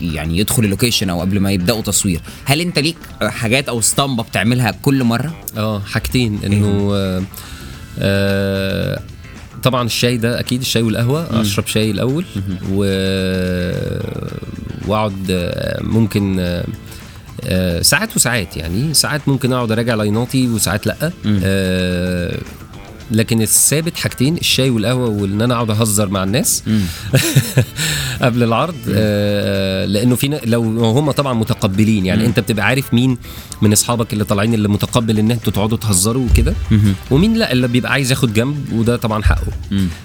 يعني 0.00 0.38
يدخل 0.38 0.64
ال 0.64 0.69
location 0.69 1.10
أو 1.10 1.20
قبل 1.20 1.40
ما 1.40 1.52
يبدأوا 1.52 1.82
تصوير. 1.82 2.20
هل 2.44 2.60
أنت 2.60 2.78
ليك 2.78 2.96
حاجات 3.22 3.68
أو 3.68 3.78
اسطمبة 3.78 4.22
بتعملها 4.22 4.70
كل 4.82 5.04
مرة؟ 5.04 5.34
آه 5.56 5.80
حاجتين. 5.80 6.38
إنه 6.44 6.90
آه 6.94 7.22
آه 7.98 9.00
طبعا 9.62 9.86
الشاي 9.86 10.16
ده 10.16 10.40
أكيد 10.40 10.60
الشاي 10.60 10.82
والقهوة 10.82 11.40
أشرب 11.40 11.66
شاي 11.66 11.90
الأول 11.90 12.24
و 12.72 12.84
وأقعد 14.86 15.26
آه، 15.30 15.82
ممكن 15.82 16.36
آه، 16.40 16.64
ساعات 17.82 18.16
وساعات 18.16 18.56
يعني. 18.56 18.94
ساعات 18.94 19.28
ممكن 19.28 19.52
أقعد 19.52 19.72
أراجع 19.72 19.94
لايناتي 19.94 20.48
وساعات 20.48 20.86
لأ. 20.86 21.12
آه 21.44 22.38
لكن 23.10 23.42
الثابت 23.42 23.96
حاجتين 23.96 24.36
الشاي 24.36 24.70
والقهوة 24.70 25.08
وإن 25.08 25.42
أنا 25.42 25.54
أقعد 25.54 25.70
أهزر 25.70 26.08
مع 26.08 26.22
الناس. 26.24 26.62
قبل 28.22 28.42
العرض 28.42 28.74
آه 28.90 29.84
لأنه 29.86 30.14
في 30.16 30.40
لو 30.44 30.62
هم 30.62 31.10
طبعا 31.10 31.32
متقبلين 31.34 32.06
يعني 32.06 32.26
أنت 32.26 32.40
بتبقى 32.40 32.66
عارف 32.66 32.94
مين 32.94 33.18
من 33.62 33.72
أصحابك 33.72 34.12
اللي 34.12 34.24
طالعين 34.24 34.54
اللي 34.54 34.68
متقبل 34.68 35.18
إن 35.18 35.30
أنتوا 35.30 35.52
تقعدوا 35.52 35.78
تهزروا 35.78 36.26
وكده 36.30 36.54
ومين 37.10 37.34
لأ 37.34 37.52
اللي 37.52 37.68
بيبقى 37.68 37.92
عايز 37.92 38.10
ياخد 38.10 38.34
جنب 38.34 38.72
وده 38.72 38.96
طبعا 38.96 39.22
حقه. 39.22 39.46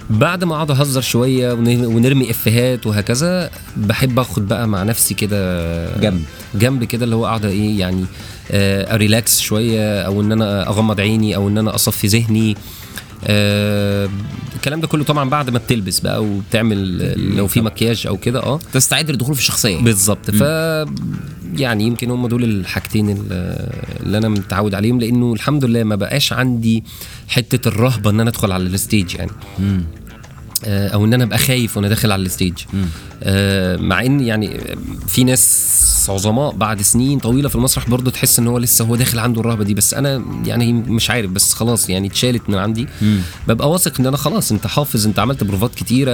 بعد 0.09 0.43
ما 0.43 0.55
أقعد 0.55 0.71
أهزر 0.71 1.01
شوية 1.01 1.53
ون- 1.53 1.85
ونرمي 1.85 2.31
إفيهات 2.31 2.87
وهكذا 2.87 3.49
بحب 3.77 4.19
آخد 4.19 4.47
بقى 4.47 4.67
مع 4.67 4.83
نفسي 4.83 5.13
كده 5.13 5.97
جنب. 5.97 6.23
جنب 6.55 6.83
كده 6.83 7.03
اللي 7.05 7.15
هو 7.15 7.25
أقعد 7.25 7.45
إيه 7.45 7.79
يعني 7.79 8.05
آه 8.51 8.95
أريلاكس 8.95 9.39
شوية 9.39 10.01
أو 10.01 10.21
إن 10.21 10.31
أنا 10.31 10.67
أغمض 10.69 10.99
عيني 10.99 11.35
أو 11.35 11.47
إن 11.47 11.57
أنا 11.57 11.75
أصفي 11.75 12.07
ذهني. 12.07 12.57
آه 13.28 14.09
الكلام 14.55 14.82
ده 14.82 14.88
كله 14.88 15.03
طبعا 15.03 15.30
بعد 15.30 15.49
ما 15.49 15.59
بتلبس 15.59 15.99
بقى 15.99 16.24
وبتعمل 16.24 17.36
لو 17.38 17.47
في 17.47 17.61
مكياج 17.61 18.07
أو 18.07 18.17
كده 18.17 18.43
آه 18.43 18.59
تستعد 18.74 19.11
للدخول 19.11 19.36
في 19.36 19.41
الشخصيه 19.41 19.78
بالظبط. 19.82 20.32
ف 20.32 20.41
يعني 21.57 21.84
يمكن 21.84 22.11
هم 22.11 22.28
دول 22.28 22.43
الحاجتين 22.43 23.09
اللي 23.09 24.17
أنا 24.17 24.30
متعود 24.30 24.76
عليهم 24.76 24.99
لأنه 24.99 25.34
الحمد 25.34 25.65
لله 25.65 25.84
ما 25.84 25.95
بقاش 25.95 26.34
عندي 26.34 26.84
حتة 27.28 27.67
الرهبة 27.67 28.09
إن 28.09 28.19
أنا 28.19 28.30
أدخل 28.30 28.51
على 28.51 28.63
ال 28.63 28.72
stage 28.72 29.15
يعني. 29.15 29.32
آه، 29.59 29.80
أو 30.66 31.05
إن 31.05 31.14
أنا 31.14 31.24
أبقى 31.24 31.38
خايف 31.38 31.78
وأنا 31.78 31.88
داخل 31.88 32.11
على 32.11 32.22
ال 32.21 32.26
stage. 32.26 32.53
آه، 33.24 33.78
مع 33.78 34.01
إن 34.05 34.20
يعني 34.20 34.76
في 35.07 35.24
ناس 35.24 35.70
عظماء 36.09 36.51
بعد 36.51 36.82
سنين 36.82 37.20
طويلة 37.20 37.49
في 37.49 37.55
المسرح 37.55 37.89
برضه 37.89 38.11
تحس 38.11 38.39
إن 38.39 38.47
هو 38.47 38.57
لسه 38.57 38.86
هو 38.86 38.95
داخل 38.95 39.20
عنده 39.20 39.41
الرهبة 39.41 39.64
دي. 39.64 39.74
بس 39.74 39.93
أنا 39.93 40.24
يعني 40.45 40.74
مش 40.74 41.09
عارف 41.09 41.32
بس 41.32 41.53
خلاص 41.53 41.89
يعني 41.89 42.07
اتشالت 42.07 42.49
من 42.49 42.57
عندي. 42.57 42.88
ببقى 43.47 43.70
واثق 43.72 43.99
إن 43.99 44.07
أنا 44.07 44.18
خلاص 44.18 44.51
أنت 44.51 44.68
حافظ 44.68 45.05
أنت 45.07 45.20
عملت 45.20 45.43
بروفات 45.43 45.76
كتيرة. 45.76 46.14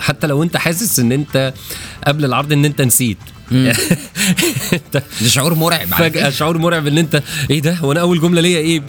حتى 0.00 0.26
لو 0.26 0.42
أنت 0.42 0.56
حاسس 0.56 1.00
إن 1.00 1.12
أنت 1.12 1.54
قبل 2.06 2.24
العرض 2.24 2.52
إن 2.52 2.64
أنت 2.64 2.80
نسيت. 2.82 3.18
ده 4.94 5.02
شعور 5.26 5.54
مرعب 5.54 5.86
فجأة. 5.88 6.30
شعور 6.30 6.58
مرعب 6.58 6.86
إن 6.86 6.98
أنت 6.98 7.22
إيه 7.50 7.60
ده؟ 7.62 7.76
وأنا 7.82 8.00
أول 8.00 8.20
جملة 8.20 8.40
ليا 8.40 8.58
إيه؟ 8.58 8.82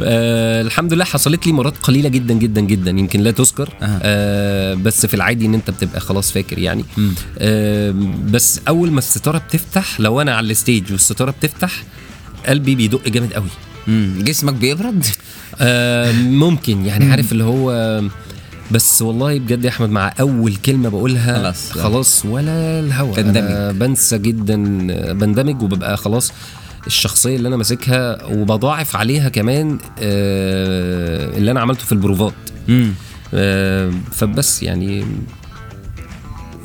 آه 0.00 0.62
الحمد 0.62 0.92
لله 0.92 1.04
حصلت 1.04 1.46
لي 1.46 1.52
مرات 1.52 1.76
قليلة 1.82 2.08
جدا 2.08 2.34
جدا 2.34 2.60
جدا 2.60 2.90
يمكن 2.90 3.20
لا 3.20 3.30
تذكر. 3.30 3.68
آه 3.82 4.74
بس 4.74 5.06
في 5.06 5.14
العادي 5.14 5.46
إن 5.46 5.54
أنت 5.54 5.70
بتبقى 5.70 6.00
خلاص 6.00 6.32
فاكر 6.32 6.58
يعني. 6.58 6.84
آه 7.38 7.94
بس 8.30 8.60
أول 8.68 8.90
ما 8.90 8.98
الستارة 8.98 9.38
بتفتح 9.38 10.00
لو 10.00 10.20
أنا 10.20 10.34
على 10.34 10.50
الستيج 10.50 10.92
والستارة 10.92 11.30
بتفتح 11.30 11.72
قلبي 12.46 12.74
بيدق 12.74 13.08
جامد 13.08 13.32
قوي 13.32 13.48
مم. 13.86 14.14
جسمك 14.20 14.54
بيبرد؟ 14.54 15.04
آه 15.60 16.12
ممكن 16.12 16.86
يعني 16.86 17.10
عارف 17.10 17.32
اللي 17.32 17.44
هو 17.44 17.70
بس 18.72 19.02
والله 19.02 19.38
بجد 19.38 19.64
يا 19.64 19.68
أحمد 19.70 19.90
مع 19.90 20.12
أول 20.20 20.56
كلمة 20.56 20.88
بقولها 20.88 21.38
خلاص. 21.38 21.72
خلاص 21.72 22.24
ولا 22.26 22.80
الهوا 22.80 23.14
تندمج. 23.14 23.36
أنا 23.36 23.72
بنسى 23.72 24.18
جدا 24.18 24.56
بندمج 25.12 25.62
وببقى 25.62 25.96
خلاص 25.96 26.32
الشخصية 26.86 27.36
اللي 27.36 27.48
أنا 27.48 27.56
ماسكها 27.56 28.24
وبضاعف 28.24 28.96
عليها 28.96 29.28
كمان 29.28 29.78
آه 30.02 31.36
اللي 31.38 31.50
أنا 31.50 31.60
عملته 31.60 31.84
في 31.84 31.92
البروفات 31.92 32.32
مم. 32.68 32.92
آه 33.34 33.92
فبس 34.12 34.62
يعني 34.62 35.04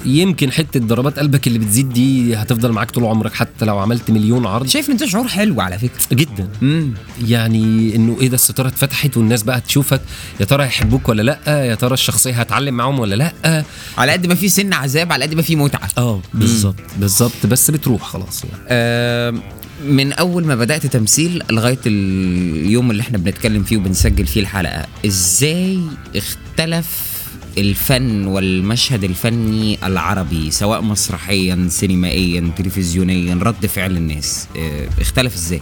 يمكن 0.07 0.51
حتة 0.51 0.79
ضربات 0.79 1.19
قلبك 1.19 1.47
اللي 1.47 1.59
بتزيد 1.59 1.89
دي 1.89 2.35
هتفضل 2.35 2.71
معاك 2.71 2.91
طول 2.91 3.05
عمرك 3.05 3.33
حتى 3.33 3.65
لو 3.65 3.77
عملت 3.79 4.11
مليون 4.11 4.45
عرض. 4.45 4.67
شايف 4.67 4.89
إن 4.89 4.97
ده 4.97 5.05
شعور 5.07 5.27
حلو 5.27 5.61
على 5.61 5.77
فكرة. 5.79 6.01
جدا. 6.15 6.49
مم. 6.61 6.93
يعني 7.27 7.95
إنه 7.95 8.17
إيه 8.21 8.27
ده 8.27 8.35
الستارة 8.35 8.67
اتفتحت 8.67 9.17
والناس 9.17 9.43
بقى 9.43 9.61
تشوفك 9.61 10.01
يا 10.39 10.45
ترى 10.45 10.63
هيحبوك 10.63 11.09
ولا 11.09 11.21
لأ؟ 11.21 11.65
يا 11.65 11.75
ترى 11.75 11.93
الشخصية 11.93 12.33
هتعلم 12.33 12.73
معاهم 12.73 12.99
ولا 12.99 13.15
لأ؟ 13.15 13.63
على 13.97 14.11
قد 14.11 14.27
ما 14.27 14.35
في 14.35 14.49
سن 14.49 14.73
عذاب 14.73 15.11
على 15.11 15.25
قد 15.25 15.33
ما 15.33 15.41
في 15.41 15.55
متعة. 15.55 15.89
آه 15.97 16.21
بالظبط 16.33 16.75
بالظبط 16.99 17.45
بس 17.45 17.71
بتروح 17.71 18.01
خلاص 18.01 18.43
يعني. 18.43 18.55
آم، 18.69 19.41
من 19.87 20.13
أول 20.13 20.45
ما 20.45 20.55
بدأت 20.55 20.85
تمثيل 20.85 21.43
لغاية 21.51 21.79
اليوم 21.85 22.91
اللي 22.91 23.01
إحنا 23.01 23.17
بنتكلم 23.17 23.63
فيه 23.63 23.77
وبنسجل 23.77 24.25
فيه 24.27 24.41
الحلقة 24.41 24.85
إزاي 25.05 25.79
اختلف 26.15 27.16
الفن 27.57 28.25
والمشهد 28.27 29.03
الفني 29.03 29.77
العربي 29.87 30.51
سواء 30.51 30.81
مسرحيا 30.81 31.67
سينمائيا 31.69 32.51
تلفزيونيا 32.57 33.35
رد 33.35 33.65
فعل 33.65 33.97
الناس. 33.97 34.47
آه، 34.57 34.87
اختلف 35.01 35.35
إزاي؟ 35.35 35.61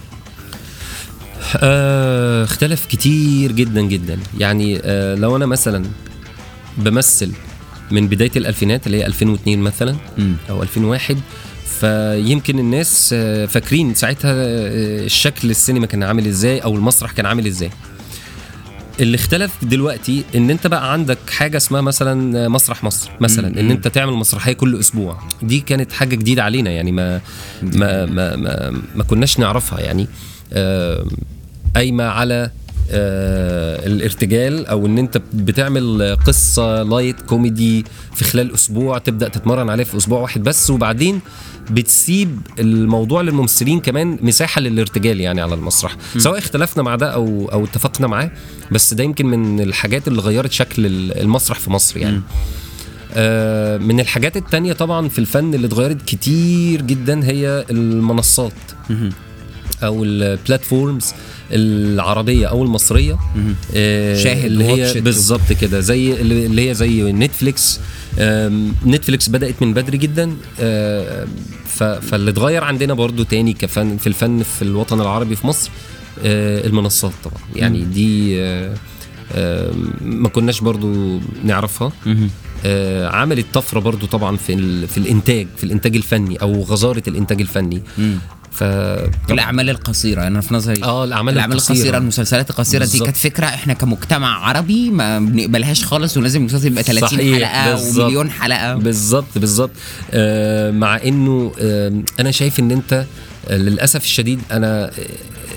آه 1.56 2.44
اختلف 2.44 2.86
كتير 2.86 3.52
جدا 3.52 3.80
جدا. 3.82 4.18
يعني 4.38 4.80
آه 4.84 5.14
لو 5.14 5.36
أنا 5.36 5.46
مثلا 5.46 5.84
بمثل 6.78 7.32
من 7.90 8.08
بداية 8.08 8.30
الألفينات 8.36 8.86
اللي 8.86 8.96
هي 8.98 9.06
2002 9.06 9.58
مثلا. 9.58 9.96
أو 10.50 10.62
2001 10.62 11.16
فيمكن 11.80 12.58
الناس 12.58 13.10
آه، 13.12 13.46
فاكرين 13.46 13.94
ساعتها 13.94 14.32
الشكل 15.04 15.50
السينما 15.50 15.86
كان 15.86 16.02
عامل 16.02 16.26
إزاي 16.26 16.58
أو 16.58 16.74
المسرح 16.74 17.12
كان 17.12 17.26
عامل 17.26 17.46
إزاي. 17.46 17.70
اللي 19.00 19.14
اختلف 19.14 19.64
دلوقتي 19.64 20.24
إن 20.34 20.50
أنت 20.50 20.66
بقى 20.66 20.92
عندك 20.92 21.18
حاجة 21.30 21.56
اسمها 21.56 21.80
مثلا 21.80 22.48
مسرح 22.48 22.84
مصر 22.84 23.10
مثلا 23.20 23.60
إن 23.60 23.70
أنت 23.70 23.88
تعمل 23.88 24.12
مسرحية 24.12 24.52
كل 24.52 24.80
أسبوع. 24.80 25.18
دي 25.42 25.60
كانت 25.60 25.92
حاجة 25.92 26.14
جديدة 26.14 26.42
علينا 26.42 26.70
يعني 26.70 26.92
ما 26.92 27.20
ما 27.62 28.06
ما 28.06 28.36
ما, 28.36 28.80
ما 28.96 29.04
كناش 29.04 29.38
نعرفها 29.38 29.80
يعني 29.80 30.06
آه، 30.52 31.06
قايمة 31.76 32.04
على 32.04 32.50
الارتجال 32.90 34.66
أو 34.66 34.86
إن 34.86 34.98
أنت 34.98 35.22
بتعمل 35.34 36.16
قصة 36.26 36.82
light 36.82 37.20
comedy 37.20 37.84
في 38.14 38.24
خلال 38.24 38.54
أسبوع 38.54 38.98
تبدأ 38.98 39.28
تتمرن 39.28 39.70
عليه 39.70 39.84
في 39.84 39.96
أسبوع 39.96 40.20
واحد 40.20 40.42
بس 40.42 40.70
وبعدين 40.70 41.20
بتسيب 41.70 42.38
الموضوع 42.58 43.22
للممثلين 43.22 43.80
كمان 43.80 44.18
مساحة 44.22 44.60
للارتجال 44.60 45.20
يعني 45.20 45.40
على 45.40 45.54
المسرح. 45.54 45.96
سواء 46.18 46.38
اختلفنا 46.38 46.82
مع 46.82 46.96
ده 46.96 47.06
أو 47.14 47.48
أو 47.52 47.64
اتفقنا 47.64 48.06
معاه 48.06 48.30
بس 48.72 48.94
ده 48.94 49.04
يمكن 49.04 49.26
من 49.26 49.60
الحاجات 49.60 50.08
اللي 50.08 50.20
غيرت 50.20 50.52
شكل 50.52 50.86
المسرح 51.12 51.58
في 51.58 51.70
مصر 51.70 51.98
يعني. 51.98 52.20
آه 53.14 53.78
من 53.78 54.00
الحاجات 54.00 54.36
التانية 54.36 54.72
طبعا 54.72 55.08
في 55.08 55.18
الفن 55.18 55.54
اللي 55.54 55.66
اتغيرت 55.66 56.02
كتير 56.02 56.82
جدا 56.82 57.24
هي 57.24 57.64
المنصات. 57.70 58.52
أو 59.82 60.04
ال 60.04 60.15
platforms 60.15 61.12
العربية 61.52 62.46
أو 62.46 62.62
المصرية 62.62 63.18
آه، 63.74 64.22
شاهد 64.22 64.44
اللي 64.44 64.64
هي. 64.64 64.92
بالظبط 65.00 65.52
كده. 65.60 65.80
زي 65.80 66.12
اللي 66.12 66.70
هي 66.70 66.74
زي 66.74 67.12
نتفليكس 67.12 67.80
نتفليكس 68.86 69.28
بدأت 69.28 69.62
من 69.62 69.74
بدري 69.74 69.98
جدا 69.98 70.36
آه، 70.60 71.26
فاللي 72.00 72.30
اتغير 72.30 72.64
عندنا 72.64 72.94
برضو 72.94 73.22
تاني 73.22 73.52
كفن 73.52 73.96
في 73.96 74.06
الفن 74.06 74.42
في 74.42 74.62
الوطن 74.62 75.00
العربي 75.00 75.36
في 75.36 75.46
مصر 75.46 75.70
آه، 76.24 76.66
المنصات 76.66 77.12
طبعا. 77.24 77.38
يعني 77.56 77.84
دي 77.84 78.40
آه، 78.42 78.74
ما 80.02 80.28
كناش 80.28 80.60
برضو 80.60 81.20
نعرفها. 81.44 81.92
آه، 82.66 83.08
عملت 83.08 83.46
طفرة 83.54 83.80
برضو 83.80 84.06
طبعا 84.06 84.36
في 84.36 84.86
في 84.86 84.98
الإنتاج 84.98 85.46
في 85.56 85.64
الإنتاج 85.64 85.96
الفني 85.96 86.36
أو 86.36 86.62
غزارة 86.62 87.02
الإنتاج 87.08 87.40
الفني. 87.40 87.82
ف 88.56 88.62
الأعمال 89.30 89.70
القصيرة 89.70 90.26
أنا 90.26 90.40
في 90.40 90.54
نظري. 90.54 90.84
آه 90.84 91.04
الأعمال 91.04 91.34
الأعمال 91.34 91.56
القصيرة 91.56 91.76
القصيرة. 91.76 91.98
المسلسلات 91.98 92.50
القصيرة 92.50 92.84
دي 92.84 92.90
بالظبط. 92.90 93.04
كانت 93.04 93.16
فكرة 93.16 93.46
إحنا 93.46 93.72
كمجتمع 93.74 94.46
عربي 94.48 94.90
ما 94.90 95.18
بنقبلهاش 95.18 95.84
خالص 95.84 96.16
ولازم 96.16 96.40
المسلسل 96.40 96.66
يبقى 96.66 96.82
30 96.82 97.08
صحيح، 97.18 97.48
حلقة 97.48 97.70
بالظبط. 97.74 98.04
ومليون 98.04 98.30
حلقة. 98.30 98.74
بالظبط 98.74 99.38
بالظبط. 99.38 99.70
آه 100.12 100.70
مع 100.70 100.96
إنه 101.04 101.52
آه 101.60 101.92
أنا 102.20 102.30
شايف 102.30 102.60
إن 102.60 102.70
أنت 102.70 103.04
آه 103.48 103.56
للأسف 103.56 104.04
الشديد 104.04 104.40
أنا 104.52 104.84
آه، 104.84 104.90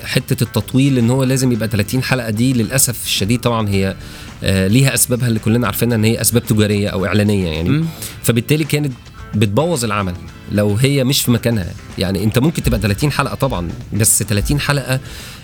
حتة 0.06 0.43
التطويل 0.43 0.97
إن 0.97 1.10
هو 1.10 1.24
لازم 1.24 1.52
يبقى 1.52 1.68
30 1.68 2.04
حلقة 2.04 2.30
دي 2.30 2.54
للأسف 2.54 3.06
الشديد 3.06 3.39
طبعا 3.41 3.70
هي 3.70 3.95
آه 4.43 4.68
ليها 4.68 4.93
أسبابها 4.93 5.28
اللي 5.28 5.39
كلنا 5.39 5.66
عارفينها 5.68 5.97
إن 5.97 6.04
هي 6.04 6.22
أسباب 6.22 6.43
تجارية 6.45 6.89
أو 6.89 7.06
إعلانية 7.06 7.47
يعني. 7.50 7.86
فبالتالي 8.24 8.64
كانت 8.64 8.93
بتبوظ 9.36 9.86
العمل. 9.86 10.14
لو 10.52 10.76
هي 10.76 11.04
مش 11.04 11.22
في 11.22 11.32
مكانها. 11.32 11.68
يعني 11.97 12.24
انت 12.24 12.39
ممكن 12.39 12.64
تبقى 12.64 12.80
30 12.80 13.12
حلقة 13.12 13.36
طبعا 13.36 13.70
بس 13.93 14.24
30 14.24 14.60
حلقة 14.60 15.00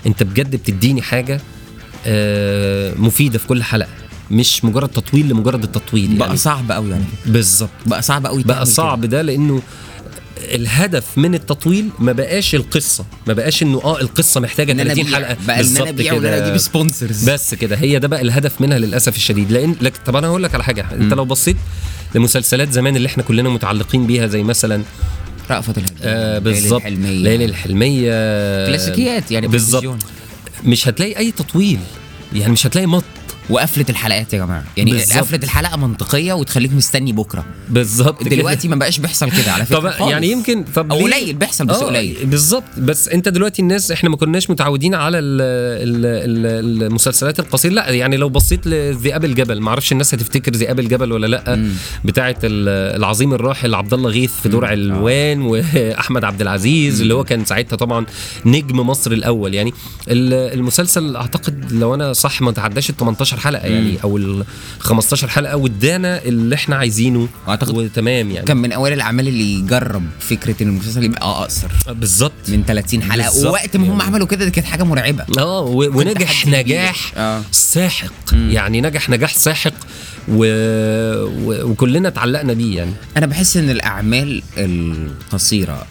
انت 0.06 0.22
بجد 0.22 0.56
بتديني 0.56 1.02
حاجة 1.02 1.40
آه، 2.06 2.94
مفيدة 2.96 3.38
في 3.38 3.46
كل 3.46 3.62
حلقة. 3.62 3.88
مش 4.30 4.64
مجرد 4.64 4.88
تطويل 4.88 5.28
لمجرد 5.28 5.62
التطويل 5.62 6.16
بقى 6.16 6.26
يعني. 6.26 6.38
صعب 6.38 6.72
قوي 6.72 6.90
يعني. 6.90 7.04
بالظبط. 7.26 7.70
بقى 7.86 8.02
صعب 8.02 8.26
قوي 8.26 8.42
بقى 8.42 8.66
صعب 8.66 9.04
ده 9.04 9.22
لأنه 9.22 9.62
الهدف 10.38 11.18
من 11.18 11.34
التطويل 11.34 11.88
ما 11.98 12.12
بقاش 12.12 12.54
القصة 12.54 13.04
ما 13.26 13.32
بقاش 13.32 13.62
إنه 13.62 13.80
آه 13.84 14.00
القصة 14.00 14.40
محتاجة 14.40 14.72
إن 14.72 14.80
أنا 14.80 14.94
30 14.94 15.04
أبيع. 15.14 15.18
حلقة. 15.18 15.34
بقى 15.34 15.40
إن 15.44 15.50
أنا 15.50 15.56
بالظبط 15.62 15.88
أبيع 15.88 16.14
كده. 16.14 16.46
أجيب 16.46 16.56
سبونسرز 16.58 17.30
بس 17.30 17.54
كده. 17.54 17.76
هي 17.76 17.98
ده 17.98 18.08
بقى 18.08 18.20
الهدف 18.20 18.60
منها 18.60 18.78
للأسف 18.78 19.16
الشديد. 19.16 19.52
لأن 19.52 19.76
لك 19.80 19.92
طب 20.06 20.16
أنا 20.16 20.26
هقول 20.26 20.42
لك 20.42 20.54
على 20.54 20.64
حاجة 20.64 20.86
أنت 20.92 21.14
لو 21.14 21.24
بصيت 21.24 21.56
لمسلسلات 22.14 22.72
زمان 22.72 22.96
اللي 22.96 23.06
إحنا 23.08 23.22
كلنا 23.22 23.48
متعلقين 23.48 24.06
بيها 24.06 24.26
زي 24.26 24.42
مثلا 24.42 24.82
رأفت 25.50 25.78
الهجان 25.78 25.96
آه 26.02 26.38
ليالي 26.38 26.40
بالظبط 26.40 26.80
الحلمية. 26.80 27.10
ليالي 27.22 27.44
الحلمية. 27.44 28.10
كلاسيكيات 28.66 29.30
يعني 29.30 29.48
بالظبط. 29.48 29.96
مش 30.64 30.88
هتلاقي 30.88 31.18
أي 31.18 31.30
تطويل. 31.30 31.78
يعني 32.34 32.52
مش 32.52 32.66
هتلاقي 32.66 32.86
مط 32.86 33.04
وقفله 33.50 33.84
الحلقات 33.90 34.32
يا 34.34 34.38
جماعة. 34.38 34.64
يعني 34.76 34.90
بالظبط. 34.90 35.18
قفله 35.18 35.40
الحلقة 35.42 35.76
منطقية 35.76 36.32
وتخليك 36.32 36.72
مستني 36.72 37.12
بكرة. 37.12 37.44
بالظبط. 37.68 38.22
دلوقتي 38.28 38.68
ما 38.68 38.76
بقاش 38.76 38.98
بيحصل 38.98 39.30
كده 39.30 39.52
على 39.52 39.66
فكرة 39.66 39.78
طب 39.78 39.90
خالص. 39.90 40.10
يعني 40.10 40.30
يمكن 40.30 40.64
طب 40.74 40.92
ليه؟ 40.92 41.02
قليل 41.04 41.34
بيحصل 41.34 41.66
بس 41.66 41.76
آه، 41.76 41.84
قليل. 41.86 42.16
بالظبط. 42.24 42.64
بس 42.78 43.08
أنت 43.08 43.28
دلوقتي 43.28 43.62
الناس 43.62 43.90
إحنا 43.90 44.10
ما 44.10 44.16
كناش 44.16 44.50
متعودين 44.50 44.94
على 44.94 45.18
ال 45.18 45.40
ال 45.40 46.06
ال 46.46 46.82
المسلسلات 46.82 47.40
القصيرة. 47.40 47.72
لا 47.72 47.90
يعني 47.90 48.16
لو 48.16 48.28
بصيت 48.28 48.66
لذئاب 48.66 49.24
الجبل 49.24 49.60
ما 49.60 49.68
أعرفش 49.68 49.92
الناس 49.92 50.14
هتفتكر 50.14 50.52
ذئاب 50.52 50.80
الجبل 50.80 51.12
ولا 51.12 51.26
لأ؟ 51.26 51.68
بتاعه 52.04 52.36
ال- 52.44 52.96
العظيم 52.96 53.32
الراحل 53.34 53.74
عبد 53.74 53.94
الله 53.94 54.10
غيث 54.10 54.32
في 54.42 54.48
دور 54.48 54.64
علوان 54.64 55.42
وأحمد 55.42 56.24
عبد 56.24 56.40
العزيز 56.40 57.00
اللي 57.00 57.14
هو 57.14 57.24
كان 57.24 57.44
ساعتها 57.44 57.76
طبعا 57.76 58.06
نجم 58.46 58.76
مصر 58.80 59.12
الأول. 59.12 59.54
يعني 59.54 59.72
ال- 60.08 60.54
المسلسل 60.58 61.16
أعتقد 61.16 61.72
لو 61.72 61.94
أنا 61.94 62.12
صح 62.12 62.42
ما 62.42 62.52
تعداش 62.52 62.90
ال 62.90 62.96
18 62.96 63.35
حلقة 63.38 63.66
يعني 63.66 63.98
أو 64.04 64.16
ال 64.16 64.44
15 64.78 65.28
حلقة 65.28 65.56
وادانا 65.56 66.22
اللي 66.22 66.54
إحنا 66.54 66.76
عايزينه. 66.76 67.28
أعتقد 67.48 67.76
وتمام 67.76 68.30
يعني. 68.30 68.46
كان 68.46 68.56
من 68.56 68.72
أوائل 68.72 68.94
الأعمال 68.94 69.28
اللي 69.28 69.54
يجرب 69.54 70.02
فكرة 70.20 70.62
إن 70.62 70.68
المسلسل 70.68 71.04
يبقى 71.04 71.22
أقصر. 71.22 71.68
بالظبط. 71.88 72.32
من 72.48 72.64
30 72.66 73.02
حلقة. 73.02 73.46
ووقت 73.48 73.76
ما 73.76 73.84
هم 73.86 73.90
يعني. 73.90 74.02
عملوا 74.02 74.26
كده 74.26 74.44
دي 74.44 74.50
كانت 74.50 74.66
حاجة 74.66 74.82
مرعبة. 74.82 75.24
آه 75.38 75.60
ونجح. 75.60 76.46
نجاح 76.46 77.12
آه. 77.16 77.42
ساحق. 77.52 78.12
يعني 78.32 78.80
نجح 78.80 79.10
نجاح 79.10 79.34
ساحق 79.34 79.72
و... 80.28 80.44
و... 81.24 81.70
وكلنا 81.70 82.08
اتعلقنا 82.08 82.52
بيه 82.52 82.76
يعني. 82.76 82.92
أنا 83.16 83.26
بحس 83.26 83.56
إن 83.56 83.70
الأعمال 83.70 84.42
القصيرة 84.58 85.86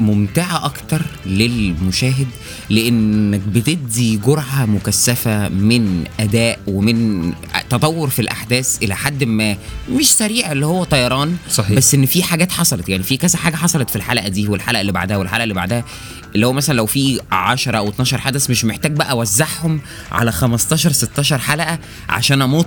ممتعة 0.00 0.64
أكتر 0.64 1.02
للمشاهد 1.26 2.26
لأنك 2.70 3.40
بتدي 3.40 4.16
جرعة 4.16 4.66
مكثفة 4.66 5.48
من 5.48 6.04
أداء 6.20 6.58
ومن 6.66 7.32
تطور 7.70 8.08
في 8.10 8.22
الأحداث 8.22 8.78
إلى 8.82 8.96
حد 8.96 9.24
ما 9.24 9.56
مش 9.90 10.12
سريع 10.12 10.52
اللي 10.52 10.66
هو 10.66 10.84
طيران 10.84 11.36
صحيح. 11.50 11.76
بس 11.76 11.94
إن 11.94 12.06
في 12.06 12.22
حاجات 12.22 12.52
حصلت. 12.52 12.88
يعني 12.88 13.02
في 13.02 13.16
كذا 13.16 13.38
حاجة 13.38 13.56
حصلت 13.56 13.90
في 13.90 13.96
الحلقة 13.96 14.28
دي 14.28 14.48
والحلقة 14.48 14.80
اللي 14.80 14.92
بعدها 14.92 15.16
والحلقة 15.16 15.42
اللي 15.42 15.54
بعدها 15.54 15.84
اللي 16.34 16.46
هو 16.46 16.52
مثلا 16.52 16.74
لو 16.74 16.86
في 16.86 17.20
10 17.32 17.78
أو 17.78 17.88
12 17.88 18.18
حدث 18.18 18.50
مش 18.50 18.64
محتاج 18.64 18.92
بقى 18.92 19.10
أوزعهم 19.10 19.80
على 20.12 20.32
15 20.32 20.92
16 20.92 21.38
حلقة 21.38 21.78
عشان 22.08 22.42
أمط. 22.42 22.66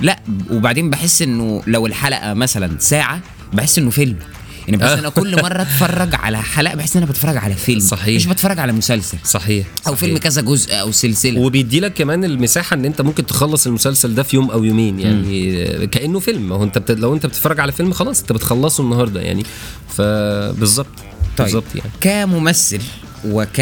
لا 0.00 0.18
وبعدين 0.50 0.90
بحس 0.90 1.22
إنه 1.22 1.62
لو 1.66 1.86
الحلقة 1.86 2.34
مثلا 2.34 2.76
ساعة 2.78 3.20
بحس 3.52 3.78
إنه 3.78 3.90
فيلم. 3.90 4.16
يعني 4.68 4.76
بحس 4.76 4.92
إن 4.92 4.98
أنا 4.98 5.08
كل 5.08 5.42
مرة 5.42 5.62
أتفرج 5.62 6.14
على 6.14 6.42
حلقة 6.42 6.74
بحس 6.74 6.96
إن 6.96 7.02
أنا 7.02 7.10
بتفرج 7.12 7.36
على 7.36 7.54
فيلم. 7.54 7.80
صحيح. 7.80 8.16
مش 8.16 8.26
بتفرج 8.26 8.58
على 8.58 8.72
مسلسل. 8.72 9.18
صحيح. 9.24 9.66
أو 9.66 9.82
صحيح. 9.82 9.98
فيلم 9.98 10.18
كذا 10.18 10.42
جزء 10.42 10.80
أو 10.80 10.92
سلسلة. 10.92 11.40
وبيدي 11.40 11.80
لك 11.80 11.94
كمان 11.94 12.24
المساحة 12.24 12.74
إن 12.74 12.84
أنت 12.84 13.00
ممكن 13.00 13.26
تخلص 13.26 13.66
المسلسل 13.66 14.14
ده 14.14 14.22
في 14.22 14.36
يوم 14.36 14.50
أو 14.50 14.64
يومين. 14.64 15.00
يعني 15.00 15.86
كأنه 15.86 16.18
فيلم. 16.18 16.48
ما 16.48 16.54
هو 16.54 16.62
أنت 16.62 16.78
بت... 16.78 16.90
لو 16.90 17.14
أنت 17.14 17.26
بتتفرج 17.26 17.60
على 17.60 17.72
فيلم 17.72 17.92
خلاص 17.92 18.20
أنت 18.20 18.32
بتخلصه 18.32 18.82
النهارده 18.82 19.20
يعني. 19.20 19.44
فبالظبط 19.88 20.86
طيب. 21.36 21.46
بالظبط 21.46 21.74
يعني. 21.74 21.90
كممثل 22.00 22.80
وك 23.24 23.60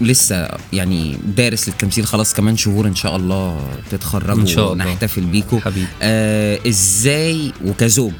لسه 0.00 0.48
يعني 0.72 1.18
دارس 1.36 1.68
للتمثيل 1.68 2.06
خلاص 2.06 2.34
كمان 2.34 2.56
شهور 2.56 2.86
إن 2.86 2.94
شاء 2.94 3.16
الله 3.16 3.68
تتخرجوا 3.90 4.42
إن 4.42 4.46
شاء 4.46 4.72
الله. 4.72 4.84
حبيبي. 5.60 5.86
آه 6.02 6.58
إزاي 6.68 7.52
وكزوج 7.64 8.12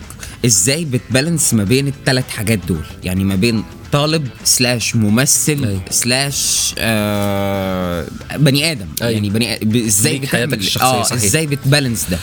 إزاي 0.46 0.84
بتبالانس 0.84 1.54
ما 1.54 1.64
بين 1.64 1.88
الثلاث 1.88 2.28
حاجات 2.30 2.58
دول 2.68 2.82
يعني 3.04 3.24
ما 3.24 3.34
بين 3.34 3.64
طالب 3.92 4.28
سلاش 4.44 4.96
ممثل 4.96 5.64
أيوة. 5.64 5.80
سلاش 5.90 6.74
آه 6.78 8.06
بني 8.36 8.72
آدم 8.72 8.86
أيوة. 9.02 9.12
يعني 9.12 9.30
بني 9.30 9.54
آدم. 9.56 9.84
إزاي 9.86 10.18
بتعمل 10.18 10.58
الشخصية، 10.58 10.86
آه 10.86 11.02
صحيح. 11.02 11.22
إزاي 11.22 11.46
بتبالانس 11.46 12.06
ده 12.10 12.18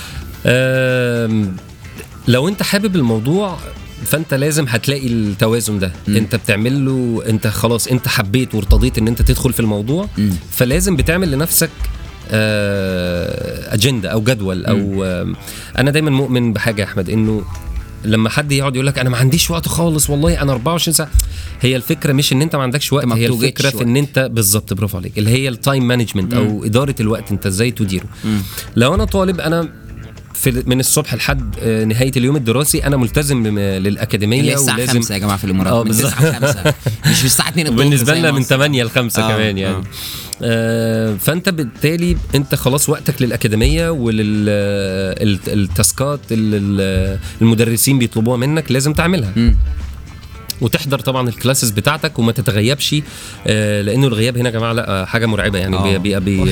أم، 0.46 1.56
لو 2.28 2.48
انت 2.48 2.64
حابب 2.64 2.96
الموضوع 2.96 3.58
فانت 4.06 4.34
لازم 4.34 4.66
هتلاقي 4.70 5.08
التوازن 5.08 5.80
ده 5.80 5.92
مم. 6.08 6.16
انت 6.18 6.36
بتعمل 6.36 6.86
له 6.86 7.24
انت 7.30 7.48
خلاص 7.48 7.88
انت 7.88 8.08
حبيت 8.08 8.56
وارتضيت 8.56 8.98
ان 8.98 9.08
انت 9.08 9.22
تدخل 9.22 9.54
في 9.54 9.60
الموضوع 9.60 10.08
مم. 10.18 10.30
فلازم 10.52 10.96
بتعمل 10.96 11.32
لنفسك 11.32 11.70
آه، 12.32 13.74
اجنده 13.74 14.10
أو 14.10 14.22
جدول 14.22 14.66
أو 14.66 15.04
أنا 15.78 15.92
دايما 15.92 16.10
مؤمن 16.12 16.54
بحاجة 16.54 16.82
يا 16.82 16.88
أحمد 16.88 17.10
إنه 17.10 17.44
لما 18.06 18.30
حد 18.30 18.52
يقعد 18.52 18.76
يقول 18.76 18.88
لك 18.88 19.00
أنا 19.00 19.10
ما 19.10 19.18
عنديش 19.18 19.52
وقت 19.52 19.68
خالص 19.68 20.10
والله 20.10 20.42
أنا 20.42 20.52
24 20.52 20.94
ساعة. 20.94 21.10
هي 21.62 21.76
الفكرة 21.76 22.14
مش 22.14 22.34
إن 22.34 22.42
أنت 22.42 22.56
ما 22.56 22.64
عندكش 22.64 22.94
وقت 22.94 23.08
هي 23.08 23.26
الفكرة 23.28 23.70
في 23.70 23.84
إن 23.84 23.98
أنت 23.98 24.20
بالظبط 24.34 24.74
برافو 24.74 24.98
عليك. 24.98 25.18
اللي 25.18 25.30
هي 25.30 25.50
ال 25.50 25.57
time 25.57 25.88
management 25.88 26.34
أو 26.34 26.66
إدارة 26.66 26.96
الوقت 27.00 27.32
أنت 27.32 27.46
إزاي 27.46 27.72
تديره. 27.72 28.06
لو 28.76 28.94
أنا 28.96 29.06
طالب 29.06 29.40
أنا 29.42 29.70
في 30.34 30.64
من 30.66 30.80
الصبح 30.80 31.14
لحد 31.14 31.56
آه، 31.60 31.84
نهاية 31.86 32.12
اليوم 32.18 32.36
الدراسي 32.36 32.84
أنا 32.84 32.98
ملتزم 32.98 33.48
للأكاديمية 33.58 34.40
اللي 34.40 34.52
هي 34.52 34.56
الساعة 34.56 34.76
ولازم 34.76 34.94
5 34.94 35.14
يا 35.14 35.20
جماعة 35.20 35.38
في 35.38 35.44
الإمارات. 35.44 35.74
آه، 35.74 35.84
من 35.84 35.88
بالظبط. 35.88 36.14
9 36.14 36.30
ل 36.30 36.34
5 36.34 36.74
مش 37.06 37.20
من 37.20 37.26
الساعة 37.26 37.50
2 37.50 37.68
الظهر 37.68 37.84
بالنسبة 37.84 38.14
لنا 38.16 38.32
من 38.32 38.40
مصر. 38.40 38.50
8 38.50 38.84
ل 38.84 38.90
5 38.90 39.24
آه، 39.24 39.28
كمان 39.36 39.58
يعني. 39.58 39.76
آه. 39.76 39.84
آه 40.44 41.16
فأنت 41.16 41.50
بالتالي 41.50 42.18
أنت 42.36 42.56
خلاص 42.56 42.90
وقتك 42.90 43.22
للأكاديمية 43.22 43.90
ولل 43.90 44.76
task 44.76 45.91
ات 45.91 46.20
المدرسين 47.42 48.00
بيطلبوها 48.00 48.38
منك 48.38 48.72
لازم 48.72 48.94
تعملها 48.94 49.34
مم. 49.36 49.58
وتحضر 50.62 51.00
طبعا 51.00 51.30
ال 51.30 51.35
classes 51.35 51.70
بتاعتك 51.70 52.20
وما 52.20 52.32
تتغيبش 52.32 52.96
آه 53.48 53.82
لأنه 53.82 54.08
الغياب 54.08 54.38
هنا 54.38 54.50
يا 54.50 54.54
جماعة 54.54 54.74
لا 54.74 55.06
حاجة 55.06 55.26
مرعبة 55.26 55.60
يعني 55.60 55.76
آه. 55.76 55.98
بي 55.98 56.20
بي 56.20 56.20
بي 56.20 56.46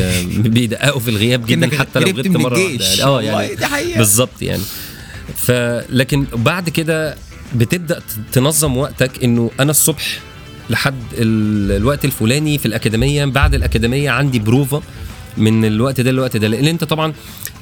بيدققوا 0.50 1.00
في 1.00 1.10
الغياب 1.10 1.46
جدا 1.46 1.78
حتى 1.78 2.00
لو 2.00 2.08
غبت 2.08 2.28
مرة. 2.28 2.60
واحدة 2.60 2.86
يعني 2.86 3.04
آه 3.04 3.22
يعني. 3.22 3.56
بالظبط 3.98 4.42
يعني 4.42 4.62
فلكن 5.36 6.26
بعد 6.34 6.70
كده 6.70 7.16
بتبدأ 7.56 8.02
تنظم 8.32 8.78
وقتك 8.78 9.24
إنه 9.24 9.52
أنا 9.60 9.72
الصبح 9.72 10.20
لحد 10.70 10.94
ال- 11.14 11.72
الوقت 11.72 12.06
الفلاني 12.06 12.58
في 12.58 12.66
الأكاديمية 12.66 13.26
بعد 13.26 13.54
الأكاديمية 13.56 14.10
عندي 14.10 14.40
بروفا 14.40 14.82
من 15.38 15.66
الوقت 15.66 16.02
ده 16.02 16.12
للوقت 16.12 16.38
ده. 16.38 16.48
لأن 16.48 16.66
أنت 16.68 16.84
طبعا 16.84 17.14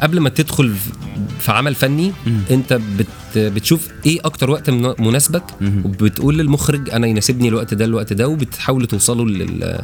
قبل 0.02 0.20
ما 0.20 0.30
تدخل 0.30 0.74
في 1.40 1.52
عمل 1.52 1.76
فني 1.76 2.14
أنت 2.52 2.74
بت 2.74 3.08
بتشوف 3.38 3.88
إيه 4.06 4.20
أكتر 4.26 4.50
وقت 4.50 4.70
من- 4.70 4.94
مناسبك 5.00 5.44
وبتقول 5.86 6.38
للمخرج 6.38 6.90
أنا 6.90 7.08
يناسبني 7.08 7.48
الوقت 7.48 7.74
ده 7.74 7.86
الوقت 7.86 8.14
ده 8.14 8.28
وبتحاولوا 8.28 8.88
توصلوا 8.88 9.26
لل 9.26 9.82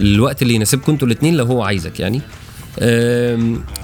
للوقت 0.00 0.42
اللي 0.42 0.54
يناسبكم 0.54 0.92
أنتوا 0.92 1.06
الاثنين 1.08 1.36
لو 1.36 1.44
هو 1.44 1.62
عايزك 1.62 2.00
يعني. 2.00 2.20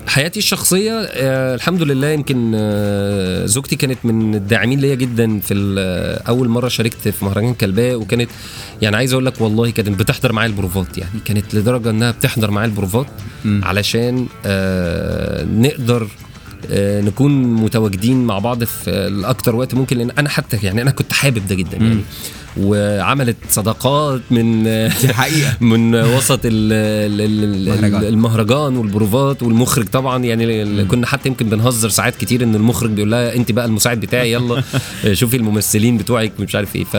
حياتي 0.07 0.39
الشخصية 0.39 0.93
أه، 0.93 1.55
الحمد 1.55 1.82
لله 1.82 2.09
يمكن 2.09 2.53
أه، 2.55 3.47
زوجتي 3.47 3.76
كانت 3.76 3.99
من 4.05 4.34
الداعمين 4.34 4.80
ليا 4.80 4.95
جدا 4.95 5.41
في 5.41 5.55
ال- 5.55 6.22
أول 6.28 6.49
مرة 6.49 6.68
شاركت 6.68 7.09
في 7.09 7.24
مهرجان 7.24 7.55
كلباء 7.55 7.95
وكانت 7.97 8.30
يعني 8.82 8.97
عايز 8.97 9.12
أقول 9.12 9.26
لك 9.26 9.41
والله 9.41 9.70
كانت 9.70 9.89
بتحضر 10.01 10.32
معايا 10.32 10.49
البروفات 10.51 10.99
يعني 10.99 11.20
كانت 11.24 11.55
لدرجة 11.55 11.91
إنها 11.91 12.11
بتحضر 12.11 12.51
معايا 12.51 12.68
البروفات 12.68 13.07
علشان 13.62 14.26
أه، 14.47 15.45
نقدر 15.45 16.09
نكون 16.72 17.43
متواجدين 17.45 18.24
مع 18.24 18.39
بعض 18.39 18.64
في 18.64 18.91
الاكتر 18.91 19.57
وقت 19.57 19.74
ممكن 19.74 19.99
لأن 19.99 20.11
أنا 20.18 20.28
حتى 20.28 20.59
يعني 20.62 20.82
أنا 20.82 20.91
كنت 20.91 21.12
حابب 21.12 21.47
ده 21.47 21.55
جدا 21.55 21.76
يعني 21.76 22.01
وعملت 22.61 23.37
صداقات 23.51 24.21
من 24.31 24.63
دي 25.01 25.15
حقيقة. 25.15 25.57
من 25.71 25.95
وسط 25.95 26.41
ال 26.45 26.73
ال 26.73 27.21
ال 27.21 27.69
المهرجان. 27.69 28.05
المهرجان 28.05 28.77
والبروفات 28.77 29.43
والمخرج 29.43 29.89
طبعا 29.89 30.25
يعني 30.25 30.85
كنا 30.85 31.07
حتى 31.07 31.29
يمكن 31.29 31.49
بنهزر 31.49 31.89
ساعات 31.89 32.17
كتير 32.17 32.43
إن 32.43 32.55
المخرج 32.55 32.91
بيقول 32.91 33.11
لها 33.11 33.35
أنت 33.37 33.53
بقى 33.53 33.65
المساعد 33.65 34.01
بتاعي 34.01 34.33
يلا 34.33 34.63
شوفي 35.13 35.37
الممثلين 35.37 35.97
بتوعك 35.99 36.33
مش 36.41 36.55
عارف 36.55 36.77
إيه 36.77 36.85
ف 36.85 36.97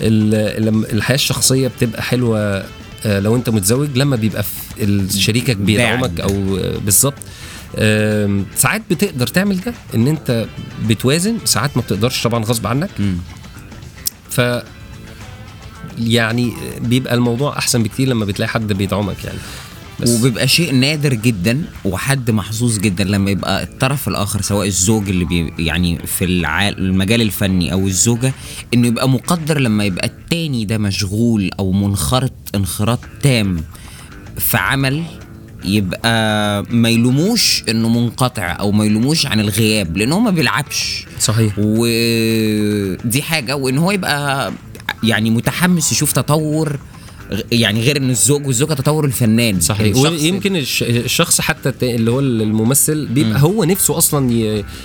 الحياة 0.00 1.14
الشخصية 1.16 1.68
بتبقى 1.68 2.02
حلوة 2.02 2.64
آه، 3.06 3.20
لو 3.20 3.36
أنت 3.36 3.50
متزوج 3.50 3.88
لما 3.96 4.16
بيبقى 4.16 4.44
شريكك 5.10 5.56
بيدعمك. 5.56 6.20
أو 6.20 6.58
بالظبط 6.84 7.14
ساعات 8.56 8.82
بتقدر 8.90 9.26
تعمل 9.26 9.60
ده 9.60 9.74
إن 9.94 10.06
أنت 10.08 10.46
بتوازن 10.88 11.36
ساعات 11.44 11.76
ما 11.76 11.82
بتقدرش 11.82 12.22
طبعا 12.22 12.44
غصب 12.44 12.66
عنك. 12.66 12.90
ف 14.34 14.40
يعني 15.98 16.52
بيبقى 16.80 17.14
الموضوع 17.14 17.58
أحسن 17.58 17.82
بكتير 17.82 18.08
لما 18.08 18.24
بتلاقي 18.24 18.48
حد 18.48 18.72
بيدعمك 18.72 19.24
يعني. 19.24 19.38
بس 20.00 20.10
وبيبقى 20.10 20.48
شيء 20.48 20.74
نادر 20.74 21.14
جدا 21.14 21.64
وحد 21.84 22.30
محظوظ 22.30 22.78
جدا 22.78 23.04
لما 23.04 23.30
يبقى 23.30 23.62
الطرف 23.62 24.08
الآخر 24.08 24.42
سواء 24.42 24.66
الزوج 24.66 25.08
اللي 25.08 25.24
بي 25.24 25.52
يعني 25.58 25.98
في 26.06 26.24
المجال 26.24 27.22
الفني 27.22 27.72
أو 27.72 27.86
الزوجة 27.86 28.32
إنه 28.74 28.86
يبقى 28.86 29.08
مقدر 29.08 29.58
لما 29.58 29.84
يبقى 29.84 30.06
التاني 30.06 30.64
ده 30.64 30.78
مشغول 30.78 31.50
أو 31.58 31.72
منخرط 31.72 32.32
انخراط 32.54 32.98
تام 33.22 33.64
في 34.38 34.56
عمل 34.56 35.02
يبقى 35.64 36.62
ما 36.70 36.88
يلوموش 36.88 37.62
إنه 37.68 37.88
منقطع 37.88 38.56
أو 38.60 38.72
ما 38.72 38.84
يلوموش 38.84 39.26
عن 39.26 39.40
الغياب 39.40 39.96
لأن 39.96 40.12
هو 40.12 40.20
ما 40.20 40.30
بيلعبش. 40.30 41.04
صحيح. 41.20 41.52
ودي 41.58 43.22
حاجة 43.22 43.56
وإن 43.56 43.78
هو 43.78 43.90
يبقى 43.90 44.52
يعني 45.02 45.30
متحمس 45.30 45.92
يشوف 45.92 46.12
تطور 46.12 46.78
يعني 47.52 47.80
غير 47.80 47.96
إن 47.96 48.10
الزوج 48.10 48.46
والزوجة 48.46 48.74
تطور 48.74 49.04
الفنان. 49.04 49.60
صحيح. 49.60 49.96
ويمكن 50.22 50.56
الش- 50.56 50.82
الشخص 50.82 51.40
حتى 51.40 51.72
اللي 51.94 52.10
هو 52.10 52.20
الممثل 52.20 53.06
بيبقى 53.06 53.42
هو 53.42 53.64
نفسه 53.64 53.98
أصلا 53.98 54.30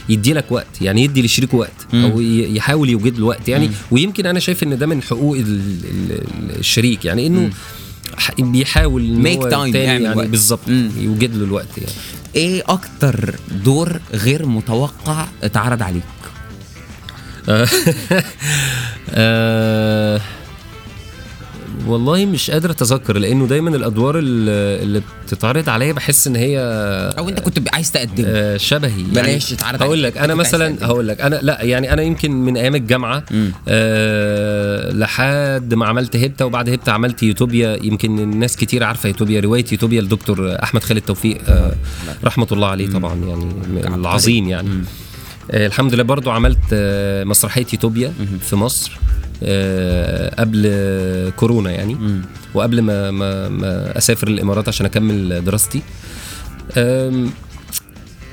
يدي 0.09 0.33
لك 0.33 0.45
وقت 0.51 0.81
يعني 0.81 1.03
يدي 1.03 1.21
لشريكه 1.21 1.57
وقت 1.57 1.87
أو 1.93 2.21
ي- 2.21 2.55
يحاول 2.55 2.89
يوجد 2.89 3.19
له 3.19 3.25
وقت 3.25 3.47
يعني. 3.49 3.69
ويمكن 3.91 4.25
أنا 4.25 4.39
شايف 4.39 4.63
إن 4.63 4.77
ده 4.77 4.85
من 4.87 5.01
حقوق 5.01 5.37
ال- 5.37 5.61
ال- 5.83 6.59
الشريك 6.59 7.05
يعني 7.05 7.27
إنه 7.27 7.49
ح- 7.49 7.53
بيحاول 8.39 9.01
إن 9.03 9.27
التاني 9.27 9.77
يعمل 9.77 10.03
يعني 10.03 10.17
وقت. 10.17 10.27
بالظبط. 10.27 10.67
يوجد 10.97 11.35
له 11.35 11.43
الوقت 11.45 11.77
يعني 11.77 11.91
إيه 12.35 12.63
أكتر 12.67 13.35
دور 13.51 13.99
غير 14.13 14.45
متوقع 14.45 15.25
اتعرض 15.43 15.83
عليك 15.83 16.03
آه 19.09 20.21
والله 21.89 22.25
مش 22.25 22.51
قادر 22.51 22.71
اتذكر 22.71 23.17
لأنه 23.17 23.47
دايما 23.47 23.69
الأدوار 23.69 24.15
اللي 24.19 25.01
بتتعرض 25.25 25.69
عليا 25.69 25.93
بحس 25.93 26.27
إن 26.27 26.35
هي 26.35 26.59
أو 27.17 27.29
أنت 27.29 27.39
كنت 27.39 27.73
عايز 27.73 27.91
تقدمه. 27.91 28.27
آه، 28.27 28.57
شبهي. 28.57 29.03
بلاش 29.03 29.51
يتعرض 29.51 29.81
هقول. 29.83 30.03
لك 30.03 30.17
أنا 30.17 30.35
مثلا 30.35 30.75
تقدم. 30.75 30.85
هقول 30.85 31.07
لك 31.07 31.21
أنا 31.21 31.39
لأ 31.41 31.63
يعني 31.63 31.93
أنا 31.93 32.01
يمكن 32.01 32.31
من 32.31 32.57
أيام 32.57 32.75
الجامعة. 32.75 33.23
آه 33.67 34.91
لحد 34.91 35.73
ما 35.73 35.85
عملت 35.85 36.15
هيبتا 36.15 36.45
وبعد 36.45 36.69
هيبتا 36.69 36.91
عملت 36.91 37.23
يوتوبيا. 37.23 37.79
يمكن 37.83 38.19
الناس 38.19 38.55
كتير 38.55 38.83
عارفة 38.83 39.07
يوتوبيا 39.09 39.39
رواية 39.39 39.65
يوتوبيا 39.71 40.01
لدكتور 40.01 40.63
أحمد 40.63 40.83
خالد 40.83 41.01
توفيق 41.01 41.37
آه 41.47 41.71
رحمة 42.23 42.47
الله 42.51 42.67
عليه 42.67 42.87
طبعا 42.89 43.15
يعني 43.15 43.95
العظيم 43.95 44.49
يعني. 44.49 44.69
آه 45.51 45.67
الحمد 45.67 45.93
لله 45.93 46.03
برضو 46.03 46.31
عملت 46.31 46.59
آه 46.73 47.23
مسرحية 47.23 47.65
يوتوبيا 47.73 48.13
في 48.41 48.55
مصر. 48.55 48.91
قبل 50.39 50.63
آه، 50.65 51.29
كورونا 51.29 51.71
يعني. 51.71 51.97
وقبل 52.53 52.81
ما, 52.81 53.11
ما, 53.11 53.49
ما 53.49 53.97
أسافر 53.97 54.27
الإمارات 54.27 54.67
عشان 54.67 54.85
أكمل 54.85 55.43
دراستي. 55.43 55.81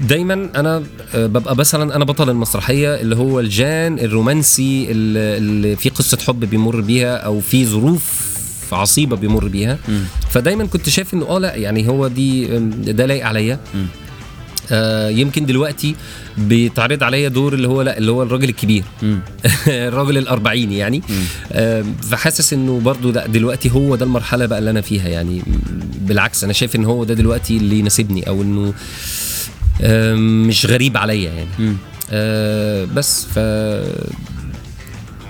دايما 0.00 0.48
أنا 0.56 0.82
آه، 1.14 1.26
ببقى 1.26 1.56
مثلا 1.56 1.96
أنا 1.96 2.04
بطل 2.04 2.30
المسرحية 2.30 2.94
اللي 3.00 3.16
هو 3.16 3.40
الجان 3.40 3.98
الرومانسي 3.98 4.90
اللي 4.90 5.36
اللي 5.38 5.76
في 5.76 5.88
قصة 5.88 6.18
حب 6.26 6.40
بيمر 6.40 6.80
بيها 6.80 7.16
أو 7.16 7.40
في 7.40 7.66
ظروف 7.66 8.26
عصيبة 8.72 9.16
بيمر 9.16 9.48
بيها. 9.48 9.78
فدايما 10.30 10.66
كنت 10.66 10.88
شايف 10.88 11.14
إنه 11.14 11.26
آه 11.28 11.38
لأ 11.38 11.54
يعني 11.54 11.88
هو 11.88 12.08
دي 12.08 12.46
ده 12.92 13.06
لايق 13.06 13.26
عليا. 13.26 13.58
آه 14.70 15.08
يمكن 15.08 15.46
دلوقتي 15.46 15.94
بيتعرض 16.38 17.02
عليا 17.02 17.28
دور 17.28 17.54
اللي 17.54 17.68
هو 17.68 17.82
لا 17.82 17.98
اللي 17.98 18.12
هو 18.12 18.22
الراجل 18.22 18.48
الكبير. 18.48 18.84
الراجل 19.68 20.18
الأربعيني 20.18 20.78
يعني. 20.78 21.02
فحاسس 22.10 22.52
إنه 22.52 22.80
برضو 22.80 23.10
ده 23.10 23.26
دلوقتي 23.26 23.70
هو 23.70 23.96
ده 23.96 24.04
المرحلة 24.04 24.46
بقى 24.46 24.58
اللي 24.58 24.70
أنا 24.70 24.80
فيها 24.80 25.08
يعني. 25.08 25.42
بالعكس 26.00 26.44
أنا 26.44 26.52
شايف 26.52 26.76
إن 26.76 26.84
هو 26.84 27.04
ده 27.04 27.14
دلوقتي 27.14 27.56
اللي 27.56 27.78
يناسبني 27.78 28.28
أو 28.28 28.42
إنه 28.42 28.74
مش 30.48 30.66
غريب 30.66 30.96
عليا 30.96 31.30
يعني. 31.32 31.76
آه 32.10 32.84
بس 32.84 33.24
ف 33.24 33.38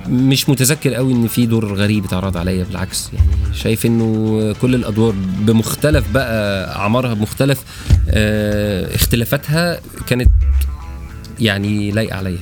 مش 0.08 0.48
متذكر 0.48 0.94
قوي 0.94 1.12
إن 1.12 1.26
في 1.28 1.46
دور 1.46 1.74
غريب 1.74 2.04
اتعرض 2.04 2.36
عليا 2.36 2.64
بالعكس 2.64 3.10
يعني. 3.12 3.28
شايف 3.54 3.86
إنه 3.86 4.52
كل 4.62 4.74
الأدوار 4.74 5.14
بمختلف 5.40 6.04
بقى 6.14 6.68
أعمارها 6.76 7.14
بمختلف 7.14 7.62
آه 8.08 8.94
اختلافاتها 8.94 9.80
كانت 10.06 10.28
يعني 11.40 11.90
لايقه 11.90 12.16
عليا. 12.16 12.38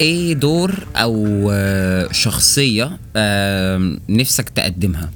إيه 0.00 0.34
دور 0.34 0.74
أو 0.96 1.48
آه، 1.52 2.08
شخصية 2.12 2.98
آه، 3.16 3.96
نفسك 4.08 4.48
تقدمها؟ 4.48 5.10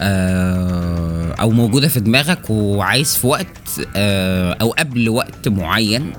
آه، 0.00 1.34
أو 1.40 1.50
موجودة 1.50 1.88
في 1.88 2.00
دماغك 2.00 2.50
وعايز 2.50 3.16
في 3.16 3.26
وقت 3.26 3.46
أو 4.60 4.70
قبل 4.70 5.08
وقت 5.08 5.48
معين 5.48 6.12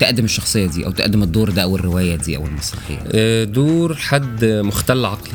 تقدم 0.00 0.24
الشخصية 0.24 0.66
دي 0.66 0.86
أو 0.86 0.90
تقدم 0.90 1.22
الدور 1.22 1.50
ده 1.50 1.62
أو 1.62 1.76
الرواية 1.76 2.16
دي 2.16 2.36
أو 2.36 2.46
المسرحية؟ 2.46 3.44
دور 3.44 3.94
حد 3.94 4.44
مختل 4.44 5.04
عقلي. 5.04 5.32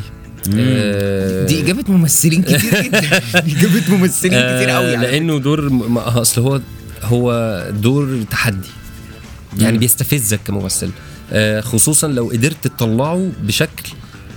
دي 1.47 1.63
إجابة 1.63 1.83
ممثلين 1.87 2.41
كتير 2.41 2.81
جدا. 2.81 2.99
إجابة 3.57 3.83
ممثلين 3.89 4.31
كتير 4.31 4.69
قوي 4.69 4.87
يعني. 4.87 5.07
لأنه 5.07 5.39
دور 5.39 5.71
أصل 5.95 6.41
هو 6.41 6.61
هو 7.03 7.63
دور 7.81 8.23
تحدي. 8.31 8.69
يعني 9.57 9.77
بيستفزك 9.77 10.39
كممثل. 10.47 10.91
آه 11.31 11.61
خصوصا 11.61 12.07
لو 12.07 12.29
قدرت 12.29 12.67
تطلعه 12.67 13.31
بشكل 13.43 13.89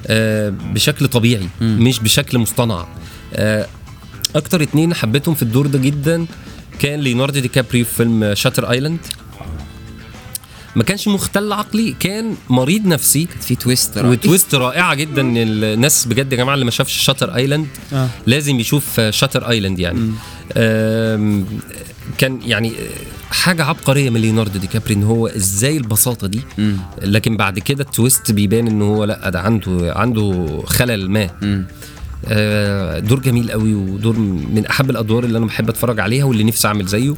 آه 0.07 0.49
بشكل 0.49 1.09
طبيعي 1.09 1.49
مش 1.61 1.99
بشكل 2.01 2.39
مصطنع. 2.39 2.87
آه 3.35 3.67
أكتر 4.37 4.63
اتنين 4.63 4.95
حبيتهم 4.95 5.35
في 5.35 5.43
الدور 5.43 5.67
ده 5.67 5.79
جدا 5.79 6.27
كان 6.79 7.01
ليوناردو 7.01 7.41
دي 7.41 7.49
كابريو 7.49 7.85
في 7.85 7.95
فيلم 7.95 8.35
Shutter 8.35 8.71
Island. 8.71 9.01
ما 10.77 10.83
كانش 10.83 11.09
مختل 11.09 11.53
عقلي 11.53 11.95
كان 12.01 12.37
مريض 12.51 12.87
نفسي. 12.87 13.29
في 13.41 13.55
twist 13.55 13.99
رهيب. 13.99 14.11
و 14.11 14.18
twist 14.18 14.55
رائعة 14.55 14.95
جدا 14.95 15.23
الناس 15.23 16.07
بجد 16.07 16.33
يا 16.33 16.37
جماعة 16.37 16.55
اللي 16.55 16.65
ما 16.65 16.71
شافش 16.71 16.97
Shutter 16.97 17.35
Island 17.35 17.67
آه. 17.93 18.09
لازم 18.27 18.61
يشوف 18.61 19.01
Shutter 19.01 19.49
Island 19.49 19.79
يعني. 19.79 20.13
كان 22.19 22.41
يعني 22.45 22.73
حاجة 23.33 23.65
عبقرية 23.65 24.11
من 24.11 24.21
ليوناردو 24.21 24.59
دي 24.59 24.67
كابريو 24.67 24.95
إن 24.95 25.03
هو 25.03 25.27
إزاي 25.27 25.77
البساطة 25.77 26.27
دي 26.27 26.41
مم. 26.59 26.77
لكن 27.03 27.37
بعد 27.37 27.59
كده 27.59 27.85
ال 27.85 27.93
twist 27.93 28.33
بيبان 28.33 28.67
إن 28.67 28.83
هو 28.83 29.05
لأ 29.05 29.31
ده 29.31 29.41
عنده 29.41 29.93
عنده 29.97 30.63
خلل 30.67 31.11
ما 31.11 31.31
مم. 31.43 31.65
آه، 32.29 32.99
دور 32.99 33.21
جميل 33.21 33.51
قوي 33.51 33.75
ودور 33.75 34.19
من 34.19 34.67
أحب 34.71 34.91
الأدوار 34.91 35.25
اللي 35.25 35.39
أنا 35.39 35.47
بحب 35.47 35.69
أتفرج 35.69 36.01
عليها 36.01 36.25
واللي 36.25 36.45
نفسي 36.45 36.69
أعمل 36.69 36.87
زيه 36.87 37.15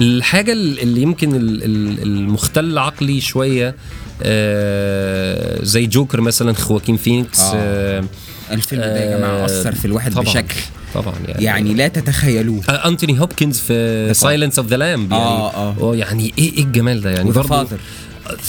الحاجة 0.00 0.52
اللي 0.52 1.02
يمكن 1.02 1.34
ال- 1.34 1.64
ال- 1.64 2.02
المختل 2.02 2.78
عقلي 2.78 3.20
شوية 3.20 3.74
آه، 4.22 5.58
زي 5.64 5.86
جوكر 5.86 6.20
مثلا 6.20 6.52
خواكين 6.52 6.96
فينيكس 6.96 7.40
آه. 7.40 7.52
آه، 7.54 8.04
الفيلم 8.50 8.82
ده 8.82 8.98
يا 9.04 9.16
جماعة 9.18 9.30
آه، 9.38 9.44
أثر 9.44 9.74
في 9.74 9.84
الواحد 9.84 10.12
طبعا 10.12 10.24
بشكل 10.24 10.60
طبعا 10.94 11.14
يعني. 11.28 11.44
يعني 11.44 11.74
لا 11.74 11.88
تتخيلوه. 11.88 12.60
آه، 12.68 12.88
أنتوني 12.88 13.20
هوبكنز 13.20 13.58
في 13.58 14.10
Silence 14.14 14.58
of 14.58 14.68
the 14.68 14.76
Lamb 14.76 15.12
يعني. 15.12 15.24
آه، 15.24 15.50
آه. 15.54 15.76
آه، 15.80 15.96
يعني 15.96 16.34
إيه 16.38 16.52
إيه 16.52 16.64
الجمال 16.64 17.00
ده 17.00 17.10
يعني 17.10 17.32
Father 17.32 17.78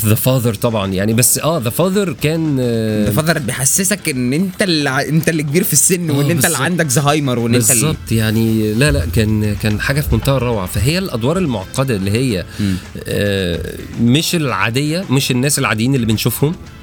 The 0.05 0.15
Father 0.15 0.53
طبعا 0.53 0.87
يعني. 0.87 1.13
بس 1.13 1.39
آه 1.39 1.57
The 1.63 1.69
Father 1.69 2.13
كان 2.13 2.57
آه، 2.59 3.09
Father 3.09 3.39
بيحسسك 3.39 4.09
إن 4.09 4.33
أنت 4.33 4.61
اللي 4.61 5.09
أنت 5.09 5.29
اللي 5.29 5.43
كبير 5.43 5.63
في 5.63 5.73
السن 5.73 6.09
وإن 6.09 6.31
أنت 6.31 6.45
اللي. 6.45 6.57
عندك 6.57 6.87
زهايمر 6.87 7.39
وإن 7.39 7.55
أنت 7.55 7.67
بالظبط 7.67 8.11
يعني. 8.11 8.73
لا 8.73 8.91
لا 8.91 9.05
كان 9.15 9.55
كان 9.55 9.79
حاجة 9.81 10.01
في 10.01 10.15
منتهى 10.15 10.37
الروعة. 10.37 10.65
فهي 10.65 10.97
الأدوار 10.97 11.37
المعقدة 11.37 11.95
اللي 11.95 12.11
هي 12.11 12.45
آه 13.07 13.59
مش 14.01 14.35
العادية 14.35 15.05
مش 15.09 15.31
الناس 15.31 15.59
العاديين 15.59 15.95
اللي 15.95 16.05
بنشوفهم. 16.05 16.49
آه 16.49 16.80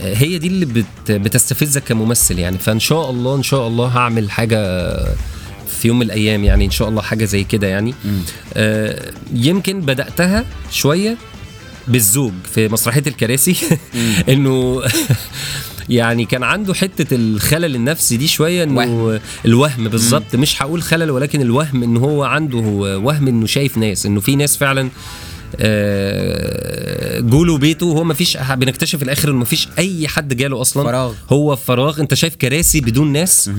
هي 0.00 0.38
دي 0.38 0.46
اللي 0.46 0.66
بت 0.66 0.84
بتستفزك 1.12 1.84
كممثل 1.84 2.38
يعني. 2.38 2.58
فإن 2.58 2.80
شاء 2.80 3.10
الله 3.10 3.36
إن 3.36 3.42
شاء 3.42 3.68
الله 3.68 3.86
هعمل 3.86 4.30
حاجة 4.30 4.58
في 5.68 5.88
يوم 5.88 5.98
من 5.98 6.06
الأيام 6.06 6.44
يعني 6.44 6.64
إن 6.64 6.70
شاء 6.70 6.88
الله 6.88 7.02
حاجة 7.02 7.24
زي 7.24 7.44
كده 7.44 7.66
يعني. 7.66 7.94
آه 8.54 9.12
يمكن 9.34 9.80
بدأتها 9.80 10.44
شوية 10.70 11.16
بالزوج 11.88 12.32
في 12.54 12.68
مسرحية 12.68 13.02
الكراسي. 13.06 13.56
إنه 14.28 14.82
يعني 15.88 16.24
كان 16.24 16.42
عنده 16.42 16.74
حتة 16.74 17.14
الخلل 17.14 17.74
النفسي 17.76 18.16
دي 18.16 18.28
شوية 18.28 18.62
إنه 18.62 18.76
وهم. 18.80 19.20
الوهم 19.46 19.88
بالظبط. 19.88 20.34
مش 20.36 20.62
هقول 20.62 20.82
خلل 20.82 21.10
ولكن 21.10 21.40
الوهم 21.40 21.82
إن 21.82 21.96
هو 21.96 22.24
عنده 22.24 22.58
وهم 22.58 23.28
إنه 23.28 23.46
شايف 23.46 23.78
ناس 23.78 24.06
إنه 24.06 24.20
في 24.20 24.36
ناس 24.36 24.56
فعلا 24.56 24.82
آه، 24.82 24.88
جوله 27.20 27.58
بيته 27.58 27.84
هو 27.84 28.04
ما 28.04 28.14
فيش 28.14 28.36
بنكتشف 28.36 28.98
في 28.98 29.04
الآخر 29.04 29.28
إنه 29.28 29.38
ما 29.38 29.44
فيش 29.44 29.68
أي 29.78 30.08
حد 30.08 30.36
جاله 30.36 30.60
أصلا. 30.60 30.82
فراغ. 30.84 31.12
هو 31.30 31.56
فراغ. 31.56 32.00
أنت 32.00 32.14
شايف 32.14 32.34
كراسي 32.36 32.80
بدون 32.80 33.12
ناس. 33.12 33.50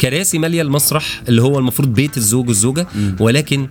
كراسي 0.00 0.38
مالية 0.38 0.62
المسرح 0.62 1.22
اللي 1.28 1.42
هو 1.42 1.58
المفروض 1.58 1.88
بيت 1.94 2.16
الزوج 2.16 2.48
والزوجة 2.48 2.86
ولكن 3.20 3.68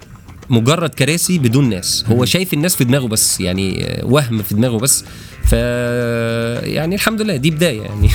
مجرد 0.50 0.90
كراسي 0.90 1.40
بدون 1.40 1.70
ناس. 1.70 2.06
هو 2.08 2.26
شايف 2.26 2.54
الناس 2.54 2.76
في 2.76 2.84
دماغه 2.84 3.08
بس 3.08 3.40
يعني 3.42 3.86
آه، 3.86 4.06
وهم 4.06 4.44
في 4.44 4.56
دماغه 4.56 4.78
بس. 4.78 5.04
ف 5.46 5.54
يعني 6.64 6.96
الحمد 6.96 7.22
لله 7.22 7.36
دي 7.36 7.52
بداية 7.52 7.82
يعني. 7.82 8.10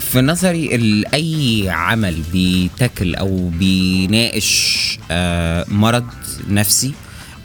في 0.00 0.20
نظري 0.20 0.74
أي 1.14 1.64
عمل 1.68 2.22
بيتاكل 2.32 3.14
أو 3.14 3.48
بيناقش 3.48 4.98
آه، 5.10 5.64
مرض 5.68 6.04
نفسي 6.48 6.92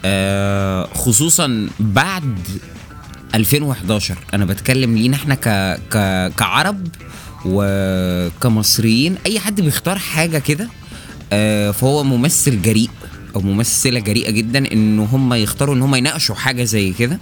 آه، 0.04 0.88
خصوصا 0.94 1.68
بعد 1.80 2.38
2011 3.34 4.18
أنا 4.34 4.44
بتكلم 4.44 4.96
لينا 4.96 5.16
إحنا 5.16 5.34
ك 5.34 5.48
ك 5.90 6.32
كعرب 6.38 6.88
وكمصريين. 7.46 9.16
أي 9.26 9.40
حد 9.40 9.60
بيختار 9.60 9.98
حاجة 9.98 10.38
كده 10.38 10.68
آه، 11.32 11.70
فهو 11.70 12.04
ممثل 12.04 12.62
جريء 12.62 12.90
أو 13.36 13.40
ممثلة 13.40 14.00
جريئة 14.00 14.30
جدا 14.30 14.72
إن 14.72 14.98
هم 14.98 15.34
يختاروا 15.34 15.74
إن 15.74 15.82
هم 15.82 15.94
يناقشوا 15.94 16.34
حاجة 16.34 16.64
زي 16.64 16.92
كده 16.92 17.18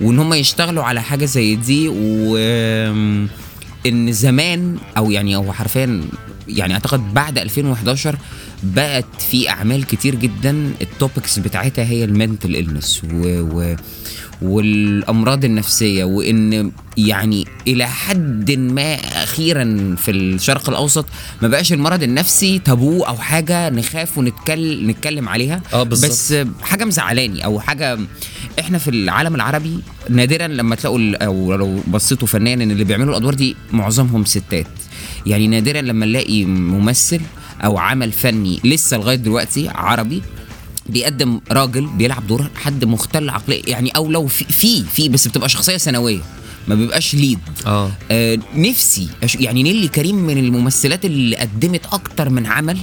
وإن 0.00 0.18
هم 0.18 0.34
يشتغلوا 0.34 0.84
على 0.84 1.02
حاجة 1.02 1.24
زي 1.24 1.56
دي. 1.56 1.88
و 1.88 2.36
إن 3.86 4.12
زمان 4.12 4.76
أو 4.96 5.10
يعني 5.10 5.36
أو 5.36 5.52
حرفيا 5.52 6.02
يعني 6.48 6.74
أعتقد 6.74 7.14
بعد 7.14 7.38
2011 7.38 8.16
بقت 8.64 9.22
في 9.30 9.48
أعمال 9.48 9.86
كتير 9.86 10.14
جدا 10.14 10.72
التوبكس 10.82 11.38
بتاعتها 11.38 11.84
هي 11.84 12.04
المنتل 12.04 12.56
النس 12.56 13.02
و, 13.04 13.40
و 13.40 13.76
والأمراض 14.42 15.44
النفسية 15.44 16.04
وإن 16.04 16.72
يعني 16.96 17.46
إلى 17.66 17.86
حد 17.88 18.50
ما 18.50 18.94
أخيرا 18.94 19.94
في 19.98 20.10
الشرق 20.10 20.68
الأوسط 20.68 21.06
ما 21.42 21.48
بقاش 21.48 21.72
المرض 21.72 22.02
النفسي 22.02 22.58
تابو 22.58 23.02
أو 23.02 23.16
حاجة 23.16 23.70
نخاف 23.70 24.18
ونتكلم 24.18 24.90
نتكلم 24.90 25.28
عليها 25.28 25.60
آه 25.72 25.82
بالظبط. 25.82 26.10
بس 26.10 26.34
حاجة 26.62 26.84
مزعلاني 26.84 27.44
أو 27.44 27.60
حاجة 27.60 27.98
إحنا 28.60 28.78
في 28.78 28.90
العالم 28.90 29.34
العربي 29.34 29.78
نادرا 30.08 30.46
لما 30.46 30.74
تلاقوا 30.76 31.24
أو 31.24 31.54
لو 31.54 31.80
بصيتوا 31.88 32.28
فنان 32.28 32.60
إن 32.60 32.70
اللي 32.70 32.84
بيعملوا 32.84 33.10
الأدوار 33.10 33.34
دي 33.34 33.56
معظمهم 33.72 34.24
ستات 34.24 34.66
يعني 35.26 35.48
نادرا 35.48 35.80
لما 35.80 36.06
نلاقي 36.06 36.44
ممثل 36.44 37.20
أو 37.64 37.78
عمل 37.78 38.12
فني 38.12 38.60
لسه 38.64 38.96
لغاية 38.96 39.16
دلوقتي 39.16 39.68
عربي 39.68 40.22
بيقدم 40.88 41.40
راجل 41.50 41.86
بيلعب 41.86 42.26
دور 42.26 42.46
حد 42.56 42.84
مختل 42.84 43.30
عقليا 43.30 43.62
يعني 43.66 43.90
أو 43.90 44.10
لو 44.10 44.26
في 44.26 44.44
في, 44.44 44.84
في 44.84 45.08
بس 45.08 45.28
بتبقى 45.28 45.48
شخصية 45.48 45.76
ثانوية 45.76 46.20
ما 46.68 46.74
بيبقاش 46.74 47.14
ليد 47.14 47.38
آه. 47.66 47.90
آه 48.10 48.38
نفسي 48.56 49.08
يعني 49.40 49.62
نيلي 49.62 49.88
كريم 49.88 50.16
من 50.16 50.38
الممثلات 50.38 51.04
اللي 51.04 51.36
قدمت 51.36 51.80
أكتر 51.92 52.28
من 52.30 52.46
عمل 52.46 52.78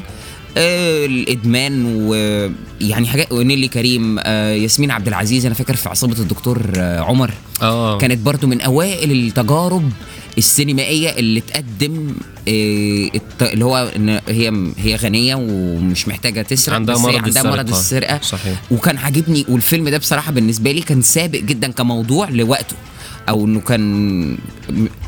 آه 0.58 1.06
الادمان 1.06 1.86
ويعني 1.96 3.08
حاجات 3.08 3.32
ونيلي 3.32 3.68
كريم 3.68 4.20
آه 4.20 4.52
ياسمين 4.54 4.92
عبد 4.92 5.08
العزيز 5.08 5.46
أنا 5.46 5.56
فاكر 5.56 5.76
في 5.76 5.90
عصابة 5.90 6.20
الدكتور 6.20 6.72
آه 6.76 7.00
عمر 7.00 7.32
آه 7.62 7.98
كانت 7.98 8.20
برضو 8.20 8.48
من 8.48 8.62
أوائل 8.62 9.12
التجارب 9.12 9.92
السينمائية 10.38 11.10
اللي 11.10 11.42
تقدم 11.42 12.16
آه 12.48 13.10
اللي 13.42 13.66
هو 13.66 13.92
إن 13.96 14.10
هي 14.28 14.54
هي 14.78 14.96
غنية 14.96 15.36
ومش 15.36 16.08
محتاجة 16.08 16.42
تسرق 16.42 16.76
عندها 16.76 16.98
مرض 16.98 17.16
عندها 17.16 17.44
مرض 17.44 17.70
السرقة. 17.70 18.16
السرقة 18.16 18.20
صحيح. 18.22 18.62
وكان 18.72 18.98
عاجبني 18.98 19.46
والفيلم 19.50 19.90
ده 19.90 19.98
بصراحة 19.98 20.32
بالنسبة 20.32 20.72
لي 20.72 20.82
كان 20.82 21.02
سابق 21.02 21.40
جدا 21.40 21.72
كموضوع 21.72 22.30
لوقته 22.30 22.76
أو 23.30 23.46
إنه 23.46 23.60
كان 23.60 24.38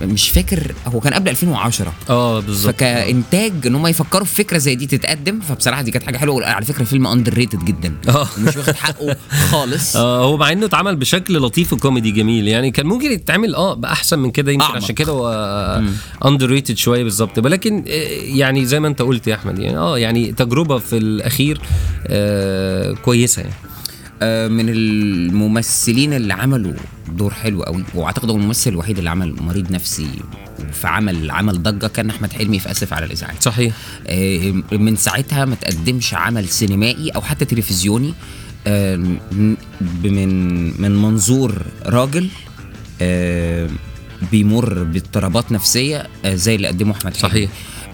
مش 0.02 0.30
فاكر 0.30 0.72
هو 0.88 1.00
كان 1.00 1.14
قبل 1.14 1.30
2010 1.30 1.94
آه 2.10 2.40
بالظبط. 2.40 2.74
فكإنتاج 2.76 3.68
إن 3.68 3.76
هم 3.76 3.88
يفكروا 3.88 4.26
في 4.26 4.36
فكرة 4.36 4.58
زي 4.58 4.76
دي 4.76 4.88
تتقدم 4.88 5.40
فبصراحة 5.40 5.82
دي 5.82 5.92
كانت 5.92 6.06
حاجة 6.06 6.18
حلوة 6.18 6.46
على 6.46 6.66
فكرة 6.66 6.84
فيلم 6.84 7.08
underrated 7.08 7.66
جدا. 7.66 7.94
آه. 8.10 8.28
ومش 8.38 8.58
واخد 8.58 8.76
حقه 8.76 9.16
خالص. 9.52 9.96
آه 9.96 10.24
هو 10.26 10.38
مع 10.38 10.52
إنه 10.52 10.66
اتعمل 10.66 10.96
بشكل 10.96 11.38
لطيف 11.38 11.74
وكوميدي 11.74 12.12
جميل. 12.12 12.48
يعني 12.48 12.72
كان 12.72 12.86
ممكن 12.86 13.12
يتعمل 13.12 13.56
آه 13.56 13.74
بأحسن 13.74 14.20
من 14.20 14.32
كده 14.32 14.52
يمكن. 14.52 14.66
عشان 14.66 14.96
كده 14.96 15.12
هو 15.12 15.82
underrated 16.26 16.78
شوية 16.78 17.04
بالظبط. 17.04 17.38
ولكن 17.38 17.84
آه، 17.88 17.92
يعني 18.22 18.66
زي 18.66 18.80
ما 18.80 18.88
أنت 18.88 19.02
قلت 19.02 19.28
يا 19.28 19.36
أحمد 19.36 19.60
يعني 19.60 19.78
آه 19.78 19.98
يعني 20.00 20.32
تجربة 20.32 20.78
في 20.78 20.98
الأخير 20.98 21.62
آه 22.08 22.92
كويسة 22.94 23.42
يعني. 23.42 23.54
من 24.50 24.70
الممثلين 24.70 26.14
اللي 26.14 26.34
عملوا 26.34 26.74
دور 27.12 27.34
حلو 27.34 27.64
قوي 27.64 27.84
وأعتقد 27.96 28.30
هو 28.30 28.36
الممثل 28.36 28.70
الوحيد 28.70 28.98
اللي 28.98 29.10
عمل 29.10 29.36
مريض 29.42 29.72
نفسي 29.72 30.08
في 30.74 30.88
عمل 30.88 31.32
عمل 31.32 31.64
ضجة 31.64 31.88
كان 31.88 32.10
أحمد 32.10 32.34
حلمي 32.34 32.60
في 32.60 32.72
آسف 32.72 32.94
على 32.94 33.06
الإزعاج. 33.06 33.36
صحيح. 33.40 33.74
آه، 34.08 34.54
من 34.72 34.96
ساعتها 34.96 35.46
ما 35.46 35.56
تقدمش 35.56 36.14
عمل 36.14 36.50
سينمائي 36.50 37.10
أو 37.10 37.22
حتى 37.22 37.46
تلفزيوني 37.46 38.14
آه، 38.68 38.96
من 38.96 39.58
من 40.82 40.96
منظور 41.02 41.62
راجل 41.86 42.28
آه، 43.02 43.70
بيمر 44.32 44.84
باضطرابات 44.84 45.52
نفسية 45.52 46.08
آه، 46.26 46.36
زي 46.36 46.56
اللي 46.56 46.68
قدمه 46.68 46.92
أحمد 46.92 47.18
حلمي. 47.18 47.30
صحيح. 47.32 47.50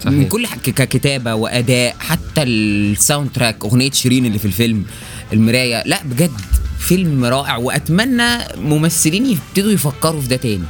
من 0.06 0.12
صحيح 0.12 0.28
كل 0.28 0.48
حاجة 0.48 0.60
ككتابة 0.60 1.34
وأداء 1.36 1.96
حتى 2.00 2.44
ال 2.44 3.30
soundtrack 3.32 3.66
أغنية 3.66 3.92
شيرين 3.92 4.26
اللي 4.26 4.40
في 4.40 4.46
الفيلم 4.46 4.86
المراية. 5.34 5.84
لا 5.86 6.04
بجد 6.04 6.32
فيلم 6.80 7.26
رائع 7.26 7.58
وأتمنى 7.58 8.38
ممثلين 8.58 9.26
يبتدوا 9.26 9.72
يفكروا 9.72 10.22
في 10.22 10.28
ده 10.28 10.36
تاني. 10.36 10.64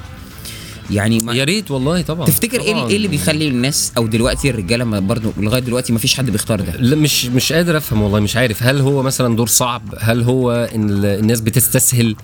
يعني 0.91 1.17
يا 1.37 1.43
ريت 1.43 1.71
والله 1.71 2.01
طبعا. 2.01 2.25
تفتكر 2.25 2.61
إيه 2.61 2.71
طبعاً. 2.73 2.89
إيه 2.89 2.95
اللي 2.95 3.07
بيخلي 3.07 3.47
الناس 3.47 3.91
أو 3.97 4.07
دلوقتي 4.07 4.49
الرجالة 4.49 4.99
برضه 4.99 5.33
لغاية 5.37 5.61
دلوقتي 5.61 5.93
ما 5.93 5.99
فيش 5.99 6.15
حد 6.17 6.29
بيختار 6.29 6.61
ده؟ 6.61 6.71
لا 6.77 6.95
مش 6.95 7.25
مش 7.25 7.53
قادر 7.53 7.77
أفهم 7.77 8.01
والله 8.01 8.19
مش 8.19 8.35
عارف. 8.37 8.63
هل 8.63 8.79
هو 8.81 9.03
مثلا 9.03 9.35
دور 9.35 9.47
صعب؟ 9.47 9.81
هل 9.99 10.21
هو 10.23 10.69
إن 10.75 10.89
ال- 10.89 11.05
الناس 11.05 11.41
بتستسهل؟ 11.41 12.15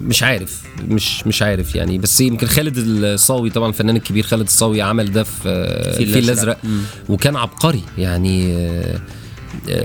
مش 0.00 0.22
عارف. 0.22 0.62
مش 0.88 1.26
مش 1.26 1.42
عارف 1.42 1.74
يعني. 1.74 1.98
بس 1.98 2.20
يمكن 2.20 2.46
خالد 2.46 2.74
الصاوي 2.78 3.50
طبعا 3.50 3.68
الفنان 3.68 3.96
الكبير 3.96 4.24
خالد 4.24 4.42
الصاوي 4.46 4.82
عمل 4.82 5.12
ده 5.12 5.22
في 5.24 5.32
آه، 5.46 6.00
الفيل. 6.00 6.24
الأزرق. 6.24 6.58
وكان 7.08 7.36
عبقري 7.36 7.82
يعني 7.98 8.54
آه، 8.56 9.00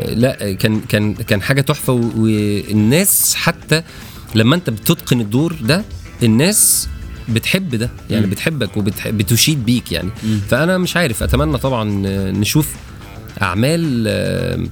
لا 0.07 0.53
كان 0.53 0.81
كان 0.81 1.13
كان 1.13 1.41
حاجة 1.41 1.61
تحفة 1.61 1.93
والناس 1.93 3.35
حتى 3.35 3.83
لما 4.35 4.55
انت 4.55 4.69
بتتقن 4.69 5.21
الدور 5.21 5.55
ده 5.61 5.83
الناس 6.23 6.89
بتحب 7.29 7.75
ده 7.75 7.89
يعني 8.09 8.25
مم. 8.25 8.31
بتحبك 8.31 8.77
وبتشيد 8.77 9.65
بيك 9.65 9.91
يعني 9.91 10.09
فأنا 10.49 10.77
مش 10.77 10.97
عارف 10.97 11.23
أتمنى 11.23 11.57
طبعا 11.57 12.03
آه، 12.07 12.31
نشوف 12.31 12.75
أعمال 13.41 14.05
آه، 14.07 14.67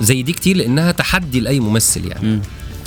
زي 0.00 0.22
دي 0.22 0.32
كتير 0.32 0.56
لأنها 0.56 0.92
تحدي 0.92 1.40
لأي 1.40 1.60
ممثل 1.60 2.06
يعني 2.06 2.28
مم. 2.28 2.40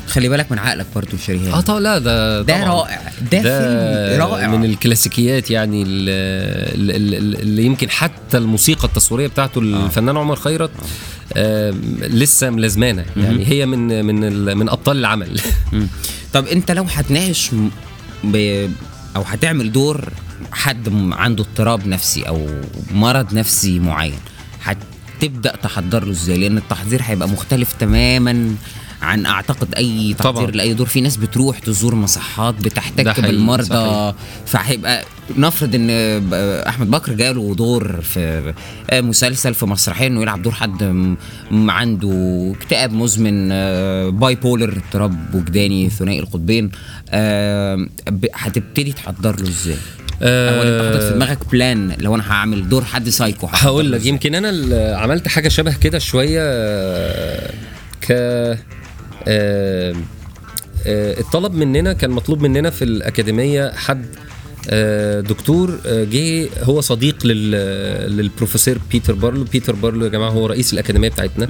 خلي 0.09 0.29
بالك 0.29 0.51
من 0.51 0.59
عقلك 0.59 0.85
برضه 0.95 1.17
شريهان. 1.17 1.53
آه 1.53 1.61
طبعا 1.61 1.79
لا 1.79 1.97
ده 1.97 2.41
ده. 2.41 2.63
رائع. 2.63 3.01
ده, 3.31 3.41
فيلم 3.41 4.21
رائع. 4.21 4.47
من 4.47 4.65
الكلاسيكيات 4.65 5.51
يعني 5.51 5.83
ال- 5.83 6.09
ال- 6.91 7.15
ال- 7.15 7.39
اللي 7.41 7.63
يمكن 7.65 7.89
حتى 7.89 8.37
الموسيقى 8.37 8.83
التصويرية 8.87 9.27
بتاعته 9.27 9.59
الفنان 9.61 10.17
عمر 10.17 10.35
خيرت 10.35 10.71
آه. 11.37 11.73
لسه 12.01 12.49
ملازمانه 12.49 13.05
يعني 13.17 13.47
هي 13.47 13.65
من 13.65 14.05
من 14.05 14.57
من 14.57 14.69
أبطال 14.69 14.97
العمل. 14.97 15.41
طب 16.33 16.47
أنت 16.47 16.71
لو 16.71 16.83
هتناقش. 16.83 17.51
أو 19.15 19.21
هتعمل 19.21 19.71
دور 19.71 20.09
حد 20.51 20.89
عنده 21.11 21.43
اضطراب 21.43 21.87
نفسي 21.87 22.23
أو 22.27 22.47
مرض 22.93 23.33
نفسي 23.33 23.79
معين 23.79 24.19
هتبدأ 24.63 25.55
تحضر 25.55 26.05
له 26.05 26.11
إزاي؟ 26.11 26.37
لأن 26.37 26.57
التحضير 26.57 27.01
هيبقى 27.03 27.27
مختلف 27.29 27.73
تماما. 27.79 28.55
عن 29.01 29.25
أعتقد 29.25 29.75
أي 29.75 30.13
طبعاً. 30.19 30.51
لأي 30.51 30.73
دور 30.73 30.87
في 30.87 31.01
ناس 31.01 31.17
بتروح 31.17 31.59
تزور 31.59 31.95
مصحات 31.95 32.55
بتحتك 32.55 33.19
بالمرضى. 33.19 34.13
فهيبقى 34.45 35.03
نفرض 35.37 35.75
إن 35.75 35.89
أحمد 36.67 36.91
بكر 36.91 37.13
جاله 37.13 37.55
دور 37.55 38.01
في 38.01 38.53
مسلسل 38.93 39.53
في 39.53 39.65
مسرحية 39.65 40.07
إنه 40.07 40.21
يلعب 40.21 40.41
دور 40.41 40.53
حد 40.53 41.15
عنده 41.51 42.53
اكتئاب 42.57 42.93
مزمن 42.93 43.49
آه، 43.51 44.09
bipolar 44.09 44.77
اضطراب 44.87 45.35
وجداني 45.35 45.89
ثنائي 45.89 46.19
القطبين 46.19 46.71
آه، 47.09 47.87
هتبتدي 48.33 48.91
تحضر 48.93 49.39
له 49.41 49.47
إزاي؟ 49.49 49.75
أو 50.21 50.61
أنت 50.63 50.93
حاطط 50.93 51.03
في 51.07 51.13
دماغك 51.13 51.49
plan 51.51 51.95
لو 51.99 52.15
أنا 52.15 52.31
هعمل 52.31 52.69
دور 52.69 52.83
حد 52.85 53.09
سايكو 53.09 53.47
هقول 53.51 53.91
لك؟ 53.91 54.05
يمكن 54.05 54.35
أنا 54.35 54.49
عملت 54.97 55.27
حاجة 55.27 55.49
شبه 55.49 55.73
كده 55.77 55.99
شوية 55.99 56.41
آه، 56.43 57.53
ك 58.01 58.11
آه، 59.27 59.95
آه، 60.85 61.19
الطلب 61.19 61.53
مننا 61.53 61.93
كان 61.93 62.09
مطلوب 62.09 62.41
مننا 62.41 62.69
في 62.69 62.83
الأكاديمية 62.83 63.71
حد 63.75 64.05
آه، 64.69 65.21
دكتور 65.21 65.79
جه 65.85 66.49
هو 66.63 66.81
صديق 66.81 67.25
لل 67.25 67.51
للبروفيسور 68.17 68.77
بيتر 68.91 69.13
بارلو. 69.13 69.43
بيتر 69.43 69.75
بارلو 69.75 70.05
يا 70.05 70.09
جماعة 70.09 70.29
هو 70.29 70.45
رئيس 70.45 70.73
الأكاديمية 70.73 71.09
بتاعتنا. 71.09 71.47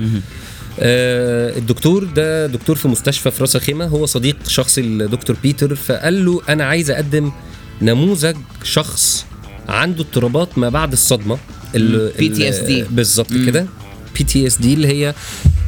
الدكتور 1.57 2.03
ده 2.03 2.47
دكتور 2.47 2.75
في 2.75 2.87
مستشفى 2.87 3.31
في 3.31 3.41
راس 3.41 3.55
الخيمة. 3.55 3.85
هو 3.85 4.05
صديق 4.05 4.35
شخصي 4.47 4.81
لدكتور 4.81 5.35
بيتر 5.43 5.75
فقال 5.75 6.25
له 6.25 6.41
أنا 6.49 6.63
عايز 6.65 6.91
أقدم 6.91 7.31
نموذج 7.81 8.35
شخص 8.63 9.25
عنده 9.69 10.01
اضطرابات 10.03 10.57
ما 10.57 10.69
بعد 10.69 10.91
الصدمة. 10.91 11.37
ال- 11.75 12.01
مم. 12.05 12.09
PTSD. 12.35 12.69
ال- 12.69 12.85
بالظبط 12.91 13.33
كده. 13.33 13.65
PTSD 14.17 14.73
اللي 14.73 14.87
هي 14.87 15.13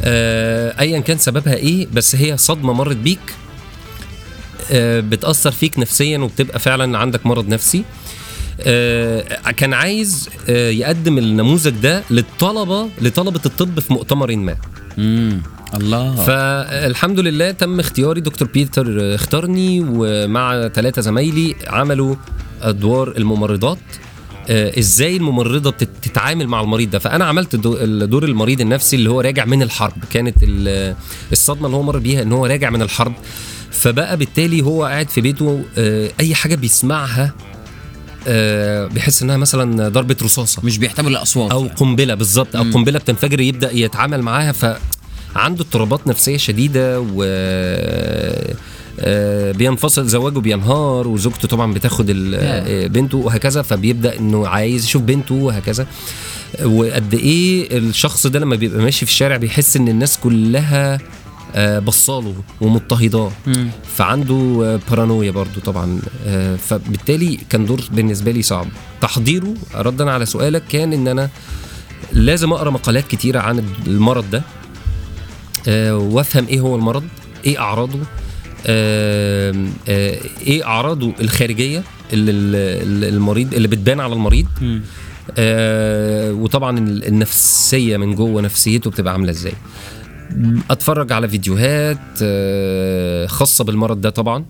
ايا 0.04 1.00
كان 1.00 1.18
سببها 1.18 1.56
إيه 1.56 1.88
بس 1.94 2.16
هي 2.16 2.38
صدمة 2.38 2.74
مرت 2.74 2.98
بيك 2.98 3.20
آه، 4.72 5.00
بتأثر 5.00 5.52
فيك 5.52 5.80
نفسيا 5.80 6.18
وبتبقى 6.18 6.60
فعلا 6.60 6.98
عندك 6.98 7.26
مرض 7.26 7.48
نفسي. 7.48 7.84
آه، 8.62 9.52
كان 9.52 9.74
عايز 9.74 10.30
آه، 10.50 10.70
يقدم 10.70 11.18
النموذج 11.18 11.70
ده 11.70 12.04
للطلبة 12.10 12.90
لطلبة 13.02 13.42
الطب 13.46 13.80
في 13.80 13.94
مؤتمر 13.94 14.36
ما. 14.36 14.56
امم 14.98 15.42
الله. 15.74 16.16
فالحمد 16.16 17.20
لله 17.20 17.52
تم 17.52 17.80
اختياري. 17.80 18.22
دكتور 18.22 18.48
بيتر 18.48 19.16
اختارني 19.16 19.86
ومع 19.90 20.68
ثلاثة 20.68 21.02
زمايلي 21.02 21.56
عملوا 21.68 22.16
أدوار 22.62 23.14
الممرضات. 23.18 23.78
آه، 23.78 24.11
إزاي 24.50 25.18
الممرضة 25.18 25.70
بتت- 25.72 25.90
تتعامل 26.02 26.48
مع 26.48 26.62
المريض 26.62 26.90
ده؟ 26.90 27.00
فأنا 27.00 27.26
عملت 27.26 27.56
دو- 27.56 28.06
دور 28.06 28.24
المريض 28.26 28.62
النفسي 28.62 28.96
اللي 28.96 29.10
هو 29.10 29.22
راجع 29.22 29.46
من 29.46 29.62
الحرب. 29.62 29.94
كانت 30.14 30.36
ال- 30.44 30.96
الصدمة 31.32 31.66
اللي 31.66 31.78
هو 31.78 31.82
مر 31.84 31.98
بيها 32.00 32.22
إن 32.22 32.32
هو 32.32 32.46
راجع 32.46 32.70
من 32.70 32.82
الحرب. 32.82 33.14
فبقى 33.72 34.18
بالتالي 34.18 34.62
هو 34.62 34.86
قاعد 34.86 35.10
في 35.10 35.22
بيته 35.22 35.64
آه، 35.78 36.12
أي 36.20 36.36
حاجة 36.36 36.56
بيسمعها 36.56 37.34
آه، 38.28 38.86
بيحس 38.88 39.22
إنها 39.22 39.38
مثلا 39.38 39.90
ضربة 39.90 40.16
رصاصة. 40.24 40.62
مش 40.66 40.78
بيحتمل 40.78 41.08
الأصوات 41.12 41.52
أو 41.52 41.66
يعني. 41.66 41.76
قنبلة 41.78 42.14
بالظبط. 42.14 42.56
أو. 42.56 42.64
قنبلة 42.64 43.00
بتنفجر 43.00 43.40
يبدأ 43.42 43.72
يتعامل 43.76 44.22
معاها. 44.22 44.52
فعنده 44.52 45.62
اضطرابات 45.64 46.08
نفسية 46.08 46.38
شديدة 46.38 47.00
و 47.02 47.24
آه، 47.26 48.54
بينفصل 49.52 50.08
زواجه 50.08 50.40
بينهار 50.40 51.08
وزوجته 51.08 51.48
طبعا 51.48 51.74
بتاخد 51.74 52.10
آه، 52.36 52.88
بنته 52.88 53.18
وهكذا 53.18 53.62
فبيبدأ 53.62 54.20
إنه 54.20 54.48
عايز 54.48 54.86
يشوف 54.86 55.02
بنته 55.02 55.36
وهكذا. 55.36 55.88
وقد 56.66 57.14
إيه 57.14 57.78
الشخص 57.78 58.28
ده 58.28 58.40
لما 58.40 58.56
بيبقى 58.56 58.80
ماشي 58.82 59.06
في 59.06 59.12
الشارع 59.12 59.38
بيحس 59.38 59.78
إن 59.78 59.88
الناس 59.88 60.18
كلها 60.18 61.00
آه، 61.56 61.80
بصاله 61.80 62.36
ومضطهداه. 62.62 63.32
فعنده 63.96 64.62
آه، 64.64 64.80
بارانويا 64.90 65.32
برضو 65.32 65.60
طبعا. 65.66 66.00
آه، 66.28 66.56
فبالتالي 66.56 67.40
كان 67.50 67.66
دور 67.66 67.82
بالنسبة 67.92 68.32
لي 68.32 68.42
صعب. 68.42 68.68
تحضيره 69.02 69.54
ردا 69.76 70.12
على 70.12 70.26
سؤالك 70.26 70.64
كان 70.70 70.94
إن 70.94 71.08
أنا 71.08 71.30
لازم 72.14 72.54
أقرأ 72.54 72.70
مقالات 72.70 73.08
كتيرة 73.08 73.40
عن 73.40 73.64
المرض 73.88 74.30
ده. 74.32 74.44
آه، 75.68 75.98
وأفهم 75.98 76.48
إيه 76.48 76.60
هو 76.60 76.76
المرض 76.76 77.04
إيه 77.46 77.60
أعراضه 77.60 78.00
آه، 78.00 78.02
آه، 78.02 78.21
إيه 78.66 80.66
أعراضه 80.66 81.14
الخارجية 81.22 81.84
اللي 82.14 83.10
المريض 83.10 83.54
اللي 83.54 83.68
بتبان 83.68 84.00
على 84.00 84.14
المريض. 84.14 84.48
آه، 85.38 86.32
وطبعا 86.34 86.80
ال- 86.80 87.08
النفسية 87.08 87.98
من 87.98 88.16
جوه 88.16 88.42
نفسيته 88.42 88.90
بتبقى 88.92 89.14
عاملة 89.14 89.32
إزاي 89.32 89.54
أتفرج 90.70 91.12
على 91.12 91.28
فيديوهات 91.30 91.98
آه، 92.22 93.26
خاصة 93.26 93.64
بالمرض 93.64 94.02
ده 94.02 94.10
طبعا 94.10 94.46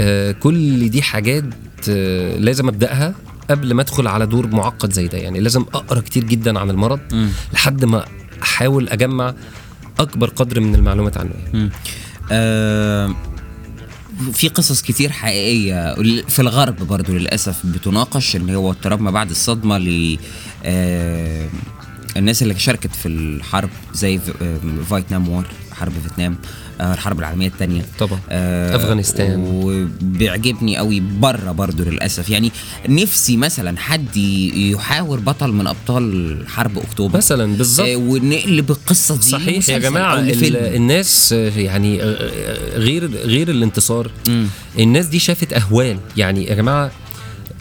آه، 0.00 0.32
كل 0.32 0.90
دي 0.90 1.02
حاجات 1.02 1.44
آه، 1.88 2.36
لازم 2.36 2.68
أبدأها 2.68 3.14
قبل 3.50 3.74
ما 3.74 3.82
أدخل 3.82 4.06
على 4.06 4.26
دور 4.26 4.46
معقد 4.46 4.92
زي 4.92 5.08
ده 5.08 5.18
يعني 5.18 5.40
لازم 5.40 5.62
أقرأ 5.74 6.00
كتير 6.00 6.24
جدا 6.24 6.58
عن 6.58 6.70
المرض 6.70 7.00
مم. 7.12 7.28
لحد 7.52 7.84
ما 7.84 8.04
أحاول 8.42 8.88
أجمع 8.88 9.34
أكبر 9.98 10.28
قدر 10.28 10.60
من 10.60 10.74
المعلومات 10.74 11.16
عنه 11.18 11.30
يعني. 11.52 11.70
آه 12.32 13.14
في 14.32 14.48
قصص 14.48 14.82
كتير 14.82 15.12
حقيقية. 15.12 15.94
في 16.28 16.38
الغرب 16.42 16.76
برضو 16.76 17.12
للأسف 17.12 17.66
بتناقش 17.66 18.36
اللي 18.36 18.56
هو 18.56 18.70
اضطراب 18.70 19.00
ما 19.00 19.10
بعد 19.10 19.30
الصدمة 19.30 19.78
ل 19.78 20.18
آه 20.64 21.48
الناس 22.16 22.42
اللي 22.42 22.58
شاركت 22.58 22.96
في 22.96 23.08
الحرب 23.08 23.70
زي 23.94 24.20
آه، 24.42 24.58
فيتنام 24.88 25.28
وور 25.28 25.46
حرب 25.72 25.92
فيتنام. 26.08 26.36
الحرب 26.80 27.18
العالمية 27.18 27.46
الثانية 27.48 27.82
طبعا. 27.98 28.20
آه 28.30 28.76
أفغانستان. 28.76 29.44
وبيعجبني 29.46 30.76
قوي 30.76 31.00
بره 31.00 31.52
برضو 31.52 31.82
للأسف. 31.82 32.30
يعني 32.30 32.52
نفسي 32.88 33.36
مثلا 33.36 33.78
حد 33.78 34.16
يحاور 34.16 35.20
بطل 35.20 35.52
من 35.52 35.66
أبطال 35.66 36.36
حرب 36.48 36.78
أكتوبر. 36.78 37.16
مثلا 37.16 37.56
بالظبط. 37.56 37.88
آه 37.88 37.96
ونقلب 37.96 38.70
القصة 38.70 39.16
دي 39.16 39.22
صحيح 39.22 39.68
يا 39.68 39.78
جماعة. 39.78 40.18
الناس 40.18 41.32
آه، 41.32 41.50
يعني 41.50 42.02
آه، 42.02 42.06
آه، 42.06 42.78
غير 42.78 43.10
غير 43.10 43.50
الانتصار. 43.50 44.10
مم. 44.28 44.46
الناس 44.78 45.06
دي 45.06 45.18
شافت 45.18 45.52
أهوال. 45.52 45.96
يعني 46.16 46.44
يا 46.46 46.54
جماعة 46.54 46.90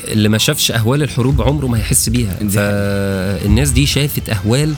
اللي 0.08 0.30
ما 0.30 0.38
شافش 0.38 0.72
أهوال 0.72 1.04
الحروب 1.04 1.42
عمره 1.42 1.68
ما 1.68 1.78
هيحس 1.78 2.10
بيها. 2.10 2.36
فالناس 2.50 3.70
دي 3.70 3.86
شافت 3.86 4.30
أهوال 4.30 4.70
آه، 4.70 4.76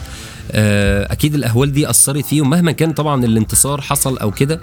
أكيد 0.54 1.34
الأهوال 1.34 1.72
دي 1.72 1.90
أثرت 1.90 2.24
فيهم 2.26 2.50
مهما 2.50 2.72
كان 2.72 2.92
طبعا 2.92 3.24
الانتصار 3.24 3.80
حصل 3.80 4.18
أو 4.18 4.30
كده 4.30 4.60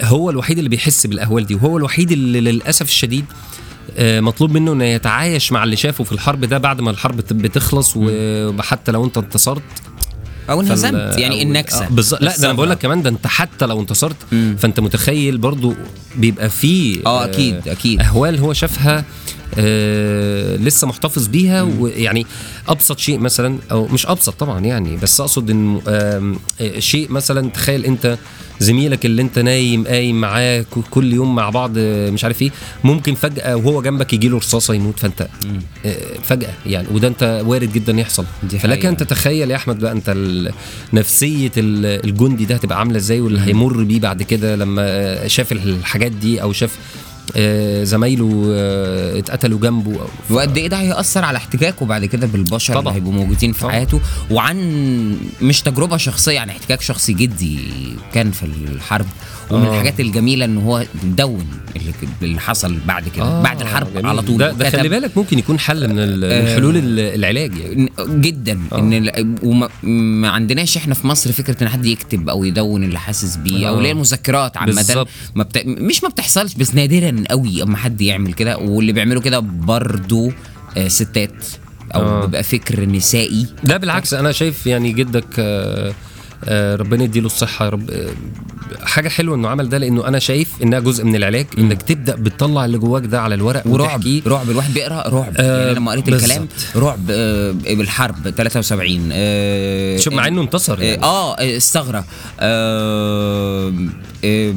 هو 0.00 0.30
الوحيد 0.30 0.58
اللي 0.58 0.70
بيحس 0.70 1.06
بالأهوال 1.06 1.46
دي 1.46 1.54
وهو 1.54 1.76
الوحيد 1.76 2.12
اللي 2.12 2.40
للأسف 2.40 2.86
الشديد 2.88 3.24
آه، 3.96 4.20
مطلوب 4.20 4.50
منه 4.50 4.72
إنه 4.72 4.84
يتعايش 4.84 5.52
مع 5.52 5.64
اللي 5.64 5.76
شافه 5.76 6.04
في 6.04 6.12
الحرب 6.12 6.44
ده 6.44 6.58
بعد 6.58 6.80
ما 6.80 6.90
الحرب 6.90 7.16
بت- 7.16 7.32
بتخلص 7.32 7.92
وحتى 7.96 8.92
لو 8.92 9.04
أنت 9.04 9.18
انتصرت 9.18 9.62
أو 10.50 10.60
انهزمت 10.60 11.18
يعني 11.18 11.38
أو- 11.38 11.42
النكسه 11.42 11.84
آه، 11.86 11.88
بالظبط 11.88 12.22
لا 12.22 12.36
ده 12.38 12.44
أنا. 12.46 12.52
بقول 12.52 12.70
لك 12.70 12.78
كمان 12.78 13.02
ده 13.02 13.10
أنت 13.10 13.26
حتى 13.26 13.66
لو 13.66 13.80
انتصرت 13.80 14.16
مم. 14.32 14.56
فأنت 14.58 14.80
متخيل 14.80 15.38
برضو 15.38 15.74
بيبقى 16.16 16.50
فيه 16.50 17.00
آه 17.06 17.24
أكيد 17.24 17.68
أكيد 17.68 18.00
أهوال 18.00 18.38
هو 18.38 18.52
شافها 18.52 19.04
آه 19.58 20.56
لسه 20.56 20.86
محتفظ 20.86 21.26
بيها 21.26 21.62
ويعني 21.62 22.26
أبسط 22.68 22.98
شيء 22.98 23.18
مثلا 23.18 23.58
أو 23.70 23.86
مش 23.86 24.06
أبسط 24.06 24.34
طبعا 24.34 24.60
يعني 24.60 24.96
بس 24.96 25.20
أقصد 25.20 25.50
إن 25.50 25.80
آه، 25.88 26.34
شيء 26.78 27.10
مثلا 27.12 27.50
تخيل 27.50 27.84
أنت 27.84 28.18
زميلك 28.60 29.06
اللي 29.06 29.22
أنت 29.22 29.38
نايم 29.38 29.86
قايم 29.86 30.20
معاه 30.20 30.64
كل 30.90 31.12
يوم 31.12 31.34
مع 31.34 31.50
بعض 31.50 31.72
آه، 31.76 32.10
مش 32.10 32.24
عارف 32.24 32.42
إيه 32.42 32.50
ممكن 32.84 33.14
فجأة 33.14 33.56
وهو 33.56 33.82
جنبك 33.82 34.12
يجي 34.12 34.28
له 34.28 34.36
رصاصة 34.38 34.74
يموت 34.74 34.98
فأنت 35.00 35.28
آه، 35.86 35.96
فجأة 36.24 36.54
يعني 36.66 36.88
وده 36.92 37.08
أنت 37.08 37.42
وارد 37.46 37.72
جدا 37.72 37.92
يحصل. 37.92 38.24
دي 38.42 38.58
فلك. 38.58 38.86
أن 38.86 38.96
تتخيل 38.96 39.50
يا 39.50 39.56
أحمد 39.56 39.78
بقى 39.78 39.92
أنت 39.92 40.16
نفسية 40.92 41.52
ال- 41.56 42.04
الجندي 42.04 42.44
ده 42.44 42.54
هتبقى 42.54 42.78
عاملة 42.78 42.96
إزاي 42.96 43.20
واللي 43.20 43.40
هيمر 43.40 43.82
بيه 43.82 44.00
بعد 44.00 44.22
كده 44.22 44.56
لما 44.56 45.28
شاف 45.28 45.52
الحاجات 45.52 46.12
دي 46.12 46.42
أو 46.42 46.52
شاف 46.52 46.76
زمايله 47.84 48.44
آه، 48.54 49.18
اتقتلوا 49.18 49.58
جنبه 49.58 50.00
وقد 50.30 50.56
إيه 50.58 50.68
ده 50.68 50.80
هيأثر 50.80 51.24
على 51.24 51.38
احتكاكه 51.38 51.86
بعد 51.86 52.04
كده 52.04 52.26
بالبشر 52.26 52.74
طبعا. 52.74 52.82
اللي 52.82 52.94
هيبقوا 52.96 53.12
موجودين 53.12 53.52
في 53.52 53.60
طبعا. 53.60 53.72
حياته 53.72 54.00
وعن 54.30 54.56
مش 55.42 55.62
تجربة 55.62 55.96
شخصية 55.96 56.32
يعني 56.32 56.50
احتكاك 56.52 56.80
شخصي 56.80 57.12
جدي 57.12 57.58
كان 58.14 58.30
في 58.30 58.42
الحرب 58.42 59.06
ومن 59.52 59.66
آه. 59.66 59.70
الحاجات 59.72 60.00
الجميلة 60.00 60.44
إن 60.44 60.58
هو 60.58 60.84
دون 61.04 61.46
اللي, 62.22 62.40
حصل 62.40 62.76
بعد 62.86 63.08
كده 63.16 63.24
آه، 63.24 63.42
بعد 63.42 63.60
الحرب 63.60 63.92
جميل. 63.92 64.06
على 64.06 64.22
طول 64.22 64.38
ده, 64.38 64.52
ده 64.52 64.70
خلي 64.70 64.88
بالك 64.88 65.16
ممكن 65.18 65.38
يكون 65.38 65.58
حل 65.58 65.88
من 65.88 66.24
آه. 66.24 66.54
حلول 66.54 66.76
ال- 66.76 67.00
العلاج 67.00 67.56
يعني 67.58 67.92
جدا 68.08 68.60
آه. 68.72 68.78
إن 68.78 69.36
وما 69.42 69.68
ما 69.82 70.28
عندناش 70.28 70.76
إحنا 70.76 70.94
في 70.94 71.06
مصر 71.06 71.32
فكرة 71.32 71.62
إن 71.62 71.68
حد 71.68 71.86
يكتب 71.86 72.28
أو 72.28 72.44
يدون 72.44 72.84
اللي 72.84 72.98
حاسس 72.98 73.36
بيه 73.36 73.68
أو 73.68 73.74
آه. 73.74 73.76
اللي 73.78 73.88
هي 73.88 73.92
المذكرات 73.92 74.56
عامة. 74.56 75.06
ما 75.34 75.42
بت... 75.42 75.62
مش 75.66 76.02
ما 76.02 76.08
بتحصلش 76.08 76.54
بس 76.54 76.74
نادرا 76.74 77.24
قوي 77.30 77.62
أما 77.62 77.76
حد 77.76 78.00
يعمل 78.00 78.32
كده 78.32 78.58
واللي 78.58 78.92
بيعملوا 78.92 79.22
كده 79.22 79.38
برضو 79.40 80.32
آه 80.76 80.88
ستات 80.88 81.44
أو 81.94 82.00
آه. 82.00 82.20
بيبقى 82.26 82.42
فكر 82.42 82.84
نسائي 82.84 83.46
ده 83.64 83.76
بالعكس 83.76 84.14
أنا 84.14 84.32
شايف 84.32 84.66
يعني 84.66 84.92
جدك 84.92 85.24
آه، 85.38 85.92
ربنا 86.50 87.04
يديله 87.04 87.26
الصحة. 87.26 87.64
يا 87.64 87.70
رب 87.70 87.90
آه، 87.90 88.08
حاجة 88.84 89.08
حلوة 89.08 89.36
إنه 89.36 89.48
عمل 89.48 89.68
ده 89.68 89.78
لأنه 89.78 90.08
أنا 90.08 90.18
شايف 90.18 90.48
إنها 90.62 90.80
جزء 90.80 91.04
من 91.04 91.16
العلاج 91.16 91.46
إنك 91.58 91.82
تبدأ 91.82 92.14
بتطلع 92.16 92.64
اللي 92.64 92.78
جواك 92.78 93.06
ده 93.06 93.20
على 93.20 93.34
الورق 93.34 93.62
ورعب. 93.66 94.20
رعب 94.26 94.50
الواحد 94.50 94.74
بيقرأ 94.74 95.08
رعب. 95.08 95.32
آه، 95.36 95.62
يعني 95.64 95.74
لما 95.74 95.90
قريت. 95.92 96.08
الكلام 96.08 96.48
رعب 96.76 97.00
آه 97.10 97.50
بالحرب 97.52 98.30
73 98.30 99.08
آه 99.12 99.96
شوف 99.96 100.14
مع 100.14 100.26
إنه 100.28 100.40
انتصر 100.42 100.78
آه، 100.78 100.82
يعني. 100.82 101.02
آه 101.02 101.34
آه، 101.38 101.56
الثغره 101.56 102.04
آه 102.40 103.72
آه 104.24 104.54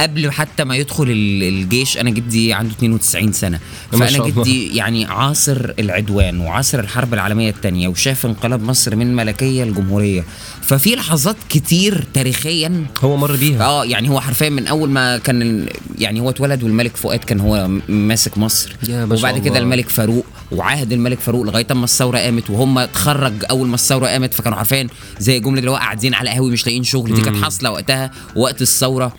قبل 0.00 0.30
حتى 0.32 0.64
ما 0.64 0.76
يدخل 0.76 1.04
ال- 1.10 1.42
الجيش 1.42 1.98
أنا 1.98 2.10
جدي 2.10 2.52
عنده 2.52 2.72
92 2.74 3.32
سنة. 3.32 3.60
فأنا. 3.92 4.06
جدي 4.42 4.76
يعني 4.76 5.04
عاصر 5.04 5.72
العدوان 5.78 6.40
وعاصر 6.40 6.80
الحرب 6.80 7.14
العالمية 7.14 7.50
الثانية 7.50 7.88
وشاف 7.88 8.26
انقلاب 8.26 8.62
مصر 8.62 8.96
من 8.96 9.16
ملكية 9.16 9.64
لجمهورية. 9.64 10.24
ففي 10.62 10.94
لحظات 10.96 11.36
كتير 11.48 12.04
تاريخيا 12.14 12.84
هو 13.04 13.16
مر 13.16 13.36
بيها. 13.36 13.64
آه 13.64 13.84
يعني 13.84 14.08
هو 14.08 14.20
حرفيا 14.20 14.48
من 14.48 14.66
أول 14.66 14.90
ما 14.90 15.18
كان 15.18 15.66
يعني 15.98 16.20
هو 16.20 16.30
اتولد 16.30 16.62
والملك 16.62 16.96
فؤاد 16.96 17.18
كان 17.18 17.40
هو 17.40 17.68
ماسك 17.88 18.38
مصر. 18.38 18.76
وبعد 19.20 19.38
كده. 19.38 19.58
الملك 19.58 19.88
فاروق 19.88 20.26
وعاهد 20.52 20.92
الملك 20.92 21.20
فاروق 21.20 21.42
لغاية 21.44 21.66
أما 21.70 21.84
الثورة 21.84 22.18
قامت 22.18 22.50
وهم 22.50 22.78
اتخرج 22.78 23.32
أول 23.50 23.68
ما 23.68 23.74
الثورة 23.74 24.06
قامت 24.06 24.34
فكانوا 24.34 24.58
عارفين 24.58 24.88
زي 25.18 25.40
جملة 25.40 25.58
اللي 25.60 25.70
هو 25.70 25.76
قاعدين 25.76 26.14
على 26.14 26.30
قهوه 26.30 26.50
مش 26.50 26.66
لاقيين 26.66 26.82
شغل. 26.84 27.14
دي 27.14 27.20
كانت 27.22 27.44
حاصلة 27.44 27.70
وقتها 27.70 28.10
وقت 28.36 28.62
الثورة. 28.62 29.12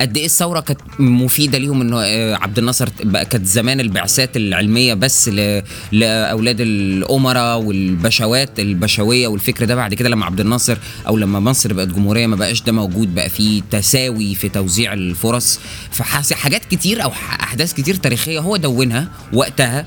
قد 0.00 0.16
إيه 0.16 0.24
الثورة 0.26 0.60
كانت 0.60 0.80
مفيدة 0.98 1.58
ليهم 1.58 1.80
إنه 1.80 2.00
آه، 2.02 2.34
عبد 2.34 2.58
الناصر 2.58 2.88
كانت 3.12 3.46
زمان 3.46 3.80
البعثات 3.80 4.36
العلمية 4.36 4.94
بس 4.94 5.30
لأولاد 5.92 6.60
الأمراء 6.60 7.60
والبشوات 7.60 8.60
البشوية 8.60 9.28
والفكر 9.28 9.64
ده 9.64 9.74
بعد 9.74 9.94
كده 9.94 10.08
لما 10.08 10.26
عبد 10.26 10.40
الناصر 10.40 10.78
أو 11.08 11.16
لما 11.16 11.40
مصر 11.40 11.72
بقت 11.72 11.88
جمهورية 11.88 12.26
ما 12.26 12.36
بقاش 12.36 12.62
ده 12.62 12.72
موجود 12.72 13.14
بقى 13.14 13.28
في 13.30 13.62
تساوي 13.70 14.34
في 14.34 14.48
توزيع 14.48 14.92
الفرص. 14.92 15.60
فحاجات 15.90 16.64
كتير 16.64 17.02
أو 17.04 17.08
أحداث 17.42 17.72
كتير 17.74 17.94
تاريخية 17.94 18.38
هو 18.40 18.56
دونها 18.56 19.08
وقتها 19.32 19.86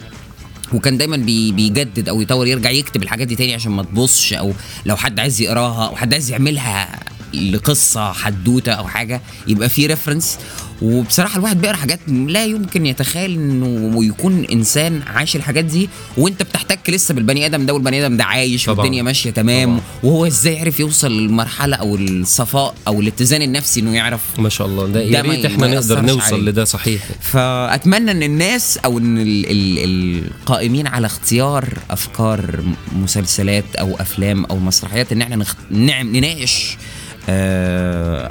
وكان 0.73 0.97
دايما 0.97 1.17
بي 1.17 1.51
بيجدد 1.51 2.09
أو 2.09 2.21
يطور 2.21 2.47
يرجع 2.47 2.69
يكتب 2.69 3.03
الحاجات 3.03 3.27
دي 3.27 3.35
تاني 3.35 3.53
عشان 3.53 3.71
ما 3.71 3.83
تبصش 3.83 4.33
أو 4.33 4.53
لو 4.85 4.95
حد 4.95 5.19
عايز 5.19 5.41
يقراها 5.41 5.87
أو 5.87 5.95
حد 5.95 6.13
عايز 6.13 6.31
يعملها 6.31 6.99
لقصة 7.33 8.11
حدوتة 8.11 8.71
أو 8.71 8.87
حاجة 8.87 9.21
يبقى 9.47 9.69
في 9.69 9.87
reference 9.87 10.37
وبصراحة 10.81 11.37
الواحد 11.39 11.61
بيقرأ 11.61 11.75
حاجات 11.75 11.99
لا 12.07 12.45
يمكن 12.45 12.85
يتخيل 12.85 13.31
إنه 13.33 14.05
يكون 14.05 14.45
إنسان 14.51 15.01
عايش 15.07 15.35
الحاجات 15.35 15.65
دي 15.65 15.89
وأنت 16.17 16.43
بتحتك 16.43 16.89
لسه 16.89 17.13
بالبني 17.13 17.45
آدم 17.45 17.65
ده 17.65 17.73
والبني 17.73 18.05
آدم 18.05 18.17
ده 18.17 18.23
عايش 18.23 18.65
طبعاً. 18.65 18.79
والدنيا 18.79 19.03
ماشية 19.03 19.29
تمام 19.31 19.69
طبعاً. 19.69 19.81
وهو 20.03 20.25
إزاي 20.25 20.59
عرف 20.59 20.79
يوصل 20.79 21.11
للمرحله 21.11 21.75
أو 21.75 21.95
الصفاء 21.95 22.75
أو 22.87 23.01
الاتزان 23.01 23.41
النفسي 23.41 23.79
إنه 23.79 23.95
يعرف 23.95 24.21
ما 24.39 24.49
شاء 24.49 24.67
الله 24.67 24.85
ده 24.87 24.91
ده 24.93 25.01
يا 25.01 25.21
ريت 25.21 25.45
إحنا 25.45 25.67
نقدر 25.67 26.01
نوصل 26.01 26.35
عليه. 26.35 26.43
لده 26.43 26.63
صحيح 26.65 27.01
فأتمنى 27.21 28.11
إن 28.11 28.23
الناس 28.23 28.77
أو 28.85 28.97
إن 28.97 29.17
ال 29.17 29.45
ال 29.51 30.25
القائمين 30.39 30.87
على 30.87 31.05
اختيار 31.07 31.77
أفكار 31.91 32.63
مسلسلات 32.95 33.75
أو 33.79 33.95
أفلام 33.95 34.45
أو 34.45 34.59
مسرحيات 34.59 35.11
إن 35.11 35.21
إحنا 35.21 35.35
نخ... 35.35 35.53
نعم 35.71 36.15
نناقش 36.15 36.77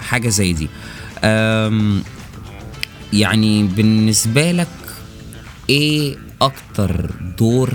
حاجة 0.00 0.28
زي 0.28 0.52
دي. 0.52 0.68
يعني 3.12 3.62
بالنسبة 3.62 4.52
لك 4.52 4.68
إيه 5.70 6.16
أكتر 6.42 7.10
دور 7.38 7.70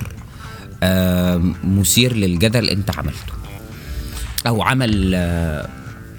مثير 1.63 2.15
للجدل 2.15 2.69
أنت 2.69 2.97
عملته؟ 2.97 3.39
أو 4.47 4.61
عمل 4.61 5.11
آه، 5.15 5.69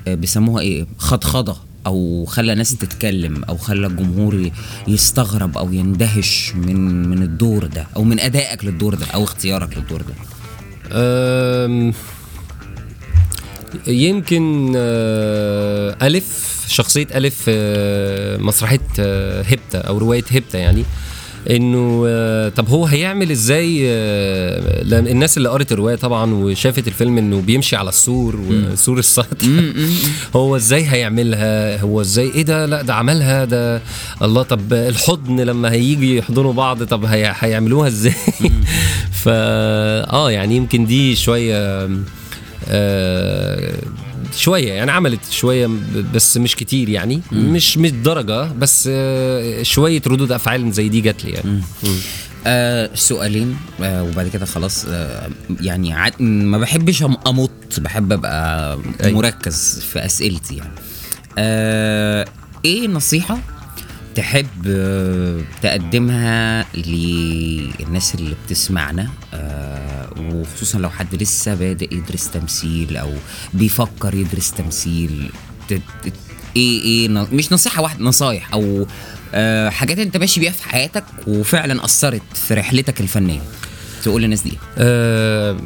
آه، 0.08 0.14
بيسموها 0.14 0.62
إيه 0.62 0.86
خضخضة 0.98 1.56
أو 1.86 2.24
خلى 2.24 2.54
ناس 2.54 2.76
تتكلم 2.76 3.44
أو 3.44 3.56
خلى 3.56 3.86
الجمهور 3.86 4.50
يستغرب 4.88 5.58
أو 5.58 5.72
يندهش 5.72 6.52
من 6.54 7.08
من 7.08 7.22
الدور 7.22 7.66
ده 7.66 7.86
أو 7.96 8.04
من 8.04 8.20
أدائك 8.20 8.64
للدور 8.64 8.94
ده 8.94 9.06
أو 9.06 9.24
اختيارك 9.24 9.78
للدور 9.78 10.02
ده؟ 10.02 10.14
يمكن 13.86 14.72
آه، 14.76 15.96
ألف 16.02 16.50
شخصية 16.68 17.06
ألف 17.14 17.44
آه، 17.48 18.36
مسرحية 18.36 18.80
آه، 19.00 19.42
هبتة 19.42 19.78
أو 19.78 19.98
رواية 19.98 20.24
هبتة 20.30 20.58
يعني 20.58 20.84
إنه 21.50 22.04
آه، 22.08 22.48
طب 22.48 22.68
هو 22.68 22.86
هيعمل 22.86 23.30
إزاي 23.30 23.80
آه، 23.84 24.82
الناس 24.82 25.36
اللي 25.36 25.48
قرت 25.48 25.72
الرواية 25.72 25.94
طبعا 25.96 26.34
وشافت 26.34 26.88
الفيلم 26.88 27.18
إنه 27.18 27.40
بيمشي 27.40 27.76
على 27.76 27.88
السور 27.88 28.40
وسور 28.50 28.98
السطح. 28.98 29.46
هو 30.36 30.56
إزاي 30.56 30.84
هيعملها؟ 30.84 31.80
هو 31.80 32.00
إزاي؟ 32.00 32.30
إيه 32.34 32.42
ده؟ 32.42 32.66
لا 32.66 32.82
ده 32.82 32.94
عملها 32.94 33.44
ده 33.44 33.82
الله 34.22 34.42
طب 34.42 34.72
الحضن 34.72 35.40
لما 35.40 35.72
هيجي 35.72 36.16
يحضنوا 36.16 36.52
بعض 36.52 36.82
طب 36.84 37.04
هي 37.04 37.34
هيعملوها 37.38 37.88
إزاي؟ 37.88 38.14
فا 39.24 39.32
آه 40.12 40.30
يعني 40.30 40.56
يمكن 40.56 40.86
دي 40.86 41.16
شوية 41.16 41.54
آه 41.56 41.90
شوية 44.36 44.72
يعني 44.72 44.90
عملت 44.90 45.20
شوية 45.30 45.70
بس 46.14 46.36
مش 46.36 46.56
كتير 46.56 46.88
يعني. 46.88 47.20
مش 47.32 47.78
مش 47.78 47.90
درجه 47.90 48.52
بس 48.52 48.88
آه 48.92 49.62
شوية 49.62 50.02
ردود 50.06 50.32
أفعال 50.32 50.72
زي 50.72 50.88
دي 50.88 51.00
جات 51.00 51.24
لي 51.24 51.30
يعني. 51.30 51.50
مم. 51.84 51.96
آه 52.46 52.90
سؤالين 52.94 53.56
آه 53.82 54.02
وبعد 54.02 54.28
كده 54.28 54.46
خلاص 54.46 54.84
آه 54.88 55.30
يعني 55.60 55.92
عاد 55.92 56.22
ما 56.22 56.58
بحبش 56.58 57.02
أمط 57.26 57.50
بحب 57.78 58.12
أبقى 58.12 58.78
أيوة. 59.04 59.18
مركز 59.18 59.80
في 59.92 60.04
أسئلتي 60.04 60.56
يعني. 60.56 60.70
آه 61.38 62.24
إيه 62.64 62.88
نصيحة 62.88 63.38
تحب 64.14 64.46
آه، 64.66 65.40
تقدمها 65.62 66.66
للناس 66.74 68.14
اللي 68.14 68.34
بتسمعنا؟ 68.46 69.08
آه، 69.34 69.99
وخصوصا 70.18 70.78
لو 70.78 70.90
حد 70.90 71.22
لسه 71.22 71.54
بادئ 71.54 71.94
يدرس 71.94 72.30
تمثيل 72.30 72.96
أو 72.96 73.12
بيفكر 73.54 74.14
يدرس 74.14 74.52
تمثيل 74.52 75.30
إيه 76.56 76.82
إيه 76.82 77.08
مش 77.08 77.52
نصيحة 77.52 77.82
واحدة 77.82 78.04
نصايح 78.04 78.52
أو 78.52 78.86
آه، 79.34 79.68
حاجات 79.68 79.98
أنت 79.98 80.16
ماشي 80.16 80.40
بيها 80.40 80.52
في 80.52 80.68
حياتك 80.68 81.04
وفعلا 81.26 81.84
أثرت 81.84 82.22
في 82.34 82.54
رحلتك 82.54 83.00
الفنية. 83.00 83.40
تقول 84.02 84.22
للناس 84.22 84.42
دي. 84.42 84.52
آه، 84.78 85.56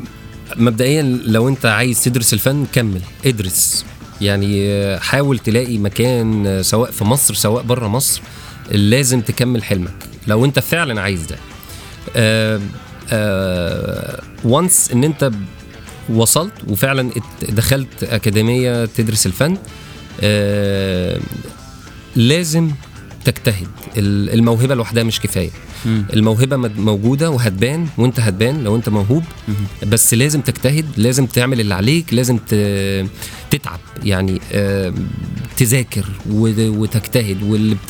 مبدئيا 0.56 1.02
لو 1.02 1.48
أنت 1.48 1.66
عايز 1.66 2.04
تدرس 2.04 2.34
الفن 2.34 2.66
كمل 2.72 3.00
ادرس. 3.26 3.84
يعني 4.20 4.68
آه، 4.68 4.98
حاول 4.98 5.38
تلاقي 5.38 5.78
مكان 5.78 6.46
آه، 6.46 6.62
سواء 6.62 6.90
في 6.90 7.04
مصر 7.04 7.34
سواء 7.34 7.62
بره 7.62 7.88
مصر 7.88 8.22
لازم 8.70 9.20
تكمل 9.20 9.64
حلمك 9.64 9.94
لو 10.26 10.44
أنت 10.44 10.58
فعلا 10.58 11.00
عايز 11.00 11.20
ده. 11.26 11.38
وانس 14.44 14.92
إن 14.92 15.04
أنت 15.04 15.30
وصلت 16.08 16.52
وفعلا 16.68 17.10
دخلت 17.48 18.04
أكاديمية 18.04 18.84
تدرس 18.84 19.26
الفن 19.26 19.56
آه، 20.20 21.20
لازم 22.16 22.70
تجتهد. 23.24 23.66
ال- 23.96 24.30
الموهبة 24.34 24.74
لوحدها 24.74 25.02
مش 25.02 25.20
كفاية. 25.20 25.50
الموهبة 25.86 26.56
موجودة 26.56 27.30
وهتبان 27.30 27.86
وانت 27.98 28.20
هتبان 28.20 28.64
لو 28.64 28.76
انت 28.76 28.88
موهوب 28.88 29.24
بس 29.86 30.14
لازم 30.14 30.40
تجتهد 30.40 30.86
لازم 30.96 31.26
تعمل 31.26 31.60
اللي 31.60 31.74
عليك 31.74 32.14
لازم 32.14 32.38
تتعب. 33.50 33.80
يعني 34.04 34.40
آه، 34.52 34.94
تذاكر 35.56 36.04
وتجتهد. 36.30 37.42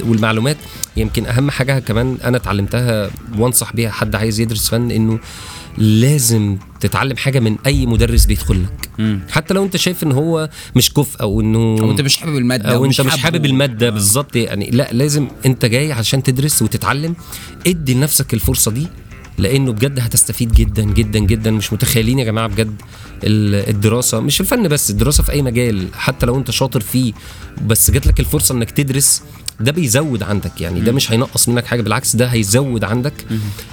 والمعلومات 0.05 0.57
يمكن 0.97 1.27
أهم 1.27 1.51
حاجة 1.51 1.79
كمان 1.79 2.19
أنا 2.25 2.37
اتعلمتها 2.37 3.11
وأنصح 3.39 3.73
بيها 3.73 3.91
حد 3.91 4.15
عايز 4.15 4.41
يدرس 4.41 4.69
فن 4.69 4.91
إنه 4.91 5.19
لازم 5.79 6.59
تتعلم 6.81 7.17
حاجة 7.17 7.41
من 7.41 7.57
أي 7.67 7.87
مدرس 7.87 8.25
بيدخل 8.25 8.63
لك. 8.63 8.91
حتى 9.31 9.55
لو 9.55 9.65
أنت 9.65 9.77
شايف 9.77 10.03
إن 10.03 10.13
هو 10.13 10.51
مش 10.77 10.93
كفء 10.93 11.21
أو 11.23 11.41
إنه 11.41 11.59
أو 11.59 11.91
أنت 11.91 12.01
مش 12.01 12.17
حابب 12.17 12.37
المادة 12.37 12.75
أو 12.75 12.85
أنت 12.85 13.01
مش. 13.01 13.17
حابب 13.17 13.45
المادة 13.47 13.91
بالظبط. 13.91 14.37
يعني 14.37 14.71
لا 14.71 14.89
لازم 14.93 15.29
أنت 15.47 15.65
جاي 15.65 15.93
عشان 15.93 16.23
تدرس 16.23 16.63
وتتعلم. 16.63 17.17
ادي 17.67 17.95
لنفسك 17.95 18.35
الفرصة 18.35 18.71
دي 18.71 18.87
لأنه 19.39 19.73
بجد 19.73 20.01
هتستفيد 20.01 20.53
جدا 20.53 20.83
جدا 20.85 21.19
جدا. 21.19 21.51
مش 21.51 21.73
متخيلين 21.73 22.19
يا 22.19 22.25
جماعة 22.25 22.47
بجد 22.49 22.75
ال- 23.25 23.69
الدراسة. 23.71 24.21
مش 24.21 24.41
الفن 24.41 24.69
بس 24.69 24.91
الدراسة 24.91 25.23
في 25.23 25.33
أي 25.33 25.43
مجال. 25.43 25.87
حتى 25.95 26.27
لو 26.27 26.37
أنت 26.37 26.51
شاطر 26.51 26.81
فيه 26.81 27.13
بس 27.67 27.91
جات 27.91 28.07
لك 28.07 28.21
الفرصة 28.21 28.55
إنك 28.55 28.71
تدرس 28.71 29.23
ده 29.61 29.73
بيزود 29.73 30.23
عندك 30.23 30.61
يعني 30.61 30.81
ده 30.81 30.93
مش 30.93 31.13
هينقص 31.13 31.49
منك 31.49 31.67
حاجة 31.67 31.83
بالعكس 31.83 32.17
ده 32.17 32.27
هيزود 32.27 32.85
عندك. 32.85 33.13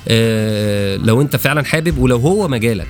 آه 0.07 0.95
لو 0.97 1.21
انت 1.21 1.36
فعلا 1.36 1.63
حابب 1.65 1.97
ولو 1.97 2.17
هو 2.17 2.47
مجالك. 2.47 2.88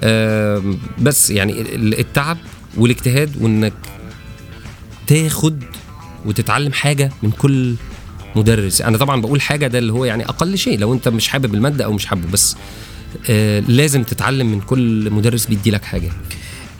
آه 0.00 0.62
بس 0.98 1.30
يعني 1.30 1.60
ال- 1.60 1.98
التعب 1.98 2.38
والاجتهاد 2.76 3.30
وإنك 3.40 3.72
تاخد 5.06 5.62
وتتعلم 6.26 6.72
حاجة 6.72 7.10
من 7.22 7.30
كل 7.30 7.74
مدرس. 8.36 8.80
أنا 8.82 8.98
طبعا 8.98 9.20
بقول 9.20 9.40
حاجة 9.40 9.66
ده 9.66 9.78
اللي 9.78 9.92
هو 9.92 10.04
يعني 10.04 10.24
أقل 10.24 10.58
شيء 10.58 10.78
لو 10.78 10.92
انت 10.94 11.08
مش 11.08 11.28
حابب 11.28 11.54
المادة 11.54 11.84
أو 11.84 11.92
مش 11.92 12.06
حابه 12.06 12.28
بس 12.32 12.56
آه 13.30 13.60
لازم 13.60 14.02
تتعلم 14.02 14.46
من 14.52 14.60
كل 14.60 15.10
مدرس 15.10 15.46
بيدي 15.46 15.70
لك 15.70 15.84
حاجة. 15.84 16.10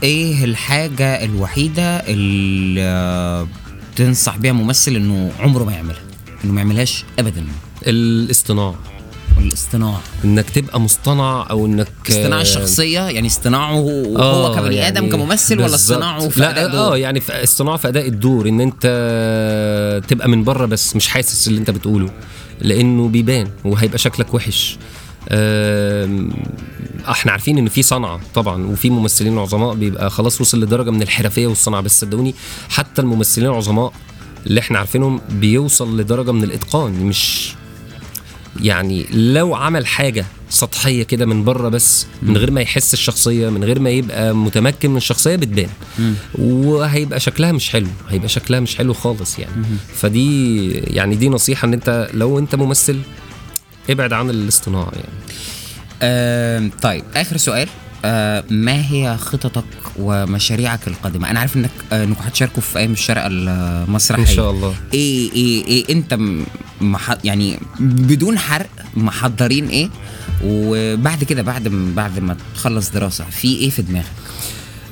إيه 0.03 0.45
الحاجة 0.45 1.25
الوحيدة 1.25 1.83
اللي 1.97 3.47
تنصح 3.97 4.36
بيها 4.36 4.53
ممثل 4.53 4.97
إنه 4.97 5.32
عمره 5.40 5.64
ما 5.64 5.72
يعملها 5.72 6.01
إنه 6.45 6.53
ما 6.53 6.61
يعملهاش 6.61 7.05
ابدا. 7.18 7.45
الاصطناع. 7.86 8.75
الاصطناع. 9.38 10.00
إنك 10.25 10.50
تبقى 10.50 10.80
مصطنع 10.80 11.46
أو 11.50 11.66
إنك 11.66 11.88
اصطناع 12.08 12.41
الشخصية 12.41 13.00
يعني 13.00 13.26
اصطناعه 13.29 13.72
هو 13.72 14.18
آه، 14.18 14.57
كبني 14.57 14.76
يعني 14.76 14.88
آدم 14.99 15.08
كممثل 15.08 15.58
ولا. 15.61 15.75
اصطناعه 15.75 16.29
في 16.29 16.41
لا 16.41 16.50
اداء 16.64 16.76
آه 16.76 16.96
يعني 16.96 17.21
في 17.21 17.42
اصطناع 17.45 17.76
في 17.76 17.88
أداء 17.88 18.08
الدور 18.08 18.49
إن 18.49 18.61
أنت 18.61 18.83
تبقى 20.08 20.29
من 20.29 20.45
بره 20.45 20.66
بس 20.66 20.96
مش 20.96 21.08
حاسس 21.08 21.49
اللي 21.49 21.61
أنت 21.61 21.71
بتقوله 21.71 22.11
لأنه 22.61 23.08
بيبان 23.08 23.49
وهيبقى 23.64 23.99
شكلك 23.99 24.34
وحش. 24.34 24.79
إحنا 27.11 27.33
عارفين 27.33 27.59
ان 27.59 27.68
في 27.68 27.83
صنعة 27.83 28.21
طبعا 28.34 28.67
وفي 28.67 28.91
ممثلين 28.91 29.38
عظماء 29.38 29.75
بيبقى 29.75 30.11
خلاص 30.11 30.41
وصل 30.41 30.61
لدرجة 30.61 30.91
من 30.91 31.03
الحرفية 31.03 31.46
والصنعة 31.46 31.80
بس 31.80 32.01
صدقوني 32.01 32.34
حتى 32.68 33.03
الممثلين 33.03 33.49
العظماء 33.49 33.92
اللي 34.46 34.61
إحنا 34.61 34.79
عارفينهم 34.79 35.21
بيوصل 35.30 36.01
لدرجة 36.01 36.33
من 36.33 36.45
الإتقان 36.45 36.92
مش 36.92 37.53
يعني 38.63 39.07
لو 39.13 39.55
عمل 39.55 39.87
حاجة 39.87 40.25
سطحية 40.51 41.03
كده 41.03 41.26
من 41.26 41.45
بره 41.45 41.68
بس 41.68 42.07
من 42.22 42.37
غير 42.37 42.51
ما 42.51 42.61
يحس 42.61 42.95
الشخصية 42.95 43.49
من 43.49 43.64
غير 43.64 43.80
ما 43.80 43.91
يبقى 43.91 44.34
متمكن 44.34 44.91
من 44.91 44.96
الشخصية 44.96 45.37
بتبان. 45.37 45.68
وهيبقى 46.34 47.21
شكلها 47.21 47.53
مش 47.53 47.71
حلو 47.71 47.87
هيبقى 48.09 48.29
شكلها 48.29 48.61
مش 48.61 48.76
حلو 48.76 48.95
خالص 48.95 49.38
يعني. 49.38 49.53
فدي 49.95 50.71
يعني 50.71 51.14
دي 51.14 51.29
نصيحة 51.29 51.67
إن 51.68 51.72
أنت 51.72 52.11
لو 52.14 52.38
أنت 52.38 52.55
ممثل 52.55 52.99
ابعد 53.91 54.13
عن 54.13 54.31
الاصطناع 54.31 54.89
يعني. 54.93 55.09
آه 56.03 56.71
طيب 56.83 57.05
آخر 57.17 57.37
سؤال. 57.37 57.69
آه 58.05 58.45
ما 58.51 58.91
هي 58.91 59.17
خططك 59.17 59.65
ومشاريعك 59.97 60.89
القادمة؟ 60.89 61.31
أنا 61.31 61.41
عارف 61.41 61.57
إنك 61.57 61.71
آه 61.93 62.05
إنكم 62.05 62.23
هتشاركوا 62.23 62.63
في 62.63 62.79
أيام 62.79 62.93
الشارقه 62.93 63.27
المسرحية. 63.27 64.23
إن 64.23 64.37
شاء 64.37 64.51
الله. 64.51 64.75
إيه 64.95 65.33
إيه 65.33 65.65
إيه 65.67 65.93
أنت 65.95 66.19
مح... 66.81 67.17
يعني 67.25 67.59
بدون 67.81 68.39
حرق 68.39 68.71
محضرين 68.95 69.69
إيه؟ 69.69 69.89
وبعد 70.45 71.25
كده 71.25 71.43
بعد 71.43 71.69
ما 71.69 71.95
بعد 71.95 72.19
ما 72.19 72.37
تخلص 72.55 72.91
دراسة 72.91 73.25
في 73.25 73.49
إيه 73.57 73.71
في 73.71 73.83
دماغك؟ 73.83 74.07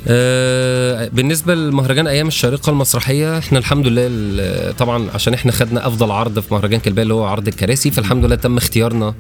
آه، 0.08 1.08
بالنسبة 1.12 1.54
لمهرجان 1.54 2.06
أيام 2.06 2.28
الشارقة 2.28 2.70
المسرحية 2.70 3.38
إحنا 3.38 3.58
الحمد 3.58 3.86
لله 3.86 4.72
طبعا 4.72 5.08
عشان 5.14 5.34
إحنا 5.34 5.52
خدنا 5.52 5.86
أفضل 5.86 6.10
عرض 6.10 6.38
في 6.40 6.54
مهرجان 6.54 6.80
كلباية 6.80 7.02
اللي 7.02 7.14
هو 7.14 7.24
عرض 7.24 7.48
الكراسي 7.48 7.90
فالحمد 7.90 8.24
لله 8.24 8.36
تم 8.36 8.56
اختيارنا 8.56 9.14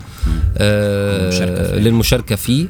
آه، 0.58 1.28
المشاركة 1.28 1.64
فيه. 1.64 1.78
للمشاركة 1.80 2.36
فيه 2.36 2.66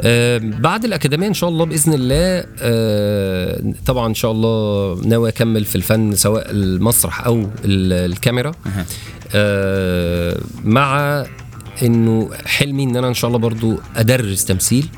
آه، 0.00 0.38
بعد 0.42 0.84
الأكاديمية 0.84 1.26
إن 1.28 1.34
شاء 1.34 1.50
الله 1.50 1.64
بإذن 1.66 1.92
الله 1.94 2.44
آه، 2.60 3.62
طبعا 3.86 4.06
إن 4.08 4.14
شاء 4.14 4.32
الله 4.32 4.94
ناوي 5.04 5.28
أكمل 5.28 5.64
في 5.64 5.76
الفن 5.76 6.14
سواء 6.14 6.50
المسرح 6.50 7.26
أو 7.26 7.38
ال- 7.64 8.12
الكاميرا. 8.12 8.52
آه، 9.34 10.38
مع 10.64 11.24
إنه 11.82 12.30
حلمي 12.46 12.84
إن 12.84 12.96
أنا 12.96 13.08
إن 13.08 13.14
شاء 13.14 13.28
الله 13.28 13.38
برضو 13.38 13.78
أدرس 13.96 14.44
تمثيل. 14.44 14.88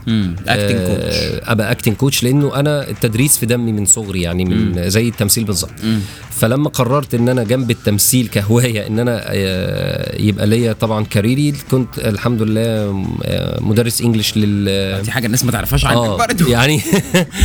acting 0.48 0.86
coach 0.86 1.14
آه، 1.16 1.52
أبقى 1.52 1.72
acting 1.72 1.96
coach 1.96 2.22
لأنه 2.22 2.56
أنا 2.56 2.88
التدريس 2.88 3.38
في 3.38 3.46
دمي 3.46 3.72
من 3.72 3.84
صغري 3.84 4.22
يعني 4.22 4.44
من 4.44 4.90
زي 4.90 5.08
التمثيل 5.08 5.44
بالظبط. 5.44 5.70
فلما 6.30 6.68
قررت 6.68 7.14
إن 7.14 7.28
أنا 7.28 7.44
جنب 7.44 7.70
التمثيل 7.70 8.28
كهواية 8.28 8.86
إن 8.86 8.98
أنا 8.98 9.20
آه، 9.24 10.20
يبقى 10.20 10.46
ليا 10.46 10.72
طبعا 10.72 11.04
career 11.04 11.47
ي 11.47 11.54
كنت 11.70 11.98
الحمد 11.98 12.42
لله 12.42 12.60
آه، 13.24 13.60
مدرس 13.60 14.02
English 14.02 14.36
لل 14.36 15.02
دي 15.02 15.10
حاجة 15.10 15.26
الناس 15.26 15.44
ما 15.44 15.52
تعرفهاش 15.52 15.84
عنك 15.84 15.96
آه 15.96 16.16
برضه 16.16 16.50
يعني 16.50 16.80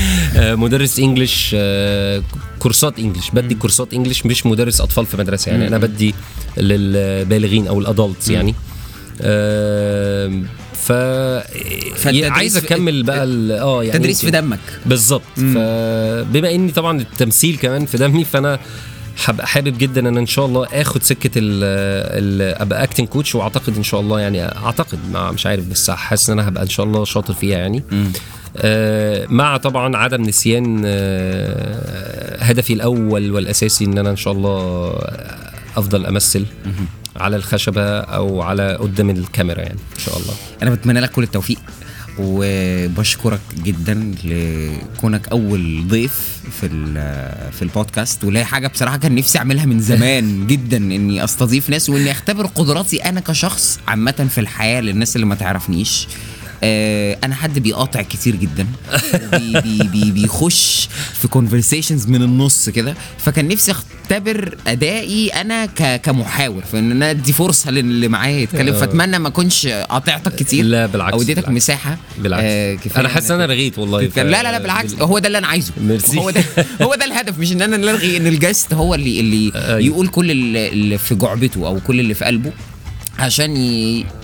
آه، 0.36 0.56
مدرس 0.56 0.99
English 0.99 1.52
آه، 1.60 2.24
كورسات 2.60 2.99
English 2.99 3.30
بدي 3.34 3.56
كورسات 3.56 3.94
English 3.93 4.26
مش 4.26 4.45
مدرس 4.45 4.82
أطفال 4.82 5.06
في 5.06 5.18
مدرسة 5.18 5.52
يعني 5.52 5.68
أنا 5.68 5.78
بدي 5.78 6.16
للبالغين 6.57 7.68
أو 7.68 7.80
ال 7.80 7.87
adults 7.87 8.30
يعني. 8.30 8.56
ف 10.73 10.91
فالتدريس 10.91 12.31
عايز 12.31 12.57
أكمل 12.57 13.03
بقى 13.03 13.23
ال- 13.23 13.51
آه 13.51 13.83
يعني 13.83 13.99
تدريس 13.99 14.25
في 14.25 14.31
دمك. 14.31 14.59
بالظبط. 14.85 15.21
فبما 15.37 16.51
إني 16.51 16.71
طبعا 16.71 17.01
التمثيل 17.01 17.57
كمان 17.57 17.85
في 17.85 17.97
دمي 17.97 18.25
فأنا 18.25 18.59
هبقى 19.25 19.47
حابب 19.47 19.77
جدا 19.77 20.09
إن 20.09 20.17
إن 20.17 20.25
شاء 20.25 20.45
الله 20.45 20.67
آخد 20.73 21.03
سكة 21.03 21.31
ال 21.37 21.63
ال 22.43 22.61
أبقى 22.61 22.83
اكتنج 22.83 23.07
كوتش 23.07 23.35
وأعتقد 23.35 23.77
إن 23.77 23.83
شاء 23.83 23.99
الله 24.01 24.19
يعني 24.19 24.45
أعتقد 24.45 24.99
مش 25.13 25.45
عارف 25.45 25.65
بس 25.67 25.91
حاسس 25.91 26.29
إن 26.29 26.39
أنا 26.39 26.49
هبقى 26.49 26.63
إن 26.63 26.69
شاء 26.69 26.85
الله 26.85 27.05
شاطر 27.05 27.33
فيها 27.33 27.57
يعني. 27.57 27.83
آه 28.57 29.25
مع 29.29 29.57
طبعا 29.57 29.97
عدم 29.97 30.21
نسيان 30.21 30.81
آه 30.85 32.43
هدفي 32.43 32.73
الأول 32.73 33.31
والأساسي 33.31 33.85
إن 33.85 33.97
أنا 33.97 34.09
إن 34.09 34.15
شاء 34.15 34.33
الله 34.33 34.89
أفضل 35.77 36.05
أمثل. 36.05 36.45
على 37.15 37.35
الخشبة 37.35 37.99
أو 37.99 38.41
على 38.41 38.75
قدام 38.75 39.09
الكاميرا 39.09 39.61
يعني 39.61 39.79
إن 39.95 39.99
شاء 39.99 40.17
الله. 40.17 40.33
أنا 40.61 40.69
بتمنى 40.69 40.99
لك 40.99 41.11
كل 41.11 41.23
التوفيق 41.23 41.59
وبشكرك 42.19 43.39
جدا 43.63 44.11
لكونك 44.23 45.27
أول 45.27 45.87
ضيف 45.87 46.39
في 46.61 46.69
في 47.51 47.61
البودكاست. 47.61 48.23
ولا 48.23 48.43
حاجة 48.43 48.67
بصراحة 48.67 48.97
كان 48.97 49.15
نفسي 49.15 49.37
أعملها 49.37 49.65
من 49.65 49.79
زمان 49.79 50.47
جدا 50.47 50.77
إني 50.77 51.23
أستضيف 51.23 51.69
ناس 51.69 51.89
وإني 51.89 52.11
أختبر 52.11 52.45
قدراتي 52.45 52.97
أنا 53.03 53.19
كشخص 53.19 53.79
عامة 53.87 54.27
في 54.29 54.37
الحياة 54.37 54.81
للناس 54.81 55.15
اللي 55.15 55.27
ما 55.27 55.35
تعرفنيش. 55.35 56.07
آه، 56.64 57.18
أنا 57.23 57.36
حد 57.36 57.60
بيقاطع 57.60 58.02
كتير 58.02 58.36
جدا 58.36 58.68
بي 59.34 59.61
بي 59.61 59.84
بي 59.88 60.11
بيخش 60.11 60.90
في 61.22 61.27
conversations 61.27 62.07
من 62.07 62.22
النص 62.23 62.69
كده 62.69 62.95
فكان 63.18 63.48
نفسي 63.48 63.72
أختبر 63.72 64.57
أدائي 64.68 65.27
أنا 65.30 65.65
كمحاور 65.98 66.61
فإن 66.72 66.91
أنا 66.91 67.10
أدي 67.11 67.34
فرصة 67.34 67.72
للي 67.72 68.07
معايا 68.07 68.40
يتكلم 68.40 68.73
آه. 68.73 68.80
فأتمنى 68.80 69.19
ما 69.19 69.27
أكونش 69.27 69.68
قاطعتك 69.68 70.36
كتير 70.36 70.65
لا 70.65 70.86
بالعكس 70.86 71.14
أو 71.14 71.22
اديتك. 71.22 71.49
مساحة 71.49 71.98
بالعكس 72.18 72.44
آه، 72.45 72.77
أنا 72.98 73.10
حاسس 73.10 73.32
إن 73.32 73.36
أنا 73.41 73.45
رغيت 73.53 73.80
والله 73.80 74.06
تتكلم. 74.06 74.27
لا 74.30 74.44
لا 74.44 74.52
لا 74.52 74.57
بالعكس 74.60 74.94
بال- 74.94 75.03
هو 75.03 75.19
ده 75.19 75.27
اللي 75.27 75.38
أنا 75.38 75.48
عايزه 75.48 75.73
ميرسي. 75.82 76.18
هو 76.19 76.30
ده 76.30 76.44
هو 76.86 76.95
ده 76.95 77.06
الهدف 77.06 77.40
مش 77.40 77.52
إن 77.52 77.61
أنا 77.61 77.76
الغي 77.76 78.18
إن 78.18 78.27
ال 78.27 78.35
guest 78.35 78.73
هو 78.73 78.95
اللي 78.95 79.19
اللي 79.19 79.52
أيوة. 79.56 79.80
يقول 79.80 80.07
كل 80.07 80.32
اللي 80.32 80.98
في 80.98 81.15
جعبته 81.15 81.68
أو 81.68 81.80
كل 81.80 81.99
اللي 81.99 82.14
في 82.14 82.26
قلبه 82.26 82.52
عشان 83.19 83.56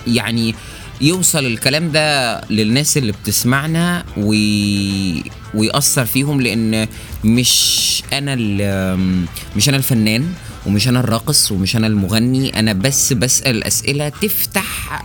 يعني 0.08 0.56
يوصل 1.02 1.45
الكلام 1.45 1.91
ده 1.91 2.41
للناس 2.49 2.98
اللي 2.98 3.11
بتسمعنا 3.11 4.03
وي... 4.18 5.23
ويأثر 5.53 6.06
فيهم 6.06 6.41
لأن 6.41 6.88
مش 7.23 8.03
أنا 8.14 8.34
ال- 8.40 9.26
مش 9.56 9.69
أنا 9.69 9.78
الفنان 9.78 10.26
ومش 10.65 10.88
أنا 10.88 10.99
الراقص 10.99 11.52
ومش 11.52 11.76
أنا 11.76 11.88
المغني 11.88 12.60
أنا 12.60 12.73
بس 12.73 13.14
بسأل 13.14 13.64
أسئلة 13.64 14.10
تفتح 14.10 15.02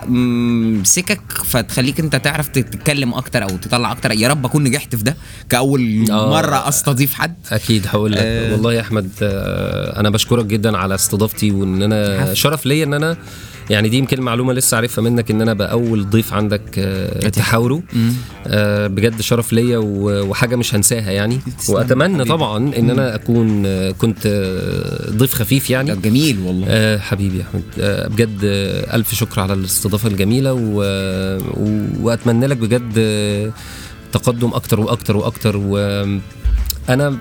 سكك 0.82 1.32
فتخليك 1.44 2.00
أنت 2.00 2.16
تعرف 2.16 2.48
تتكلم 2.48 3.14
أكتر 3.14 3.42
أو 3.42 3.48
تطلع 3.48 3.92
أكتر 3.92 4.12
يا 4.12 4.28
رب 4.28 4.46
أكون 4.46 4.64
نجحت 4.64 4.96
في 4.96 5.02
ده 5.04 5.16
كأول 5.48 6.10
آه. 6.10 6.30
مرة 6.30 6.68
أستضيف 6.68 7.14
حد 7.14 7.34
أكيد 7.52 7.86
هقول 7.86 8.12
لك 8.12 8.18
آه. 8.22 8.52
والله 8.52 8.72
يا 8.74 8.80
أحمد 8.80 9.10
آه، 9.22 10.00
أنا 10.00 10.10
بشكرك 10.10 10.44
جدا 10.46 10.76
على 10.78 10.94
استضافتي 10.94 11.50
وإن 11.50 11.82
أنا. 11.82 12.34
شرف 12.34 12.66
ليا 12.66 12.84
إن 12.84 12.94
أنا 12.94 13.16
يعني 13.70 13.88
دي 13.88 13.96
يمكن 13.96 14.20
معلومة 14.20 14.52
لسه 14.52 14.76
عارفها 14.76 15.02
منك 15.02 15.30
إن 15.30 15.42
أنا 15.42 15.52
بقى 15.54 15.72
اول 15.72 16.10
ضيف 16.10 16.32
عندك 16.34 16.62
آه، 16.78 17.28
تحاوره. 17.28 17.82
آه، 18.46 18.86
بجد 18.86 19.20
شرف 19.20 19.52
ليا 19.52 19.78
وحاجة 19.84 20.56
مش 20.56 20.74
هنساها 20.74 21.10
يعني. 21.10 21.40
وأتمنى. 21.68 22.24
طبعا 22.24 22.74
إن 22.78 22.90
أنا 22.90 23.14
أكون 23.14 23.62
آه، 23.66 23.90
كنت 23.90 24.26
ضيف 25.10 25.34
خفيف 25.34 25.70
يعني. 25.70 25.96
جميل 25.96 26.38
والله. 26.40 26.98
حبيبي 26.98 27.38
يا 27.38 27.42
أحمد. 27.42 27.62
بجد 28.12 28.38
ألف 28.94 29.14
شكر 29.14 29.40
على 29.40 29.52
الاستضافة 29.52 30.08
الجميلة 30.08 30.52
و... 30.52 30.80
وأتمنى 32.00 32.46
لك 32.46 32.56
بجد 32.56 32.92
تقدم 34.12 34.48
أكتر 34.54 34.80
وأكتر 34.80 35.16
وأكتر. 35.16 35.56
وأنا 35.56 37.18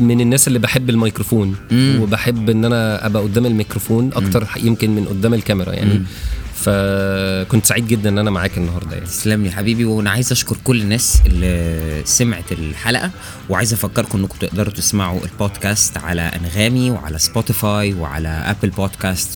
من 0.00 0.20
الناس 0.20 0.48
اللي 0.48 0.58
بحب 0.58 0.90
الميكروفون 0.90 1.56
مم. 1.70 1.98
وبحب 2.02 2.50
إن 2.50 2.64
أنا 2.64 3.06
أبقى 3.06 3.22
قدام 3.22 3.46
الميكروفون 3.46 4.10
أكتر 4.12 4.48
يمكن 4.62 4.90
من 4.90 5.04
قدام 5.04 5.34
الكاميرا 5.34 5.72
يعني. 5.72 6.02
فكنت 6.54 7.66
سعيد 7.66 7.86
جدا 7.88 8.08
إن 8.08 8.18
أنا 8.18 8.30
معاك 8.30 8.58
النهارده 8.58 8.92
يعني. 8.92 9.06
تسلم 9.06 9.42
لي 9.42 9.48
يا 9.48 9.52
حبيبي 9.54 9.84
وأنا 9.84 10.10
عايز 10.10 10.32
أشكر 10.32 10.56
كل 10.64 10.80
الناس 10.82 11.18
اللي 11.26 12.02
سمعت 12.04 12.52
الحلقة 12.52 13.10
وعايز 13.48 13.72
أفكركم 13.72 14.18
إنكم 14.18 14.36
تقدروا 14.40 14.72
تسمعوا 14.72 15.20
البودكاست 15.24 15.98
على 15.98 16.22
أنغامي 16.22 16.90
وعلى 16.90 17.18
سبوتيفاي 17.18 17.94
وعلى 17.94 18.28
Apple 18.28 18.70
Podcasts 18.70 19.28